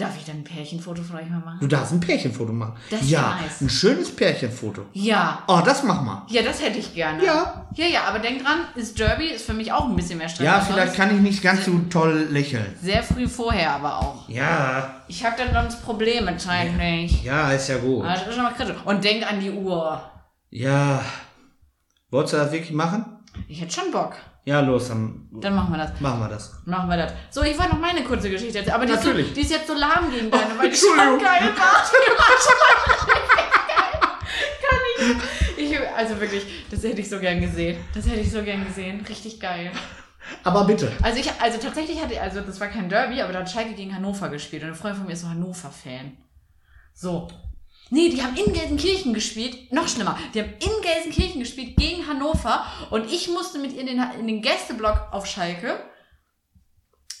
Darf 0.00 0.16
ich 0.16 0.24
dann 0.24 0.36
ein 0.36 0.44
Pärchenfoto 0.44 1.02
von 1.02 1.16
euch 1.16 1.28
mal 1.28 1.40
machen? 1.40 1.58
Du 1.60 1.66
darfst 1.66 1.92
ein 1.92 2.00
Pärchenfoto 2.00 2.52
machen. 2.52 2.74
Das 2.90 3.02
ist 3.02 3.10
ja, 3.10 3.36
nice. 3.40 3.60
ein 3.60 3.68
schönes 3.68 4.14
Pärchenfoto. 4.16 4.86
Ja. 4.94 5.42
Oh, 5.46 5.60
das 5.64 5.82
mach 5.82 6.00
mal. 6.02 6.22
Ja, 6.28 6.42
das 6.42 6.62
hätte 6.62 6.78
ich 6.78 6.94
gerne. 6.94 7.22
Ja. 7.24 7.66
Ja, 7.74 7.86
ja, 7.86 8.04
aber 8.04 8.18
denk 8.18 8.42
dran, 8.42 8.60
ist 8.74 8.98
Derby, 8.98 9.26
ist 9.26 9.44
für 9.44 9.52
mich 9.52 9.70
auch 9.72 9.84
ein 9.88 9.94
bisschen 9.96 10.18
mehr 10.18 10.28
Stress. 10.28 10.44
Ja, 10.46 10.60
vielleicht 10.60 10.94
kann 10.94 11.14
ich 11.14 11.20
nicht 11.20 11.42
ganz 11.42 11.66
so 11.66 11.78
toll 11.90 12.28
lächeln. 12.30 12.74
Sehr 12.82 13.02
früh 13.02 13.28
vorher 13.28 13.72
aber 13.72 13.98
auch. 13.98 14.28
Ja, 14.28 15.02
Ich 15.08 15.24
habe 15.24 15.36
dann 15.36 15.52
sonst 15.52 15.84
Probleme 15.84 16.36
zeitlich. 16.38 17.22
ja, 17.22 17.52
ist 17.52 17.68
ja 17.68 17.76
gut. 17.78 18.04
Ah, 18.04 18.14
Das 18.14 18.26
ist 18.28 18.34
schon 18.34 18.42
mal 18.44 18.54
kritisch. 18.54 18.76
Und 18.84 19.04
denk 19.04 19.30
an 19.30 19.38
die 19.40 19.50
Uhr. 19.50 20.00
Ja. 20.50 21.04
Wolltest 22.10 22.34
du 22.34 22.38
das 22.38 22.52
wirklich 22.52 22.72
machen? 22.72 23.04
Ich 23.48 23.60
hätte 23.60 23.72
schon 23.72 23.92
Bock. 23.92 24.14
Ja, 24.44 24.60
los, 24.60 24.88
dann 24.88 25.28
Dann 25.32 25.54
machen 25.54 25.72
wir 25.72 25.78
das. 25.78 26.00
machen 26.00 26.20
wir 26.20 26.28
das. 26.28 26.52
Machen 26.64 26.88
wir 26.88 26.96
das. 26.96 27.12
So, 27.30 27.42
ich 27.42 27.58
wollte 27.58 27.72
noch 27.72 27.80
meine 27.80 28.02
kurze 28.02 28.30
Geschichte 28.30 28.58
erzählen. 28.58 28.74
Aber 28.74 28.86
die 28.86 28.92
ist, 28.92 29.02
so, 29.02 29.08
Natürlich. 29.08 29.32
die 29.34 29.40
ist 29.42 29.50
jetzt 29.50 29.66
so 29.66 29.74
lahm 29.74 30.10
gegen 30.10 30.30
deine, 30.30 30.44
Oh, 30.56 30.58
weil 30.58 30.70
die 30.70 30.76
schon 30.76 30.96
geil 30.96 31.18
war. 31.18 31.18
Die 31.20 32.10
war 32.18 32.36
schon 32.40 32.56
geil. 32.58 33.50
Kann 34.68 34.78
ich. 35.56 35.72
ich. 35.72 35.78
Also 35.96 36.20
wirklich, 36.20 36.46
das 36.70 36.82
hätte 36.82 37.00
ich 37.00 37.08
so 37.10 37.18
gern 37.18 37.40
gesehen. 37.40 37.76
Das 37.94 38.06
hätte 38.06 38.20
ich 38.20 38.30
so 38.32 38.42
gern 38.42 38.64
gesehen. 38.66 39.04
Richtig 39.08 39.38
geil. 39.40 39.70
Aber 40.44 40.64
bitte. 40.64 40.90
Also 41.02 41.18
ich, 41.18 41.30
also 41.40 41.58
tatsächlich 41.58 42.02
hatte, 42.02 42.20
also 42.20 42.40
das 42.40 42.60
war 42.60 42.68
kein 42.68 42.88
Derby, 42.88 43.20
aber 43.20 43.32
da 43.32 43.40
hat 43.40 43.50
Schalke 43.50 43.74
gegen 43.74 43.94
Hannover 43.94 44.28
gespielt 44.28 44.62
und 44.62 44.68
eine 44.68 44.76
Freundin 44.76 44.98
von 44.98 45.06
mir 45.06 45.12
ist 45.14 45.22
so 45.22 45.28
Hannover-Fan. 45.28 46.16
So. 46.94 47.28
Nee, 47.90 48.08
die 48.08 48.22
haben 48.22 48.36
in 48.36 48.52
Gelsenkirchen 48.52 49.12
gespielt. 49.12 49.72
Noch 49.72 49.88
schlimmer. 49.88 50.16
Die 50.32 50.40
haben 50.40 50.50
in 50.50 50.82
Gelsenkirchen 50.82 51.40
gespielt 51.40 51.76
gegen 51.76 52.06
Hannover 52.06 52.64
und 52.90 53.10
ich 53.10 53.28
musste 53.28 53.58
mit 53.58 53.72
ihr 53.72 53.80
in 53.80 53.86
den, 53.86 54.02
in 54.18 54.26
den 54.28 54.42
Gästeblock 54.42 55.08
auf 55.10 55.26
Schalke, 55.26 55.80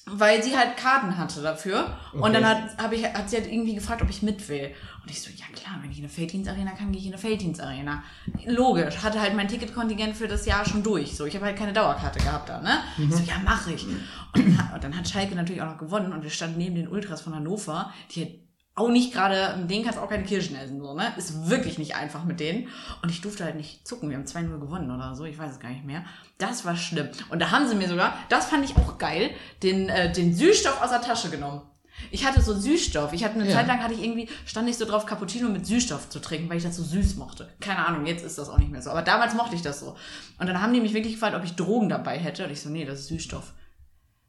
weil 0.06 0.42
sie 0.42 0.56
halt 0.56 0.76
Karten 0.76 1.18
hatte 1.18 1.42
dafür. 1.42 1.98
Und 2.12 2.32
dann 2.34 2.44
hat, 2.44 2.78
hab 2.78 2.92
ich, 2.92 3.04
hat 3.04 3.28
sie 3.28 3.36
halt 3.36 3.50
irgendwie 3.50 3.74
gefragt, 3.74 4.00
ob 4.02 4.10
ich 4.10 4.22
mit 4.22 4.48
will. 4.48 4.72
Und 5.02 5.10
ich 5.10 5.20
so, 5.20 5.30
ja 5.30 5.46
klar, 5.52 5.78
wenn 5.82 5.90
ich 5.90 5.98
in 5.98 6.04
eine 6.04 6.12
Felddienstarena 6.12 6.72
kann, 6.72 6.92
gehe 6.92 7.00
ich 7.00 7.06
in 7.06 7.12
eine 7.12 7.20
Felddienstarena. 7.20 8.04
Logisch. 8.46 8.98
Hatte 9.02 9.20
halt 9.20 9.34
mein 9.34 9.48
Ticketkontingent 9.48 10.16
für 10.16 10.28
das 10.28 10.46
Jahr 10.46 10.64
schon 10.64 10.84
durch. 10.84 11.16
So, 11.16 11.26
ich 11.26 11.34
habe 11.34 11.46
halt 11.46 11.56
keine 11.56 11.72
Dauerkarte 11.72 12.20
gehabt 12.20 12.48
da, 12.48 12.60
ne? 12.60 12.78
Ich 12.98 13.12
so, 13.12 13.22
ja, 13.22 13.38
mache 13.44 13.72
ich. 13.72 13.86
Und 13.86 13.96
dann, 14.34 14.58
hat, 14.58 14.74
und 14.74 14.84
dann 14.84 14.96
hat 14.96 15.08
Schalke 15.08 15.34
natürlich 15.34 15.62
auch 15.62 15.70
noch 15.70 15.78
gewonnen 15.78 16.12
und 16.12 16.22
wir 16.22 16.30
standen 16.30 16.58
neben 16.58 16.76
den 16.76 16.88
Ultras 16.88 17.22
von 17.22 17.34
Hannover, 17.34 17.92
die 18.14 18.20
halt 18.24 18.49
auch 18.80 18.88
nicht 18.88 19.12
gerade, 19.12 19.56
mit 19.58 19.70
denen 19.70 19.84
kannst 19.84 19.98
du 19.98 20.02
auch 20.02 20.08
keine 20.08 20.24
Kirschen 20.24 20.56
essen, 20.56 20.80
so, 20.80 20.94
ne? 20.94 21.12
Ist 21.16 21.48
wirklich 21.48 21.78
nicht 21.78 21.94
einfach 21.94 22.24
mit 22.24 22.40
denen. 22.40 22.68
Und 23.02 23.10
ich 23.10 23.20
durfte 23.20 23.44
halt 23.44 23.56
nicht 23.56 23.86
zucken. 23.86 24.10
Wir 24.10 24.16
haben 24.16 24.24
2-0 24.24 24.58
gewonnen 24.58 24.90
oder 24.90 25.14
so, 25.14 25.24
ich 25.24 25.38
weiß 25.38 25.52
es 25.52 25.60
gar 25.60 25.70
nicht 25.70 25.84
mehr. 25.84 26.04
Das 26.38 26.64
war 26.64 26.76
schlimm. 26.76 27.08
Und 27.28 27.38
da 27.40 27.50
haben 27.50 27.68
sie 27.68 27.74
mir 27.76 27.88
sogar, 27.88 28.16
das 28.28 28.46
fand 28.46 28.64
ich 28.64 28.76
auch 28.76 28.98
geil, 28.98 29.30
den, 29.62 29.88
äh, 29.88 30.12
den 30.12 30.34
Süßstoff 30.34 30.82
aus 30.82 30.90
der 30.90 31.02
Tasche 31.02 31.30
genommen. 31.30 31.62
Ich 32.10 32.26
hatte 32.26 32.40
so 32.40 32.54
Süßstoff. 32.54 33.12
Ich 33.12 33.24
hatte 33.24 33.34
eine 33.34 33.48
Ja. 33.48 33.56
Zeit 33.56 33.66
lang 33.66 33.82
hatte 33.82 33.92
ich 33.92 34.02
irgendwie, 34.02 34.28
stand 34.46 34.68
ich 34.68 34.78
so 34.78 34.86
drauf, 34.86 35.04
Cappuccino 35.04 35.50
mit 35.50 35.66
Süßstoff 35.66 36.08
zu 36.08 36.18
trinken, 36.18 36.48
weil 36.48 36.56
ich 36.56 36.62
das 36.62 36.76
so 36.76 36.82
süß 36.82 37.16
mochte. 37.16 37.48
Keine 37.60 37.86
Ahnung, 37.86 38.06
jetzt 38.06 38.24
ist 38.24 38.38
das 38.38 38.48
auch 38.48 38.56
nicht 38.58 38.70
mehr 38.70 38.80
so. 38.80 38.90
Aber 38.90 39.02
damals 39.02 39.34
mochte 39.34 39.54
ich 39.54 39.62
das 39.62 39.80
so. 39.80 39.96
Und 40.38 40.46
dann 40.46 40.62
haben 40.62 40.72
die 40.72 40.80
mich 40.80 40.94
wirklich 40.94 41.14
gefragt, 41.14 41.36
ob 41.36 41.44
ich 41.44 41.56
Drogen 41.56 41.90
dabei 41.90 42.18
hätte. 42.18 42.44
Und 42.46 42.50
ich 42.52 42.60
so, 42.62 42.70
nee, 42.70 42.86
das 42.86 43.00
ist 43.00 43.08
Süßstoff. 43.08 43.52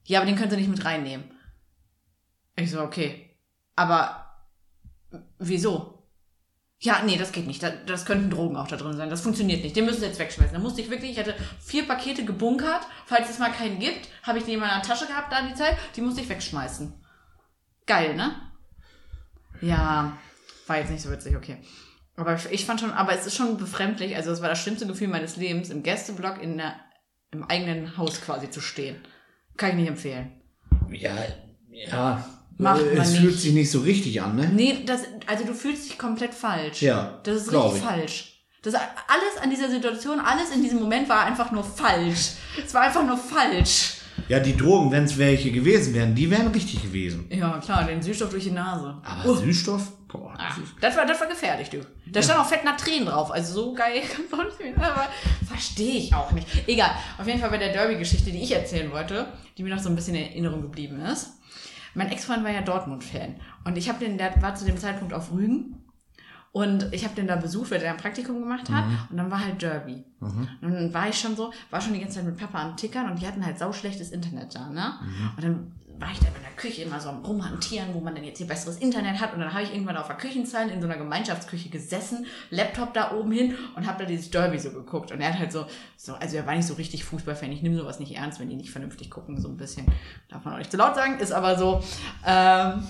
Ja, 0.04 0.20
aber 0.20 0.26
den 0.26 0.36
könnt 0.36 0.52
ihr 0.52 0.58
nicht 0.58 0.70
mit 0.70 0.84
reinnehmen. 0.84 1.24
Ich 2.58 2.72
so, 2.72 2.82
okay. 2.82 3.30
Aber 3.76 4.21
wieso? 5.40 5.98
Ja, 6.80 7.04
nee, 7.06 7.18
das 7.18 7.32
geht 7.32 7.46
nicht. 7.46 7.62
Da, 7.62 7.70
das 7.70 8.06
könnten 8.06 8.32
Drogen 8.32 8.56
auch 8.58 8.68
da 8.68 8.76
drin 8.76 8.98
sein. 8.98 9.10
Das 9.12 9.22
funktioniert 9.22 9.64
nicht. 9.64 9.76
Den 9.76 9.86
müssen 9.86 10.00
sie 10.00 10.08
jetzt 10.08 10.18
wegschmeißen. 10.18 10.54
Da 10.54 10.60
musste 10.60 10.82
ich 10.82 10.90
wirklich, 10.90 11.12
ich 11.12 11.20
hatte 11.20 11.36
vier 11.60 11.88
Pakete 11.88 12.26
gebunkert. 12.26 12.82
Falls 13.06 13.30
es 13.30 13.38
mal 13.38 13.52
keinen 13.52 13.78
gibt, 13.80 14.08
habe 14.24 14.40
ich 14.40 14.46
die 14.46 14.54
in 14.54 14.60
meiner 14.60 14.82
Tasche 14.82 15.06
gehabt 15.06 15.32
da 15.32 15.48
die 15.48 15.54
Zeit. 15.54 15.78
Die 15.96 16.02
musste 16.02 16.22
ich 16.22 16.30
wegschmeißen. 16.30 16.94
Geil, 17.86 18.16
ne? 18.16 18.36
Ja, 19.62 20.18
war 20.66 20.78
jetzt 20.80 20.90
nicht 20.90 21.02
so 21.04 21.12
witzig, 21.12 21.36
okay. 21.36 21.58
Aber 22.16 22.36
ich- 22.36 22.52
ich 22.52 22.66
fand 22.66 22.80
schon, 22.80 22.92
aber 22.92 23.14
es 23.14 23.26
ist 23.28 23.36
schon 23.36 23.58
befremdlich. 23.58 24.16
Also, 24.16 24.32
es 24.32 24.42
war 24.42 24.50
das 24.50 24.60
schlimmste 24.60 24.88
Gefühl 24.88 25.08
meines 25.08 25.36
Lebens, 25.38 25.70
im 25.70 25.84
Gästeblock 25.84 26.42
in 26.42 26.58
der, 26.58 26.76
im 27.32 27.44
eigenen 27.44 27.96
Haus 27.98 28.22
quasi 28.22 28.50
zu 28.50 28.60
stehen. 28.62 29.02
Kann 29.58 29.70
ich 29.72 29.76
nicht 29.76 29.88
empfehlen. 29.90 30.42
Ja, 30.90 31.16
ja. 31.70 32.26
Macht 32.62 32.82
es 32.82 32.98
man 32.98 33.06
fühlt 33.08 33.32
nicht. 33.32 33.42
sich 33.42 33.54
nicht 33.54 33.72
so 33.72 33.80
richtig 33.80 34.22
an, 34.22 34.36
ne? 34.36 34.50
Nee, 34.54 34.84
das, 34.86 35.02
also 35.28 35.46
du 35.46 35.54
fühlst 35.54 35.90
dich 35.90 35.98
komplett 35.98 36.34
falsch. 36.34 36.82
Ja, 36.82 37.20
Das 37.24 37.36
ist 37.38 37.52
richtig 37.52 37.76
ich. 37.76 37.82
falsch. 37.82 38.28
Das 38.64 38.76
alles 38.76 39.42
an 39.42 39.50
dieser 39.50 39.70
Situation, 39.70 40.20
alles 40.20 40.52
in 40.54 40.62
diesem 40.62 40.80
Moment 40.80 41.10
war 41.10 41.26
einfach 41.26 41.52
nur 41.52 41.64
falsch. 41.64 42.34
Es 42.64 42.74
war 42.74 42.82
einfach 42.84 43.06
nur 43.06 43.18
falsch. 43.18 43.96
Ja, 44.28 44.40
die 44.40 44.56
Drogen, 44.56 44.92
wenn 44.92 45.06
es 45.06 45.18
welche 45.18 45.52
gewesen 45.52 45.94
wären, 45.96 46.14
die 46.14 46.30
wären 46.30 46.48
richtig 46.50 46.82
gewesen. 46.84 47.26
Ja, 47.32 47.58
klar, 47.58 47.86
den 47.86 48.02
Süßstoff 48.02 48.30
durch 48.30 48.44
die 48.44 48.52
Nase. 48.52 48.96
Aber 49.04 49.36
Süßstoff? 49.36 49.92
Boah, 50.08 50.34
das 50.38 50.46
Ach, 50.48 50.60
das 50.80 50.96
war, 50.98 51.06
das 51.06 51.20
war 51.20 51.28
gefährlich, 51.28 51.70
du. 51.70 51.80
Da 52.06 52.22
stand 52.22 52.40
auch 52.40 52.46
fett 52.46 52.64
Natren 52.64 53.06
drauf. 53.06 53.32
Also 53.32 53.54
so 53.54 53.74
geil 53.74 54.02
kann 54.14 54.26
man 54.38 54.48
nicht. 54.48 54.78
Aber 54.78 55.08
verstehe 55.48 55.96
ich 55.98 56.14
auch 56.14 56.32
nicht. 56.32 56.48
Egal. 56.68 56.92
Auf 57.18 57.26
jeden 57.26 57.40
Fall 57.40 57.50
bei 57.50 57.58
der 57.58 57.72
Derby-Geschichte, 57.74 58.30
die 58.32 58.42
ich 58.44 58.52
erzählen 58.52 58.92
wollte, 58.92 59.28
die 59.58 59.64
mir 59.64 59.74
noch 59.74 59.82
so 59.82 59.90
ein 59.90 59.96
bisschen 59.96 60.16
in 60.16 60.24
Erinnerung 60.28 60.62
geblieben 60.62 61.02
ist. 61.02 61.32
Mein 61.94 62.10
Ex-Freund 62.10 62.44
war 62.44 62.52
ja 62.52 62.62
Dortmund-Fan. 62.62 63.36
Und 63.66 63.78
ich 63.78 63.90
habe 63.90 64.00
den, 64.00 64.18
der 64.18 64.42
war 64.42 64.56
zu 64.56 64.66
dem 64.66 64.78
Zeitpunkt 64.78 65.14
auf 65.14 65.32
Rügen. 65.32 65.78
Und 66.54 66.90
ich 66.92 67.06
habe 67.06 67.16
den 67.16 67.28
da 67.28 67.38
besucht, 67.38 67.72
weil 67.72 67.80
der 67.80 67.92
ein 67.92 67.98
Praktikum 67.98 68.40
gemacht 68.42 68.70
hat. 68.70 68.84
Und 69.10 69.16
dann 69.18 69.32
war 69.32 69.40
halt 69.44 69.62
Derby. 69.62 70.04
Und 70.62 70.74
dann 70.74 70.94
war 70.94 71.08
ich 71.08 71.18
schon 71.18 71.36
so, 71.38 71.54
war 71.70 71.80
schon 71.80 71.94
die 71.94 72.02
ganze 72.02 72.16
Zeit 72.16 72.26
mit 72.26 72.38
Papa 72.38 72.62
am 72.62 72.76
Tickern 72.76 73.10
und 73.10 73.22
die 73.22 73.28
hatten 73.28 73.46
halt 73.46 73.58
sauschlechtes 73.58 74.12
Internet 74.12 74.54
da, 74.54 74.68
ne? 74.70 74.94
Und 75.38 75.44
dann 75.44 75.72
war 76.02 76.12
ich 76.12 76.20
da 76.20 76.28
in 76.28 76.34
der 76.42 76.52
Küche 76.56 76.82
immer 76.82 77.00
so 77.00 77.10
am 77.10 77.24
Rumhantieren, 77.24 77.94
wo 77.94 78.00
man 78.00 78.16
denn 78.16 78.24
jetzt 78.24 78.40
hier 78.40 78.48
besseres 78.48 78.78
Internet 78.78 79.22
hat. 79.22 79.34
Und 79.34 79.40
dann 79.40 79.54
habe 79.54 79.64
ich 79.64 79.72
irgendwann 79.72 79.98
auf 79.98 80.08
der 80.08 80.18
Küchenzeile 80.18 80.74
in 80.74 80.82
so 80.82 80.88
einer 80.88 80.98
Gemeinschaftsküche 80.98 81.70
gesessen, 81.70 82.26
Laptop 82.50 82.94
da 82.94 83.12
oben 83.12 83.32
hin 83.32 83.56
und 83.76 83.86
habe 83.86 84.04
da 84.04 84.10
dieses 84.10 84.32
Derby 84.32 84.58
so 84.58 84.72
geguckt. 84.72 85.12
Und 85.12 85.22
er 85.22 85.32
hat 85.32 85.40
halt 85.40 85.52
so, 85.52 85.66
so 85.96 86.14
also 86.16 86.36
er 86.38 86.46
war 86.48 86.56
nicht 86.56 86.68
so 86.68 86.74
richtig 86.74 87.06
Fußballfan. 87.06 87.52
Ich 87.52 87.62
nehme 87.62 87.78
sowas 87.78 88.00
nicht 88.00 88.16
ernst, 88.16 88.40
wenn 88.40 88.50
die 88.50 88.56
nicht 88.56 88.72
vernünftig 88.72 89.12
gucken, 89.12 89.40
so 89.40 89.48
ein 89.48 89.58
bisschen. 89.58 89.86
Darf 90.28 90.44
man 90.44 90.56
auch 90.56 90.58
nicht 90.58 90.72
zu 90.72 90.78
laut 90.78 90.96
sagen, 90.96 91.20
ist 91.20 91.32
aber 91.32 91.58
so. 91.58 91.84
Ähm, 92.26 92.84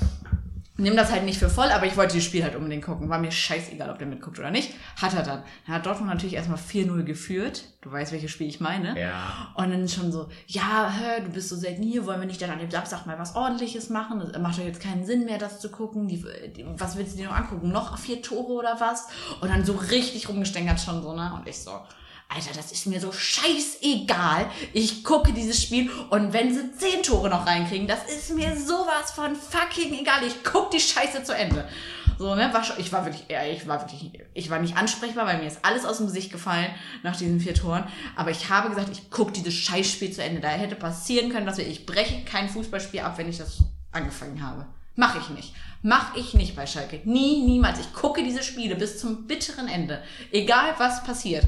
Nimm 0.77 0.95
das 0.95 1.11
halt 1.11 1.25
nicht 1.25 1.37
für 1.37 1.49
voll, 1.49 1.67
aber 1.67 1.85
ich 1.85 1.97
wollte 1.97 2.15
das 2.15 2.23
Spiel 2.23 2.43
halt 2.43 2.55
unbedingt 2.55 2.83
gucken. 2.85 3.09
War 3.09 3.19
mir 3.19 3.29
scheißegal, 3.31 3.89
ob 3.89 3.97
der 3.99 4.07
mitguckt 4.07 4.39
oder 4.39 4.51
nicht. 4.51 4.73
Hat 4.95 5.13
er 5.13 5.21
dann. 5.21 5.43
Dann 5.67 5.75
hat 5.75 5.85
Dortmund 5.85 6.09
natürlich 6.09 6.35
erstmal 6.35 6.57
4-0 6.57 7.03
geführt. 7.03 7.65
Du 7.81 7.91
weißt, 7.91 8.11
welches 8.13 8.31
Spiel 8.31 8.47
ich 8.47 8.61
meine. 8.61 8.99
ja. 8.99 9.51
Und 9.55 9.71
dann 9.71 9.87
schon 9.89 10.11
so, 10.11 10.29
ja, 10.47 10.93
hör, 10.97 11.19
du 11.19 11.29
bist 11.29 11.49
so 11.49 11.55
selten 11.57 11.83
hier, 11.83 12.05
wollen 12.05 12.21
wir 12.21 12.27
nicht 12.27 12.41
dann 12.41 12.51
an 12.51 12.59
dem 12.59 12.71
Samstag 12.71 13.05
mal 13.05 13.19
was 13.19 13.35
ordentliches 13.35 13.89
machen? 13.89 14.19
Das 14.19 14.41
macht 14.41 14.59
doch 14.59 14.63
jetzt 14.63 14.81
keinen 14.81 15.05
Sinn 15.05 15.25
mehr, 15.25 15.37
das 15.37 15.59
zu 15.59 15.69
gucken. 15.69 16.07
Die, 16.07 16.23
die, 16.55 16.65
was 16.77 16.95
willst 16.95 17.13
du 17.13 17.17
dir 17.17 17.27
noch 17.27 17.35
angucken? 17.35 17.69
Noch 17.71 17.97
vier 17.97 18.21
Tore 18.21 18.53
oder 18.53 18.79
was? 18.79 19.07
Und 19.41 19.49
dann 19.51 19.65
so 19.65 19.73
richtig 19.73 20.29
rumgestänkert 20.29 20.79
schon 20.79 21.01
so, 21.03 21.13
ne? 21.13 21.33
Und 21.35 21.47
ich 21.47 21.59
so, 21.59 21.71
Alter, 22.33 22.51
das 22.55 22.71
ist 22.71 22.87
mir 22.87 23.01
so 23.01 23.11
scheißegal. 23.11 24.49
Ich 24.71 25.03
gucke 25.03 25.33
dieses 25.33 25.61
Spiel 25.61 25.89
und 26.09 26.31
wenn 26.31 26.53
sie 26.53 26.71
zehn 26.77 27.03
Tore 27.03 27.29
noch 27.29 27.45
reinkriegen, 27.45 27.87
das 27.87 28.05
ist 28.05 28.33
mir 28.33 28.55
sowas 28.55 29.11
von 29.13 29.35
fucking 29.35 29.99
egal. 29.99 30.23
Ich 30.25 30.41
guck 30.43 30.71
die 30.71 30.79
Scheiße 30.79 31.23
zu 31.23 31.35
Ende. 31.35 31.67
So, 32.17 32.33
ne, 32.35 32.53
war 32.53 32.63
schon, 32.63 32.79
ich 32.79 32.91
war 32.93 33.03
wirklich, 33.03 33.25
ich 33.29 33.67
war 33.67 33.81
wirklich, 33.81 34.11
ich 34.33 34.49
war 34.49 34.59
nicht 34.59 34.77
ansprechbar, 34.77 35.25
weil 35.25 35.39
mir 35.39 35.47
ist 35.47 35.65
alles 35.65 35.83
aus 35.83 35.97
dem 35.97 36.05
Gesicht 36.05 36.31
gefallen 36.31 36.73
nach 37.03 37.17
diesen 37.17 37.41
vier 37.41 37.53
Toren. 37.53 37.83
Aber 38.15 38.31
ich 38.31 38.49
habe 38.49 38.69
gesagt, 38.69 38.89
ich 38.91 39.09
guck 39.09 39.33
dieses 39.33 39.53
Scheißspiel 39.53 40.11
zu 40.11 40.23
Ende. 40.23 40.39
Da 40.39 40.49
hätte 40.49 40.75
passieren 40.75 41.31
können, 41.31 41.45
dass 41.45 41.57
wir, 41.57 41.67
ich 41.67 41.85
breche 41.85 42.23
kein 42.23 42.47
Fußballspiel 42.47 43.01
ab, 43.01 43.17
wenn 43.17 43.27
ich 43.27 43.39
das 43.39 43.57
angefangen 43.91 44.41
habe. 44.41 44.67
Mach 44.95 45.15
ich 45.19 45.29
nicht. 45.29 45.53
Mach 45.81 46.15
ich 46.15 46.33
nicht 46.33 46.55
bei 46.55 46.67
Schalke. 46.67 47.01
Nie, 47.03 47.43
niemals. 47.43 47.79
Ich 47.79 47.91
gucke 47.93 48.23
diese 48.23 48.43
Spiele 48.43 48.75
bis 48.75 48.99
zum 48.99 49.25
bitteren 49.25 49.67
Ende. 49.67 50.01
Egal 50.31 50.75
was 50.77 51.03
passiert. 51.03 51.45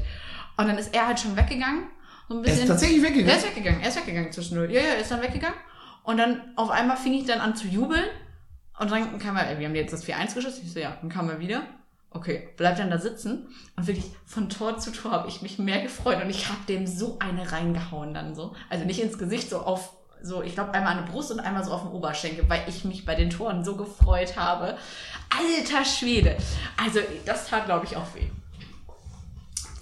Und 0.56 0.66
dann 0.68 0.78
ist 0.78 0.94
er 0.94 1.06
halt 1.08 1.18
schon 1.20 1.36
weggegangen. 1.36 1.84
So 2.28 2.34
ein 2.34 2.38
Er 2.38 2.42
bisschen. 2.44 2.62
ist 2.62 2.68
tatsächlich 2.68 2.98
Er 3.02 3.08
weggegangen. 3.10 3.36
ist 3.38 3.46
weggegangen, 3.46 3.80
er 3.80 3.88
ist 3.88 3.96
weggegangen 3.96 4.32
zwischendurch. 4.32 4.70
Ja, 4.72 4.80
ja, 4.80 4.86
er 4.88 4.98
ist 5.00 5.10
dann 5.10 5.22
weggegangen. 5.22 5.58
Und 6.04 6.16
dann 6.18 6.42
auf 6.56 6.70
einmal 6.70 6.96
fing 6.96 7.14
ich 7.14 7.24
dann 7.26 7.40
an 7.40 7.56
zu 7.56 7.66
jubeln. 7.66 8.04
Und 8.78 8.90
dann 8.90 9.18
kam 9.18 9.36
er, 9.36 9.48
ey, 9.48 9.58
wir 9.58 9.66
haben 9.68 9.74
jetzt 9.74 9.92
das 9.92 10.04
4-1 10.06 10.34
geschossen. 10.34 10.62
Ich 10.64 10.72
so, 10.72 10.80
ja, 10.80 10.96
dann 11.00 11.08
kam 11.10 11.28
er 11.30 11.38
wieder. 11.38 11.62
Okay, 12.10 12.48
bleibt 12.56 12.78
dann 12.78 12.90
da 12.90 12.98
sitzen. 12.98 13.48
Und 13.76 13.86
wirklich 13.86 14.06
von 14.26 14.48
Tor 14.48 14.78
zu 14.78 14.92
Tor 14.92 15.10
habe 15.12 15.28
ich 15.28 15.42
mich 15.42 15.58
mehr 15.58 15.80
gefreut. 15.82 16.22
Und 16.22 16.30
ich 16.30 16.48
habe 16.48 16.60
dem 16.68 16.86
so 16.86 17.18
eine 17.18 17.50
reingehauen 17.52 18.14
dann 18.14 18.34
so. 18.34 18.54
Also 18.70 18.84
nicht 18.84 19.00
ins 19.02 19.18
Gesicht, 19.18 19.50
so 19.50 19.58
auf, 19.60 19.92
so, 20.22 20.42
ich 20.42 20.54
glaube 20.54 20.72
einmal 20.74 20.96
an 20.96 21.04
die 21.04 21.10
Brust 21.10 21.30
und 21.32 21.40
einmal 21.40 21.64
so 21.64 21.72
auf 21.72 21.82
den 21.82 21.90
Oberschenkel, 21.90 22.48
weil 22.48 22.62
ich 22.68 22.84
mich 22.84 23.04
bei 23.04 23.14
den 23.14 23.30
Toren 23.30 23.64
so 23.64 23.76
gefreut 23.76 24.36
habe. 24.36 24.76
Alter 25.30 25.84
Schwede. 25.84 26.36
Also, 26.82 27.00
das 27.26 27.48
tat, 27.48 27.66
glaube 27.66 27.84
ich, 27.86 27.96
auch 27.96 28.06
weh. 28.14 28.28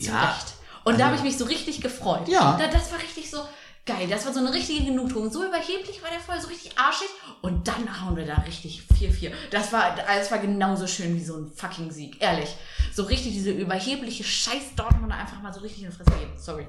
Zu 0.00 0.10
Ja. 0.10 0.24
Recht. 0.30 0.54
Und 0.84 0.98
da 0.98 1.04
Also- 1.04 1.04
habe 1.06 1.16
ich 1.16 1.22
mich 1.22 1.38
so 1.38 1.44
richtig 1.44 1.80
gefreut. 1.80 2.28
Ja. 2.28 2.56
Da, 2.58 2.66
das 2.68 2.90
war 2.92 2.98
richtig 3.00 3.30
so 3.30 3.38
geil. 3.84 4.06
Das 4.08 4.24
war 4.26 4.32
so 4.32 4.38
eine 4.40 4.52
richtige 4.52 4.84
Genugtuung. 4.84 5.30
So 5.30 5.44
überheblich 5.44 6.02
war 6.02 6.10
der 6.10 6.20
vorher, 6.20 6.40
so 6.42 6.48
richtig 6.48 6.78
arschig. 6.78 7.08
Und 7.40 7.66
dann 7.68 8.00
hauen 8.04 8.16
wir 8.16 8.24
da 8.26 8.34
richtig 8.36 8.82
4-4. 8.98 9.32
Das 9.50 9.72
war, 9.72 9.96
das 9.96 10.30
war 10.30 10.38
genauso 10.38 10.86
schön 10.86 11.14
wie 11.16 11.24
so 11.24 11.36
ein 11.36 11.50
fucking 11.54 11.90
Sieg. 11.90 12.16
Ehrlich. 12.20 12.48
So 12.92 13.02
richtig 13.04 13.32
diese 13.32 13.50
überhebliche 13.50 14.22
Scheiß 14.24 14.74
Dortmunder 14.76 15.16
einfach 15.16 15.40
mal 15.42 15.52
so 15.52 15.60
richtig 15.60 15.82
in 15.84 15.90
die 15.90 15.96
Fresse 15.96 16.10
geben. 16.18 16.32
Sorry. 16.36 16.66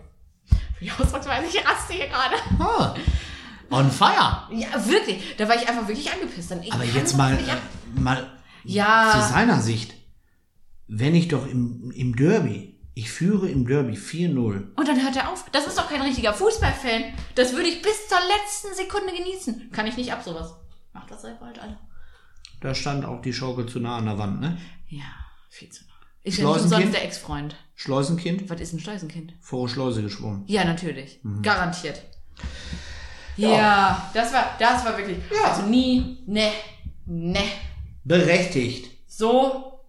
Für 0.77 0.83
die 0.85 0.91
Ausdrucksweise, 0.91 1.47
ich 1.47 1.65
raste 1.65 1.93
hier 1.93 2.07
gerade. 2.07 2.35
Ah, 2.59 2.95
on 3.69 3.89
fire. 3.91 4.47
Ja, 4.51 4.67
wirklich. 4.87 5.35
Da 5.37 5.47
war 5.47 5.55
ich 5.55 5.67
einfach 5.67 5.87
wirklich 5.87 6.11
angepisst. 6.11 6.51
Dann, 6.51 6.63
Aber 6.71 6.83
jetzt 6.83 7.15
mal, 7.15 7.33
äh, 7.33 7.99
mal 7.99 8.27
Ja. 8.63 9.11
zu 9.13 9.33
seiner 9.33 9.61
Sicht. 9.61 9.93
Wenn 10.87 11.15
ich 11.15 11.27
doch 11.27 11.45
im, 11.47 11.91
im 11.91 12.15
Derby, 12.15 12.72
ich 12.95 13.09
führe 13.11 13.49
im 13.49 13.65
Derby 13.67 13.93
4-0. 13.93 14.75
Und 14.75 14.87
dann 14.87 15.01
hört 15.03 15.15
er 15.15 15.31
auf. 15.31 15.45
Das 15.51 15.65
ist 15.67 15.77
doch 15.77 15.89
kein 15.89 16.01
richtiger 16.01 16.33
Fußballfan. 16.33 17.05
Das 17.35 17.53
würde 17.53 17.67
ich 17.69 17.81
bis 17.81 18.07
zur 18.07 18.19
letzten 18.19 18.75
Sekunde 18.75 19.13
genießen. 19.15 19.71
Kann 19.71 19.87
ich 19.87 19.97
nicht 19.97 20.13
ab, 20.13 20.21
sowas. 20.23 20.53
Macht 20.93 21.09
das 21.09 21.25
einfach 21.25 21.47
halt 21.47 21.59
alle. 21.59 21.79
Da 22.61 22.75
stand 22.75 23.03
auch 23.05 23.21
die 23.21 23.33
Schaukel 23.33 23.65
zu 23.67 23.79
nah 23.79 23.97
an 23.97 24.05
der 24.05 24.17
Wand, 24.19 24.39
ne? 24.41 24.57
Ja, 24.87 25.03
viel 25.49 25.69
zu 25.69 25.83
nah. 25.85 25.89
Ist 26.23 26.37
ja 26.37 26.47
nicht 26.47 26.61
umsonst 26.63 26.93
der 26.93 27.03
Ex-Freund. 27.03 27.55
Schleusenkind, 27.75 28.49
Was 28.49 28.61
ist 28.61 28.73
ein 28.73 28.79
Schleusenkind? 28.79 29.33
vor 29.41 29.67
Schleuse 29.67 30.03
geschwommen. 30.03 30.43
Ja, 30.47 30.63
natürlich. 30.63 31.19
Mhm. 31.23 31.41
Garantiert. 31.41 32.01
Ja, 33.35 34.09
das 34.13 34.31
war, 34.31 34.55
das 34.59 34.85
war 34.85 34.95
wirklich. 34.97 35.17
Also 35.43 35.63
nie, 35.63 36.19
ne, 36.27 36.51
ne. 37.05 37.43
Berechtigt. 38.03 38.91
So 39.07 39.79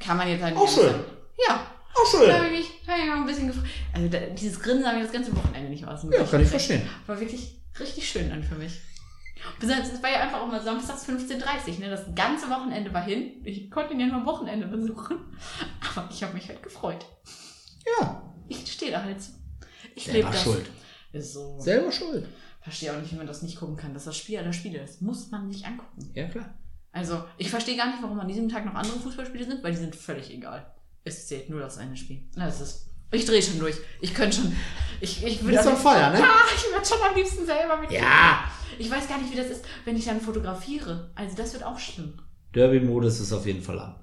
kann 0.00 0.16
man 0.16 0.28
jetzt 0.28 0.42
halt 0.42 0.56
Auch 0.56 0.62
nicht 0.62 0.74
schön. 0.74 0.86
sagen. 0.90 1.04
Ja. 1.46 1.66
Auch 1.94 2.12
Da 2.12 2.18
schön. 2.18 2.32
habe 2.34 2.46
ich 2.46 2.52
mich 2.52 2.88
hab 2.88 2.98
ich 2.98 3.06
mal 3.06 3.16
ein 3.16 3.26
bisschen 3.26 3.46
gefreut. 3.48 3.64
Also 3.92 4.08
da, 4.08 4.18
dieses 4.20 4.60
Grinsen 4.60 4.86
habe 4.86 4.98
ich 4.98 5.04
das 5.04 5.12
ganze 5.12 5.34
Wochenende 5.36 5.70
nicht 5.70 5.86
aus 5.86 6.00
dem 6.02 6.10
Ja, 6.12 6.18
Gesicht 6.18 6.30
kann 6.32 6.42
ich 6.42 6.48
verstehen. 6.48 6.82
War 7.06 7.20
wirklich 7.20 7.60
richtig 7.78 8.08
schön 8.08 8.28
dann 8.30 8.42
für 8.42 8.56
mich. 8.56 8.80
Besonders, 9.60 9.92
es 9.92 10.02
war 10.02 10.10
ja 10.10 10.20
einfach 10.22 10.40
auch 10.40 10.46
mal 10.46 10.62
samstags 10.62 11.06
15.30 11.08 11.78
ne? 11.78 11.90
Das 11.90 12.02
ganze 12.14 12.48
Wochenende 12.48 12.92
war 12.94 13.02
hin. 13.04 13.42
Ich 13.44 13.70
konnte 13.70 13.92
ihn 13.94 14.00
ja 14.00 14.06
nur 14.06 14.16
am 14.16 14.26
Wochenende 14.26 14.66
besuchen. 14.66 15.18
Aber 15.94 16.08
ich 16.10 16.22
habe 16.22 16.32
mich 16.34 16.48
halt 16.48 16.62
gefreut. 16.62 17.04
Ja, 18.00 18.22
Ich 18.48 18.70
stehe 18.72 18.90
da 18.90 19.02
halt 19.02 19.20
so. 19.20 19.32
Ich 19.94 20.10
lebe 20.12 20.28
das. 20.30 20.42
schuld. 20.42 20.66
Ist 21.12 21.34
so. 21.34 21.60
Selber 21.60 21.92
schuld. 21.92 22.26
Verstehe 22.60 22.92
auch 22.94 23.00
nicht, 23.00 23.12
wie 23.12 23.16
man 23.16 23.26
das 23.26 23.42
nicht 23.42 23.58
gucken 23.58 23.76
kann. 23.76 23.92
Das 23.92 24.02
ist 24.02 24.06
das 24.08 24.16
Spiel 24.16 24.38
aller 24.38 24.52
Spiele. 24.54 24.78
Das 24.80 25.00
muss 25.02 25.30
man 25.30 25.52
sich 25.52 25.66
angucken. 25.66 26.10
Ja, 26.14 26.26
klar. 26.28 26.54
Also, 26.92 27.22
ich 27.36 27.50
verstehe 27.50 27.76
gar 27.76 27.88
nicht, 27.88 28.02
warum 28.02 28.18
an 28.20 28.28
diesem 28.28 28.48
Tag 28.48 28.64
noch 28.64 28.74
andere 28.74 28.98
Fußballspiele 28.98 29.44
sind, 29.44 29.62
weil 29.62 29.72
die 29.72 29.78
sind 29.78 29.94
völlig 29.94 30.30
egal. 30.30 30.73
Es 31.04 31.26
zählt 31.28 31.50
nur 31.50 31.60
das 31.60 31.78
eine 31.78 31.96
Spiel. 31.96 32.22
Na, 32.34 32.46
das 32.46 32.60
ist. 32.60 32.86
Ich 33.12 33.26
drehe 33.26 33.42
schon 33.42 33.58
durch. 33.58 33.76
Ich 34.00 34.14
könnte 34.14 34.38
schon. 34.38 34.56
Ich, 35.00 35.24
ich 35.24 35.44
würde 35.44 35.60
am 35.60 35.76
fire, 35.76 36.10
ne? 36.10 36.18
Ja, 36.18 36.36
ich 36.56 36.72
würde 36.72 36.86
schon 36.86 36.98
am 37.08 37.14
liebsten 37.14 37.46
selber 37.46 37.76
mit. 37.76 37.90
Ja. 37.90 38.44
Ich 38.78 38.90
weiß 38.90 39.06
gar 39.06 39.18
nicht, 39.18 39.30
wie 39.30 39.36
das 39.36 39.48
ist, 39.48 39.64
wenn 39.84 39.96
ich 39.96 40.04
dann 40.04 40.20
fotografiere. 40.20 41.12
Also, 41.14 41.36
das 41.36 41.52
wird 41.52 41.62
auch 41.62 41.78
schlimm. 41.78 42.14
Derby-Modus 42.54 43.20
ist 43.20 43.32
auf 43.32 43.46
jeden 43.46 43.62
Fall 43.62 43.78
an. 43.78 43.94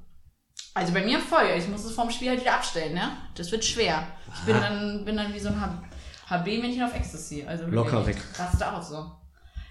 Also 0.73 0.93
bei 0.93 1.03
mir 1.03 1.19
voll. 1.19 1.49
Ich 1.57 1.67
muss 1.67 1.83
es 1.83 1.93
vorm 1.93 2.09
Spiel 2.09 2.29
halt 2.29 2.41
wieder 2.41 2.53
abstellen, 2.53 2.93
ne? 2.93 3.11
Das 3.35 3.51
wird 3.51 3.65
schwer. 3.65 4.07
Ich 4.33 4.45
bin 4.45 4.55
dann, 4.55 5.05
bin 5.05 5.17
dann 5.17 5.33
wie 5.33 5.39
so 5.39 5.49
ein 5.49 5.81
HB-Männchen 6.29 6.83
auf 6.83 6.95
Ecstasy. 6.95 7.43
Also 7.45 7.65
Locker 7.65 8.05
weg. 8.05 8.17
Raste 8.37 8.71
aus 8.71 8.89
so. 8.89 9.11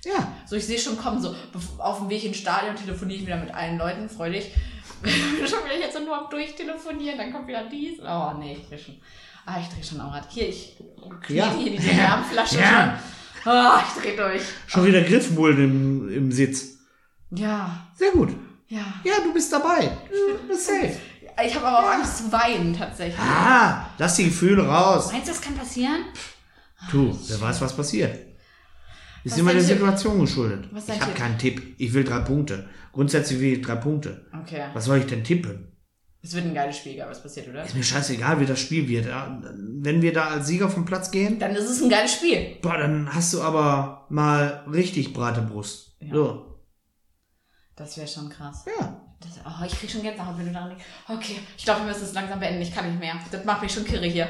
Ja. 0.05 0.33
So, 0.47 0.57
ich 0.57 0.67
sehe 0.67 0.79
schon 0.79 0.99
kommen, 0.99 1.21
so 1.21 1.35
auf 1.79 1.99
dem 1.99 2.11
Weg 2.11 2.25
ins 2.25 2.39
Stadion 2.39 2.77
telefoniere 2.77 3.21
ich 3.21 3.27
wieder 3.27 3.37
mit 3.37 3.55
allen 3.55 3.79
Leuten, 3.79 4.09
freudig. 4.09 4.55
schon 5.49 5.65
wieder 5.65 5.79
jetzt 5.79 5.99
nur 5.99 6.17
am 6.17 6.31
Durchtelefonieren, 6.31 7.19
dann 7.19 7.33
kommt 7.33 7.49
wieder 7.49 7.65
dies. 7.71 7.99
Oh, 8.01 8.33
nee, 8.39 8.57
ich 8.61 8.69
drehe 8.69 8.79
schon. 8.79 8.97
Ah, 9.47 9.59
ich 9.61 9.69
drehe 9.69 9.83
schon 9.85 10.01
am 10.01 10.11
Rad. 10.11 10.27
Hier, 10.31 10.49
ich 10.49 10.77
knete 11.23 11.35
Ja. 11.35 11.53
hier 11.55 11.71
diese 11.73 11.89
Wärmflasche 11.97 12.59
Ja. 12.61 12.99
schon. 13.43 13.53
Oh, 13.53 13.79
ich 13.97 14.03
drehe 14.03 14.17
durch. 14.17 14.43
Schon 14.67 14.85
wieder 14.87 15.01
Griffmulden 15.03 15.65
im, 15.65 16.13
im 16.15 16.33
Sitz. 16.33 16.79
Ja, 17.31 17.87
Sehr 17.97 18.11
gut. 18.11 18.31
ja. 18.69 18.85
Ja, 19.05 19.15
du 19.25 19.33
bist 19.33 19.53
dabei. 19.53 19.91
Du 20.11 20.49
bist 20.49 20.67
safe. 20.67 20.97
Ich 21.47 21.55
habe 21.55 21.67
aber 21.67 21.79
auch 21.79 21.91
Angst 21.93 22.19
zu 22.19 22.33
weinen, 22.33 22.77
tatsächlich. 22.77 23.19
Ah, 23.19 23.87
lass 23.97 24.17
die 24.17 24.25
Gefühle 24.25 24.67
raus. 24.67 25.11
Meinst 25.11 25.29
du, 25.29 25.33
das 25.33 25.41
kann 25.41 25.55
passieren? 25.57 26.05
Du, 26.91 27.17
wer 27.29 27.41
weiß, 27.41 27.61
was 27.63 27.75
passiert. 27.75 28.19
Ist 29.25 29.33
Was 29.33 29.39
immer 29.41 29.53
der? 29.53 29.63
Situation 29.63 30.21
geschuldet. 30.21 30.69
Ist 30.75 30.89
dein 30.89 30.97
ich 30.97 31.03
habe 31.03 31.13
keinen 31.13 31.39
Tipp. 31.39 31.75
Ich 31.79 31.93
will 31.93 32.05
drei 32.05 32.21
Punkte. 32.21 32.69
Grundsätzlich 32.93 33.41
will 33.41 33.53
ich 33.55 33.63
drei 33.63 33.77
Punkte. 33.77 34.27
Okay. 34.43 34.65
Was 34.73 34.87
soll 34.87 34.99
ich 34.99 35.07
denn 35.07 35.23
tippen? 35.25 35.67
Es 36.23 36.35
wird 36.35 36.45
ein 36.45 36.53
geiles 36.55 36.77
Spiel, 36.77 36.93
egal 36.93 37.09
was 37.11 37.23
passiert, 37.23 37.49
oder? 37.49 37.65
Ist 37.65 37.75
mir 37.75 37.83
scheißegal, 37.83 38.41
wie 38.41 38.47
das 38.47 38.61
Spiel 38.61 38.87
wird. 38.89 39.07
Wenn 39.79 40.03
wir 40.03 40.13
da 40.13 40.29
als 40.29 40.47
Sieger 40.49 40.69
vom 40.69 40.85
Platz 40.85 41.11
gehen, 41.11 41.39
Dann 41.39 41.55
ist 41.55 41.69
es 41.69 41.81
ein 41.83 41.89
geiles 41.89 42.13
Spiel. 42.13 42.57
boah, 42.61 42.77
dann 42.77 43.09
hast 43.15 43.33
du 43.33 43.41
aber 43.41 44.07
mal 44.11 44.65
richtig 44.71 45.15
breite 45.15 45.41
Brust. 45.41 45.97
Ja. 46.01 46.13
So. 46.15 46.47
Das 47.77 47.97
wäre 47.97 48.07
schon 48.07 48.29
krass. 48.29 48.67
Ja. 48.67 49.01
Das, 49.21 49.31
oh, 49.47 49.65
ich 49.65 49.73
krieg 49.73 49.91
schon 49.91 50.03
Gänsehaut, 50.03 50.37
wenn 50.39 50.47
du 50.47 50.53
daran 50.53 50.71
denkst. 50.71 50.85
Okay, 51.09 51.37
ich 51.57 51.65
glaube, 51.65 51.81
wir 51.81 51.87
müssen 51.89 52.05
es 52.05 52.13
langsam 52.15 52.39
beenden. 52.41 52.61
Ich 52.63 52.75
kann 52.75 52.87
nicht 52.91 53.01
mehr. 53.01 53.15
Das 53.31 53.45
macht 53.45 53.63
mich 53.63 53.73
schon 53.73 53.85
kirre 53.85 54.07
hier. 54.07 54.29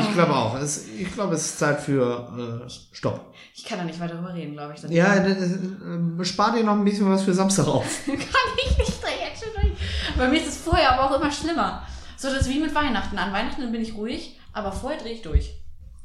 Ich 0.00 0.12
glaube 0.12 0.34
auch. 0.34 0.56
Es, 0.56 0.86
ich 0.88 1.12
glaube, 1.12 1.34
es 1.34 1.46
ist 1.46 1.58
Zeit 1.58 1.80
für 1.80 2.66
äh, 2.66 2.70
Stopp. 2.92 3.32
Ich 3.54 3.64
kann 3.64 3.78
da 3.78 3.84
nicht 3.84 4.00
weiter 4.00 4.14
drüber 4.14 4.34
reden, 4.34 4.52
glaube 4.52 4.74
ich. 4.74 4.82
Ja, 4.90 5.14
äh, 5.14 5.32
äh, 5.32 6.24
spar 6.24 6.52
dir 6.52 6.64
noch 6.64 6.74
ein 6.74 6.84
bisschen 6.84 7.10
was 7.10 7.22
für 7.22 7.34
Samstag 7.34 7.66
auf. 7.66 7.84
kann 8.06 8.16
ich 8.16 8.78
nicht 8.78 9.02
drehen 9.02 9.18
jetzt 9.28 9.44
schon 9.44 9.52
durch. 9.54 9.72
Bei 10.16 10.28
mir 10.28 10.38
ist 10.38 10.48
es 10.48 10.56
vorher 10.58 10.92
aber 10.92 11.10
auch 11.10 11.20
immer 11.20 11.30
schlimmer. 11.30 11.86
So, 12.16 12.28
das 12.28 12.42
ist 12.42 12.50
wie 12.50 12.60
mit 12.60 12.74
Weihnachten. 12.74 13.18
An 13.18 13.32
Weihnachten 13.32 13.72
bin 13.72 13.80
ich 13.80 13.94
ruhig, 13.94 14.38
aber 14.52 14.72
vorher 14.72 15.00
drehe 15.00 15.12
ich 15.12 15.22
durch. 15.22 15.54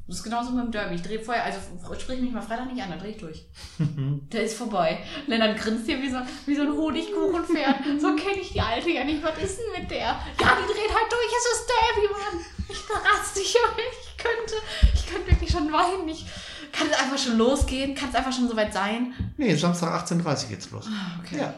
Das 0.08 0.18
ist 0.18 0.24
genauso 0.24 0.52
mit 0.52 0.66
dem 0.66 0.72
Derby. 0.72 0.96
Ich 0.96 1.02
drehe 1.02 1.20
vorher, 1.20 1.44
also 1.44 1.58
sprich 1.98 2.22
mich 2.22 2.32
mal 2.32 2.42
Freitag 2.42 2.72
nicht 2.72 2.82
an, 2.82 2.92
dann 2.92 3.00
drehe 3.00 3.12
ich 3.12 3.18
durch. 3.18 3.46
Der 4.32 4.44
ist 4.44 4.56
vorbei. 4.56 5.00
Lennart 5.26 5.58
grinst 5.58 5.88
hier 5.88 6.00
wie 6.00 6.10
so, 6.10 6.18
wie 6.46 6.56
so 6.56 6.62
ein 6.62 6.72
Honigkuchenpferd. 6.72 7.76
So 8.00 8.16
kenne 8.16 8.40
ich 8.40 8.54
die 8.54 8.62
Alte 8.62 8.92
ja 8.92 9.04
nicht. 9.04 9.24
Was 9.24 9.38
ist 9.42 9.58
denn 9.58 9.82
mit 9.82 9.90
der? 9.90 9.98
Ja, 9.98 10.20
die 10.38 10.74
dreht 10.74 10.94
halt 10.94 11.12
durch. 11.12 11.32
Es 11.38 11.60
ist 11.60 11.68
Derby, 11.68 12.08
Mann. 12.14 12.46
Ich 12.76 12.90
raste 12.90 13.40
hier. 13.40 13.62
Ich 14.18 14.24
könnte, 14.24 14.56
ich 14.96 15.06
könnte 15.06 15.32
wirklich 15.32 15.52
schon 15.52 15.72
weinen. 15.72 16.08
Ich 16.08 16.26
kann 16.72 16.88
es 16.90 16.98
einfach 16.98 17.18
schon 17.18 17.38
losgehen. 17.38 17.94
Kann 17.94 18.10
es 18.10 18.16
einfach 18.16 18.34
schon 18.34 18.48
soweit 18.48 18.74
sein. 18.74 19.14
Nee, 19.38 19.54
Samstag 19.54 20.04
18.30 20.04 20.44
Uhr 20.44 20.50
geht's 20.50 20.72
los. 20.72 20.88
Okay. 21.20 21.38
Ja. 21.38 21.54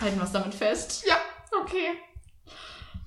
Halten 0.00 0.16
wir 0.16 0.24
es 0.24 0.32
damit 0.32 0.52
fest. 0.52 1.04
Ja. 1.06 1.16
Okay. 1.62 1.90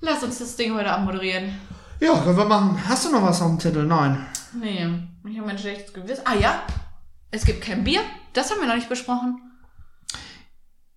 Lass 0.00 0.22
uns 0.22 0.38
das 0.38 0.56
Ding 0.56 0.72
heute 0.74 0.90
abmoderieren. 0.90 1.58
Ja, 2.00 2.18
können 2.22 2.38
wir 2.38 2.44
machen. 2.46 2.88
Hast 2.88 3.04
du 3.04 3.10
noch 3.10 3.22
was 3.22 3.42
auf 3.42 3.48
dem 3.48 3.60
Zettel? 3.60 3.84
Nein. 3.84 4.26
Nee, 4.54 4.88
ich 5.28 5.38
habe 5.38 5.50
ein 5.50 5.58
schlechtes 5.58 5.92
Gewissen. 5.92 6.22
Ah 6.24 6.34
ja, 6.34 6.62
es 7.30 7.44
gibt 7.44 7.62
kein 7.62 7.84
Bier. 7.84 8.00
Das 8.32 8.50
haben 8.50 8.60
wir 8.60 8.68
noch 8.68 8.76
nicht 8.76 8.88
besprochen. 8.88 9.40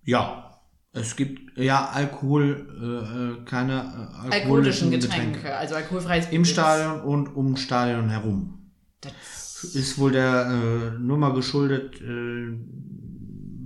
Ja. 0.04 0.49
Es 0.92 1.14
gibt 1.14 1.56
ja 1.56 1.88
Alkohol, 1.90 2.66
äh, 2.82 3.42
äh, 3.42 3.44
keine 3.44 4.10
äh, 4.24 4.34
Alkoholischen 4.34 4.90
Getränke, 4.90 5.56
also 5.56 5.76
alkoholfreies 5.76 6.26
Bier. 6.26 6.38
Im 6.38 6.44
Stadion 6.44 7.00
und 7.02 7.36
um 7.36 7.56
Stadion 7.56 8.08
herum. 8.08 8.72
Das, 9.00 9.62
Ist 9.74 9.98
wohl 9.98 10.10
der 10.12 10.46
äh, 10.46 10.98
Nummer 10.98 11.32
geschuldet 11.32 12.00
äh, 12.00 12.56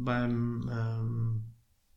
beim 0.05 0.71
ähm, 0.71 1.43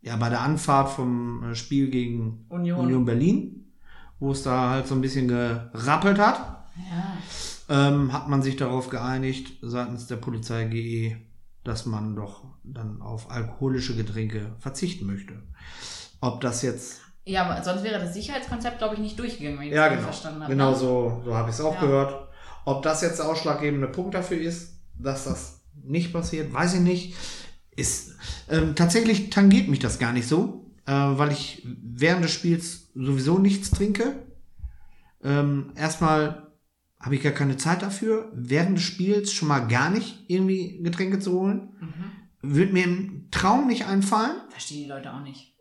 ja 0.02 0.16
bei 0.16 0.30
der 0.30 0.42
Anfahrt 0.42 0.92
vom 0.92 1.44
äh, 1.44 1.56
Spiel 1.56 1.90
gegen 1.90 2.46
Union. 2.48 2.80
Union 2.80 3.06
Berlin, 3.06 3.74
wo 4.20 4.32
es 4.32 4.44
da 4.44 4.70
halt 4.70 4.88
so 4.88 4.96
ein 4.96 5.02
bisschen 5.02 5.28
gerappelt 5.28 6.20
hat. 6.20 6.70
ja. 7.70 7.90
ähm, 7.90 8.14
hat 8.14 8.30
man 8.30 8.42
sich 8.42 8.56
darauf 8.56 8.88
geeinigt, 8.88 9.58
seitens 9.62 10.08
der 10.08 10.16
Polizei 10.16 10.64
GE, 10.66 11.18
dass 11.66 11.86
man 11.86 12.16
doch 12.16 12.46
dann 12.74 13.01
auf 13.01 13.30
alkoholische 13.32 13.95
Getränke 13.95 14.55
verzichten 14.59 15.05
möchte. 15.05 15.34
Ob 16.22 16.41
das 16.41 16.61
jetzt. 16.61 17.01
ja, 17.26 17.43
aber 17.45 17.63
sonst 17.63 17.84
wäre 17.84 17.99
das 17.99 18.13
Sicherheitskonzept, 18.13 18.78
glaube 18.80 18.95
ich, 18.95 19.01
nicht 19.01 19.20
durchgegangen, 19.20 19.59
wenn 19.59 19.68
ich 19.68 19.74
Ja, 19.74 19.86
das 19.89 19.97
genau. 19.97 20.03
verstanden 20.07 20.41
habe. 20.43 20.53
Genau 20.53 20.72
ne? 20.72 20.78
so, 20.78 21.22
so 21.26 21.36
habe 21.36 21.49
ich 21.49 21.55
es 21.55 21.61
auch 21.61 21.76
Ja. 21.76 21.82
gehört. 21.82 22.28
Ob 22.65 22.82
das 22.84 23.01
jetzt 23.01 23.20
der 23.20 23.28
ausschlaggebende 23.28 23.88
Punkt 23.88 24.13
dafür 24.15 24.38
ist, 24.39 24.80
dass 24.97 25.26
das 25.26 25.61
nicht 25.84 26.11
passiert, 26.13 26.51
weiß 26.53 26.76
ich 26.76 26.82
nicht. 26.82 27.15
ist, 27.76 28.15
ähm, 28.49 28.74
tatsächlich 28.76 29.30
tangiert 29.30 29.68
mich 29.68 29.78
das 29.80 29.99
gar 29.99 30.11
nicht 30.11 30.28
so, 30.28 30.72
äh, 30.88 30.91
weil 30.91 31.32
ich 31.32 31.65
während 31.84 32.24
des 32.24 32.32
Spiels 32.32 32.89
sowieso 32.95 33.38
nichts 33.38 33.70
trinke. 33.70 34.15
Ähm, 35.24 35.72
erstmal 35.76 36.47
habe 36.99 37.15
ich 37.15 37.22
gar 37.22 37.32
keine 37.34 37.57
Zeit 37.57 37.84
dafür, 37.84 38.32
während 38.34 38.78
des 38.78 38.84
Spiels 38.84 39.32
schon 39.32 39.47
mal 39.47 39.68
gar 39.68 39.91
nicht 39.91 40.26
irgendwie 40.28 40.82
Getränke 40.82 41.20
zu 41.20 41.34
holen. 41.34 41.70
Würde 42.56 42.74
mir 42.74 42.84
im 42.84 43.28
Traum 43.32 43.68
nicht 43.68 43.86
einfallen. 43.86 44.36
Verstehen 44.50 44.84
die 44.84 44.89
Leute 44.89 45.14
auch 45.14 45.22
nicht. 45.22 45.54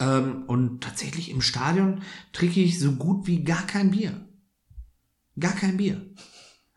Ähm, 0.00 0.44
und 0.46 0.82
tatsächlich 0.82 1.30
im 1.30 1.40
Stadion 1.42 2.02
trinke 2.32 2.60
ich 2.60 2.78
so 2.78 2.92
gut 2.92 3.26
wie 3.26 3.42
gar 3.44 3.66
kein 3.66 3.90
Bier. 3.90 4.24
Gar 5.38 5.52
kein 5.52 5.76
Bier. 5.76 6.04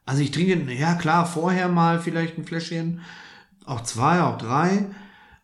Also 0.05 0.21
ich 0.23 0.31
trinke, 0.31 0.71
ja 0.73 0.95
klar, 0.95 1.25
vorher 1.25 1.69
mal 1.69 1.99
vielleicht 2.01 2.37
ein 2.37 2.45
Fläschchen, 2.45 3.01
auch 3.65 3.81
zwei, 3.81 4.21
auch 4.21 4.37
drei. 4.37 4.87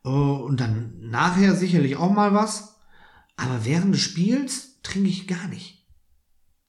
äh, 0.03 0.09
Und 0.09 0.59
dann 0.59 0.93
nachher 0.99 1.55
sicherlich 1.55 1.95
auch 1.97 2.11
mal 2.11 2.33
was. 2.33 2.75
Aber 3.35 3.65
während 3.65 3.93
des 3.93 4.01
Spiels 4.01 4.81
trinke 4.81 5.09
ich 5.09 5.27
gar 5.27 5.47
nicht. 5.47 5.85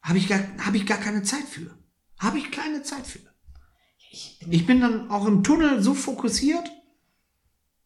Habe 0.03 0.19
ich, 0.19 0.29
gar, 0.29 0.41
hab 0.65 0.75
ich 0.75 0.87
gar 0.87 0.99
keine 0.99 1.23
Zeit 1.23 1.45
für. 1.45 1.71
Habe 2.19 2.39
ich 2.39 2.51
keine 2.51 2.83
Zeit 2.83 3.07
für. 3.07 3.21
Ich, 4.11 4.39
bin- 4.41 4.53
Ich 4.53 4.67
bin 4.67 4.81
dann 4.81 5.11
auch 5.11 5.27
im 5.27 5.43
Tunnel 5.43 5.83
so 5.83 5.95
fokussiert. 5.95 6.71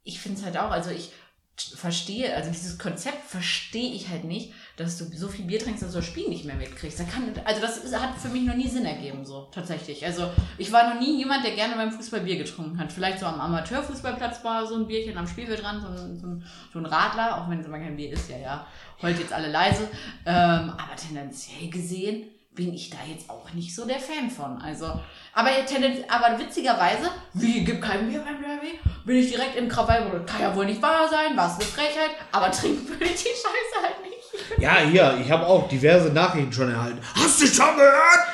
Ich 0.05 0.21
finde 0.21 0.39
es 0.39 0.45
halt 0.45 0.57
auch, 0.57 0.71
also 0.71 0.91
ich 0.91 1.13
verstehe, 1.57 2.35
also 2.35 2.51
dieses 2.51 2.79
Konzept 2.79 3.25
verstehe 3.25 3.93
ich 3.93 4.09
halt 4.09 4.25
nicht, 4.25 4.53
dass 4.77 4.97
du 4.97 5.05
so 5.05 5.29
viel 5.29 5.45
Bier 5.45 5.59
trinkst, 5.59 5.83
dass 5.83 5.93
du 5.93 5.99
das 5.99 6.07
Spiel 6.07 6.29
nicht 6.29 6.45
mehr 6.45 6.57
mitkriegst. 6.57 6.99
Da 6.99 7.05
kann, 7.05 7.31
also 7.45 7.61
das 7.61 7.77
ist, 7.77 7.99
hat 7.99 8.17
für 8.17 8.29
mich 8.29 8.43
noch 8.43 8.57
nie 8.57 8.69
Sinn 8.69 8.87
ergeben, 8.87 9.25
so 9.25 9.49
tatsächlich. 9.53 10.05
Also 10.05 10.31
ich 10.57 10.73
war 10.73 10.93
noch 10.93 10.99
nie 10.99 11.19
jemand, 11.19 11.45
der 11.45 11.55
gerne 11.55 11.77
beim 11.77 11.93
Fußball 11.93 12.21
Bier 12.21 12.39
getrunken 12.39 12.79
hat. 12.79 12.91
Vielleicht 12.91 13.19
so 13.19 13.27
am 13.27 13.39
Amateurfußballplatz 13.41 14.43
war 14.43 14.67
so 14.67 14.77
ein 14.77 14.87
Bierchen 14.87 15.17
am 15.19 15.27
Spielfeldrand, 15.27 15.83
so 15.83 15.95
so 15.95 16.27
ein, 16.27 16.45
so 16.73 16.79
ein 16.79 16.87
Radler, 16.87 17.39
auch 17.41 17.51
wenn 17.51 17.61
es 17.61 17.67
immer 17.67 17.79
kein 17.79 17.97
Bier 17.97 18.13
ist, 18.13 18.31
ja, 18.31 18.39
ja. 18.39 18.67
Heult 19.03 19.19
jetzt 19.19 19.33
alle 19.33 19.51
leise. 19.51 19.89
Ähm, 20.25 20.71
aber 20.71 20.97
tendenziell 20.97 21.69
gesehen 21.69 22.25
bin 22.55 22.75
ich 22.75 22.91
da 22.91 22.99
jetzt 23.09 23.31
auch 23.31 23.51
nicht 23.55 23.75
so 23.75 23.87
der 23.87 23.99
Fan 23.99 24.31
von. 24.31 24.61
Also, 24.61 24.87
aber, 25.33 25.51
aber 25.51 26.39
witzigerweise, 26.39 27.11
wie 27.35 27.65
gibt 27.65 27.83
kein 27.83 28.09
Bier 28.09 28.21
beim 28.21 28.41
Derby? 28.43 28.79
Bin 29.05 29.17
ich 29.17 29.31
direkt 29.31 29.57
im 29.57 29.69
Krawall, 29.69 30.25
kann 30.27 30.43
ja 30.43 30.55
wohl 30.55 30.67
nicht 30.67 30.83
wahr 30.83 31.09
sein, 31.09 31.37
was 31.37 31.55
eine 31.57 31.65
Frechheit, 31.65 32.11
aber 32.31 32.51
trinken 32.51 32.89
würde 32.89 33.05
ich 33.05 33.23
die 33.23 33.29
Scheiße 33.29 33.83
halt 33.83 34.03
nicht. 34.03 34.59
Ja, 34.59 34.79
hier, 34.79 35.19
ich 35.21 35.31
habe 35.31 35.47
auch 35.47 35.69
diverse 35.69 36.13
Nachrichten 36.13 36.53
schon 36.53 36.71
erhalten. 36.71 37.01
Hast 37.15 37.41
du 37.41 37.47
schon 37.47 37.77
gehört? 37.77 38.27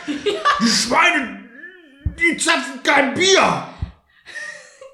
Die 0.61 0.69
Schweine, 0.69 1.45
die 2.19 2.37
zapfen 2.37 2.83
kein 2.83 3.15
Bier. 3.15 3.69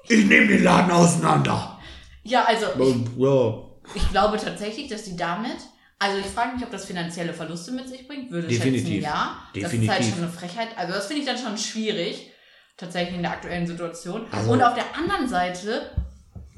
Ich 0.07 0.25
nehme 0.25 0.47
den 0.47 0.63
Laden 0.63 0.91
auseinander. 0.91 1.79
Ja, 2.23 2.43
also 2.43 2.67
ich, 2.79 2.95
Ja, 3.17 3.63
ich 3.95 4.09
glaube 4.11 4.37
tatsächlich, 4.37 4.87
dass 4.87 5.03
die 5.03 5.15
damit, 5.15 5.57
also 5.99 6.17
ich 6.19 6.25
frage 6.25 6.55
mich, 6.55 6.63
ob 6.63 6.71
das 6.71 6.85
finanzielle 6.85 7.33
Verluste 7.33 7.71
mit 7.71 7.87
sich 7.87 8.07
bringt, 8.07 8.31
würde 8.31 8.47
Definitiv. 8.47 8.87
schätzen, 8.87 9.01
ja. 9.03 9.39
Das 9.53 9.63
ist 9.63 9.71
Definitiv. 9.71 9.91
halt 9.91 10.03
schon 10.05 10.17
eine 10.23 10.29
Frechheit, 10.29 10.77
also 10.77 10.93
das 10.93 11.07
finde 11.07 11.21
ich 11.21 11.27
dann 11.27 11.37
schon 11.37 11.57
schwierig, 11.57 12.31
tatsächlich 12.77 13.15
in 13.15 13.21
der 13.23 13.31
aktuellen 13.31 13.65
Situation. 13.67 14.25
Also- 14.31 14.51
Und 14.51 14.61
auf 14.61 14.73
der 14.75 14.95
anderen 14.97 15.27
Seite 15.27 15.91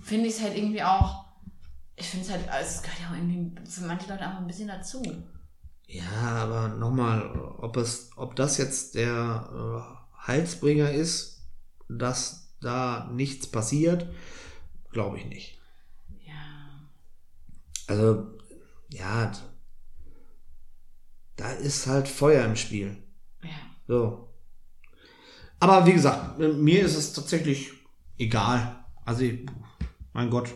finde 0.01 0.27
ich 0.27 0.35
es 0.35 0.41
halt 0.41 0.57
irgendwie 0.57 0.81
auch, 0.83 1.25
ich 1.95 2.07
finde 2.07 2.25
es 2.25 2.31
halt, 2.31 2.49
also 2.49 2.67
es 2.69 2.81
gehört 2.81 2.99
ja 3.01 3.07
auch 3.09 3.15
irgendwie 3.15 3.55
für 3.69 3.81
manche 3.81 4.09
Leute 4.09 4.21
einfach 4.23 4.39
ein 4.39 4.47
bisschen 4.47 4.67
dazu. 4.67 5.01
ja 5.87 6.03
aber 6.43 6.69
nochmal, 6.69 7.31
ob, 7.59 7.77
es, 7.77 8.09
ob 8.17 8.35
das 8.35 8.57
jetzt 8.57 8.95
der 8.95 9.49
äh, 9.53 10.27
Heilsbringer 10.27 10.91
ist, 10.91 11.47
dass 11.89 12.55
da 12.59 13.09
nichts 13.13 13.47
passiert, 13.47 14.07
glaube 14.91 15.17
ich 15.17 15.25
nicht. 15.25 15.59
Ja. 16.25 16.33
Also, 17.87 18.36
ja, 18.89 19.31
da 21.35 21.51
ist 21.51 21.87
halt 21.87 22.07
Feuer 22.07 22.45
im 22.45 22.55
Spiel. 22.55 22.97
Ja. 23.43 23.49
So. 23.87 24.33
Aber 25.59 25.85
wie 25.85 25.93
gesagt, 25.93 26.39
mir 26.39 26.83
ist 26.83 26.95
es 26.95 27.13
tatsächlich 27.13 27.71
egal. 28.17 28.85
Also, 29.05 29.23
mein 30.13 30.29
Gott. 30.29 30.49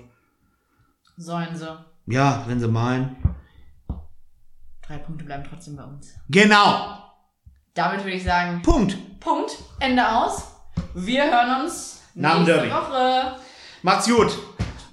Sollen 1.18 1.56
sie. 1.56 1.86
Ja, 2.08 2.44
wenn 2.48 2.60
sie 2.60 2.68
meinen. 2.68 3.16
Drei 4.82 4.98
Punkte 4.98 5.26
bleiben 5.26 5.44
trotzdem 5.48 5.76
bei 5.76 5.84
uns. 5.84 6.16
Genau. 6.30 6.98
Damit 7.74 8.04
würde 8.04 8.18
ich 8.18 8.24
sagen, 8.24 8.62
Punkt. 8.62 8.98
Punkt, 9.20 9.58
Ende 9.80 10.08
aus. 10.08 10.52
Wir 10.94 11.24
hören 11.24 11.64
uns 11.64 12.02
Nach 12.16 12.40
nächste 12.40 12.54
Derby. 12.54 12.72
Woche. 12.72 13.36
Macht's 13.84 14.08
gut. 14.10 14.38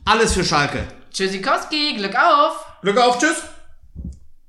Alles 0.04 0.34
für 0.34 0.44
Schalke. 0.44 0.86
Tschüssikowski, 1.10 1.96
Glück 1.96 2.14
auf! 2.14 2.67
Glück 2.82 2.98
auf, 2.98 3.18
tschüss. 3.18 3.42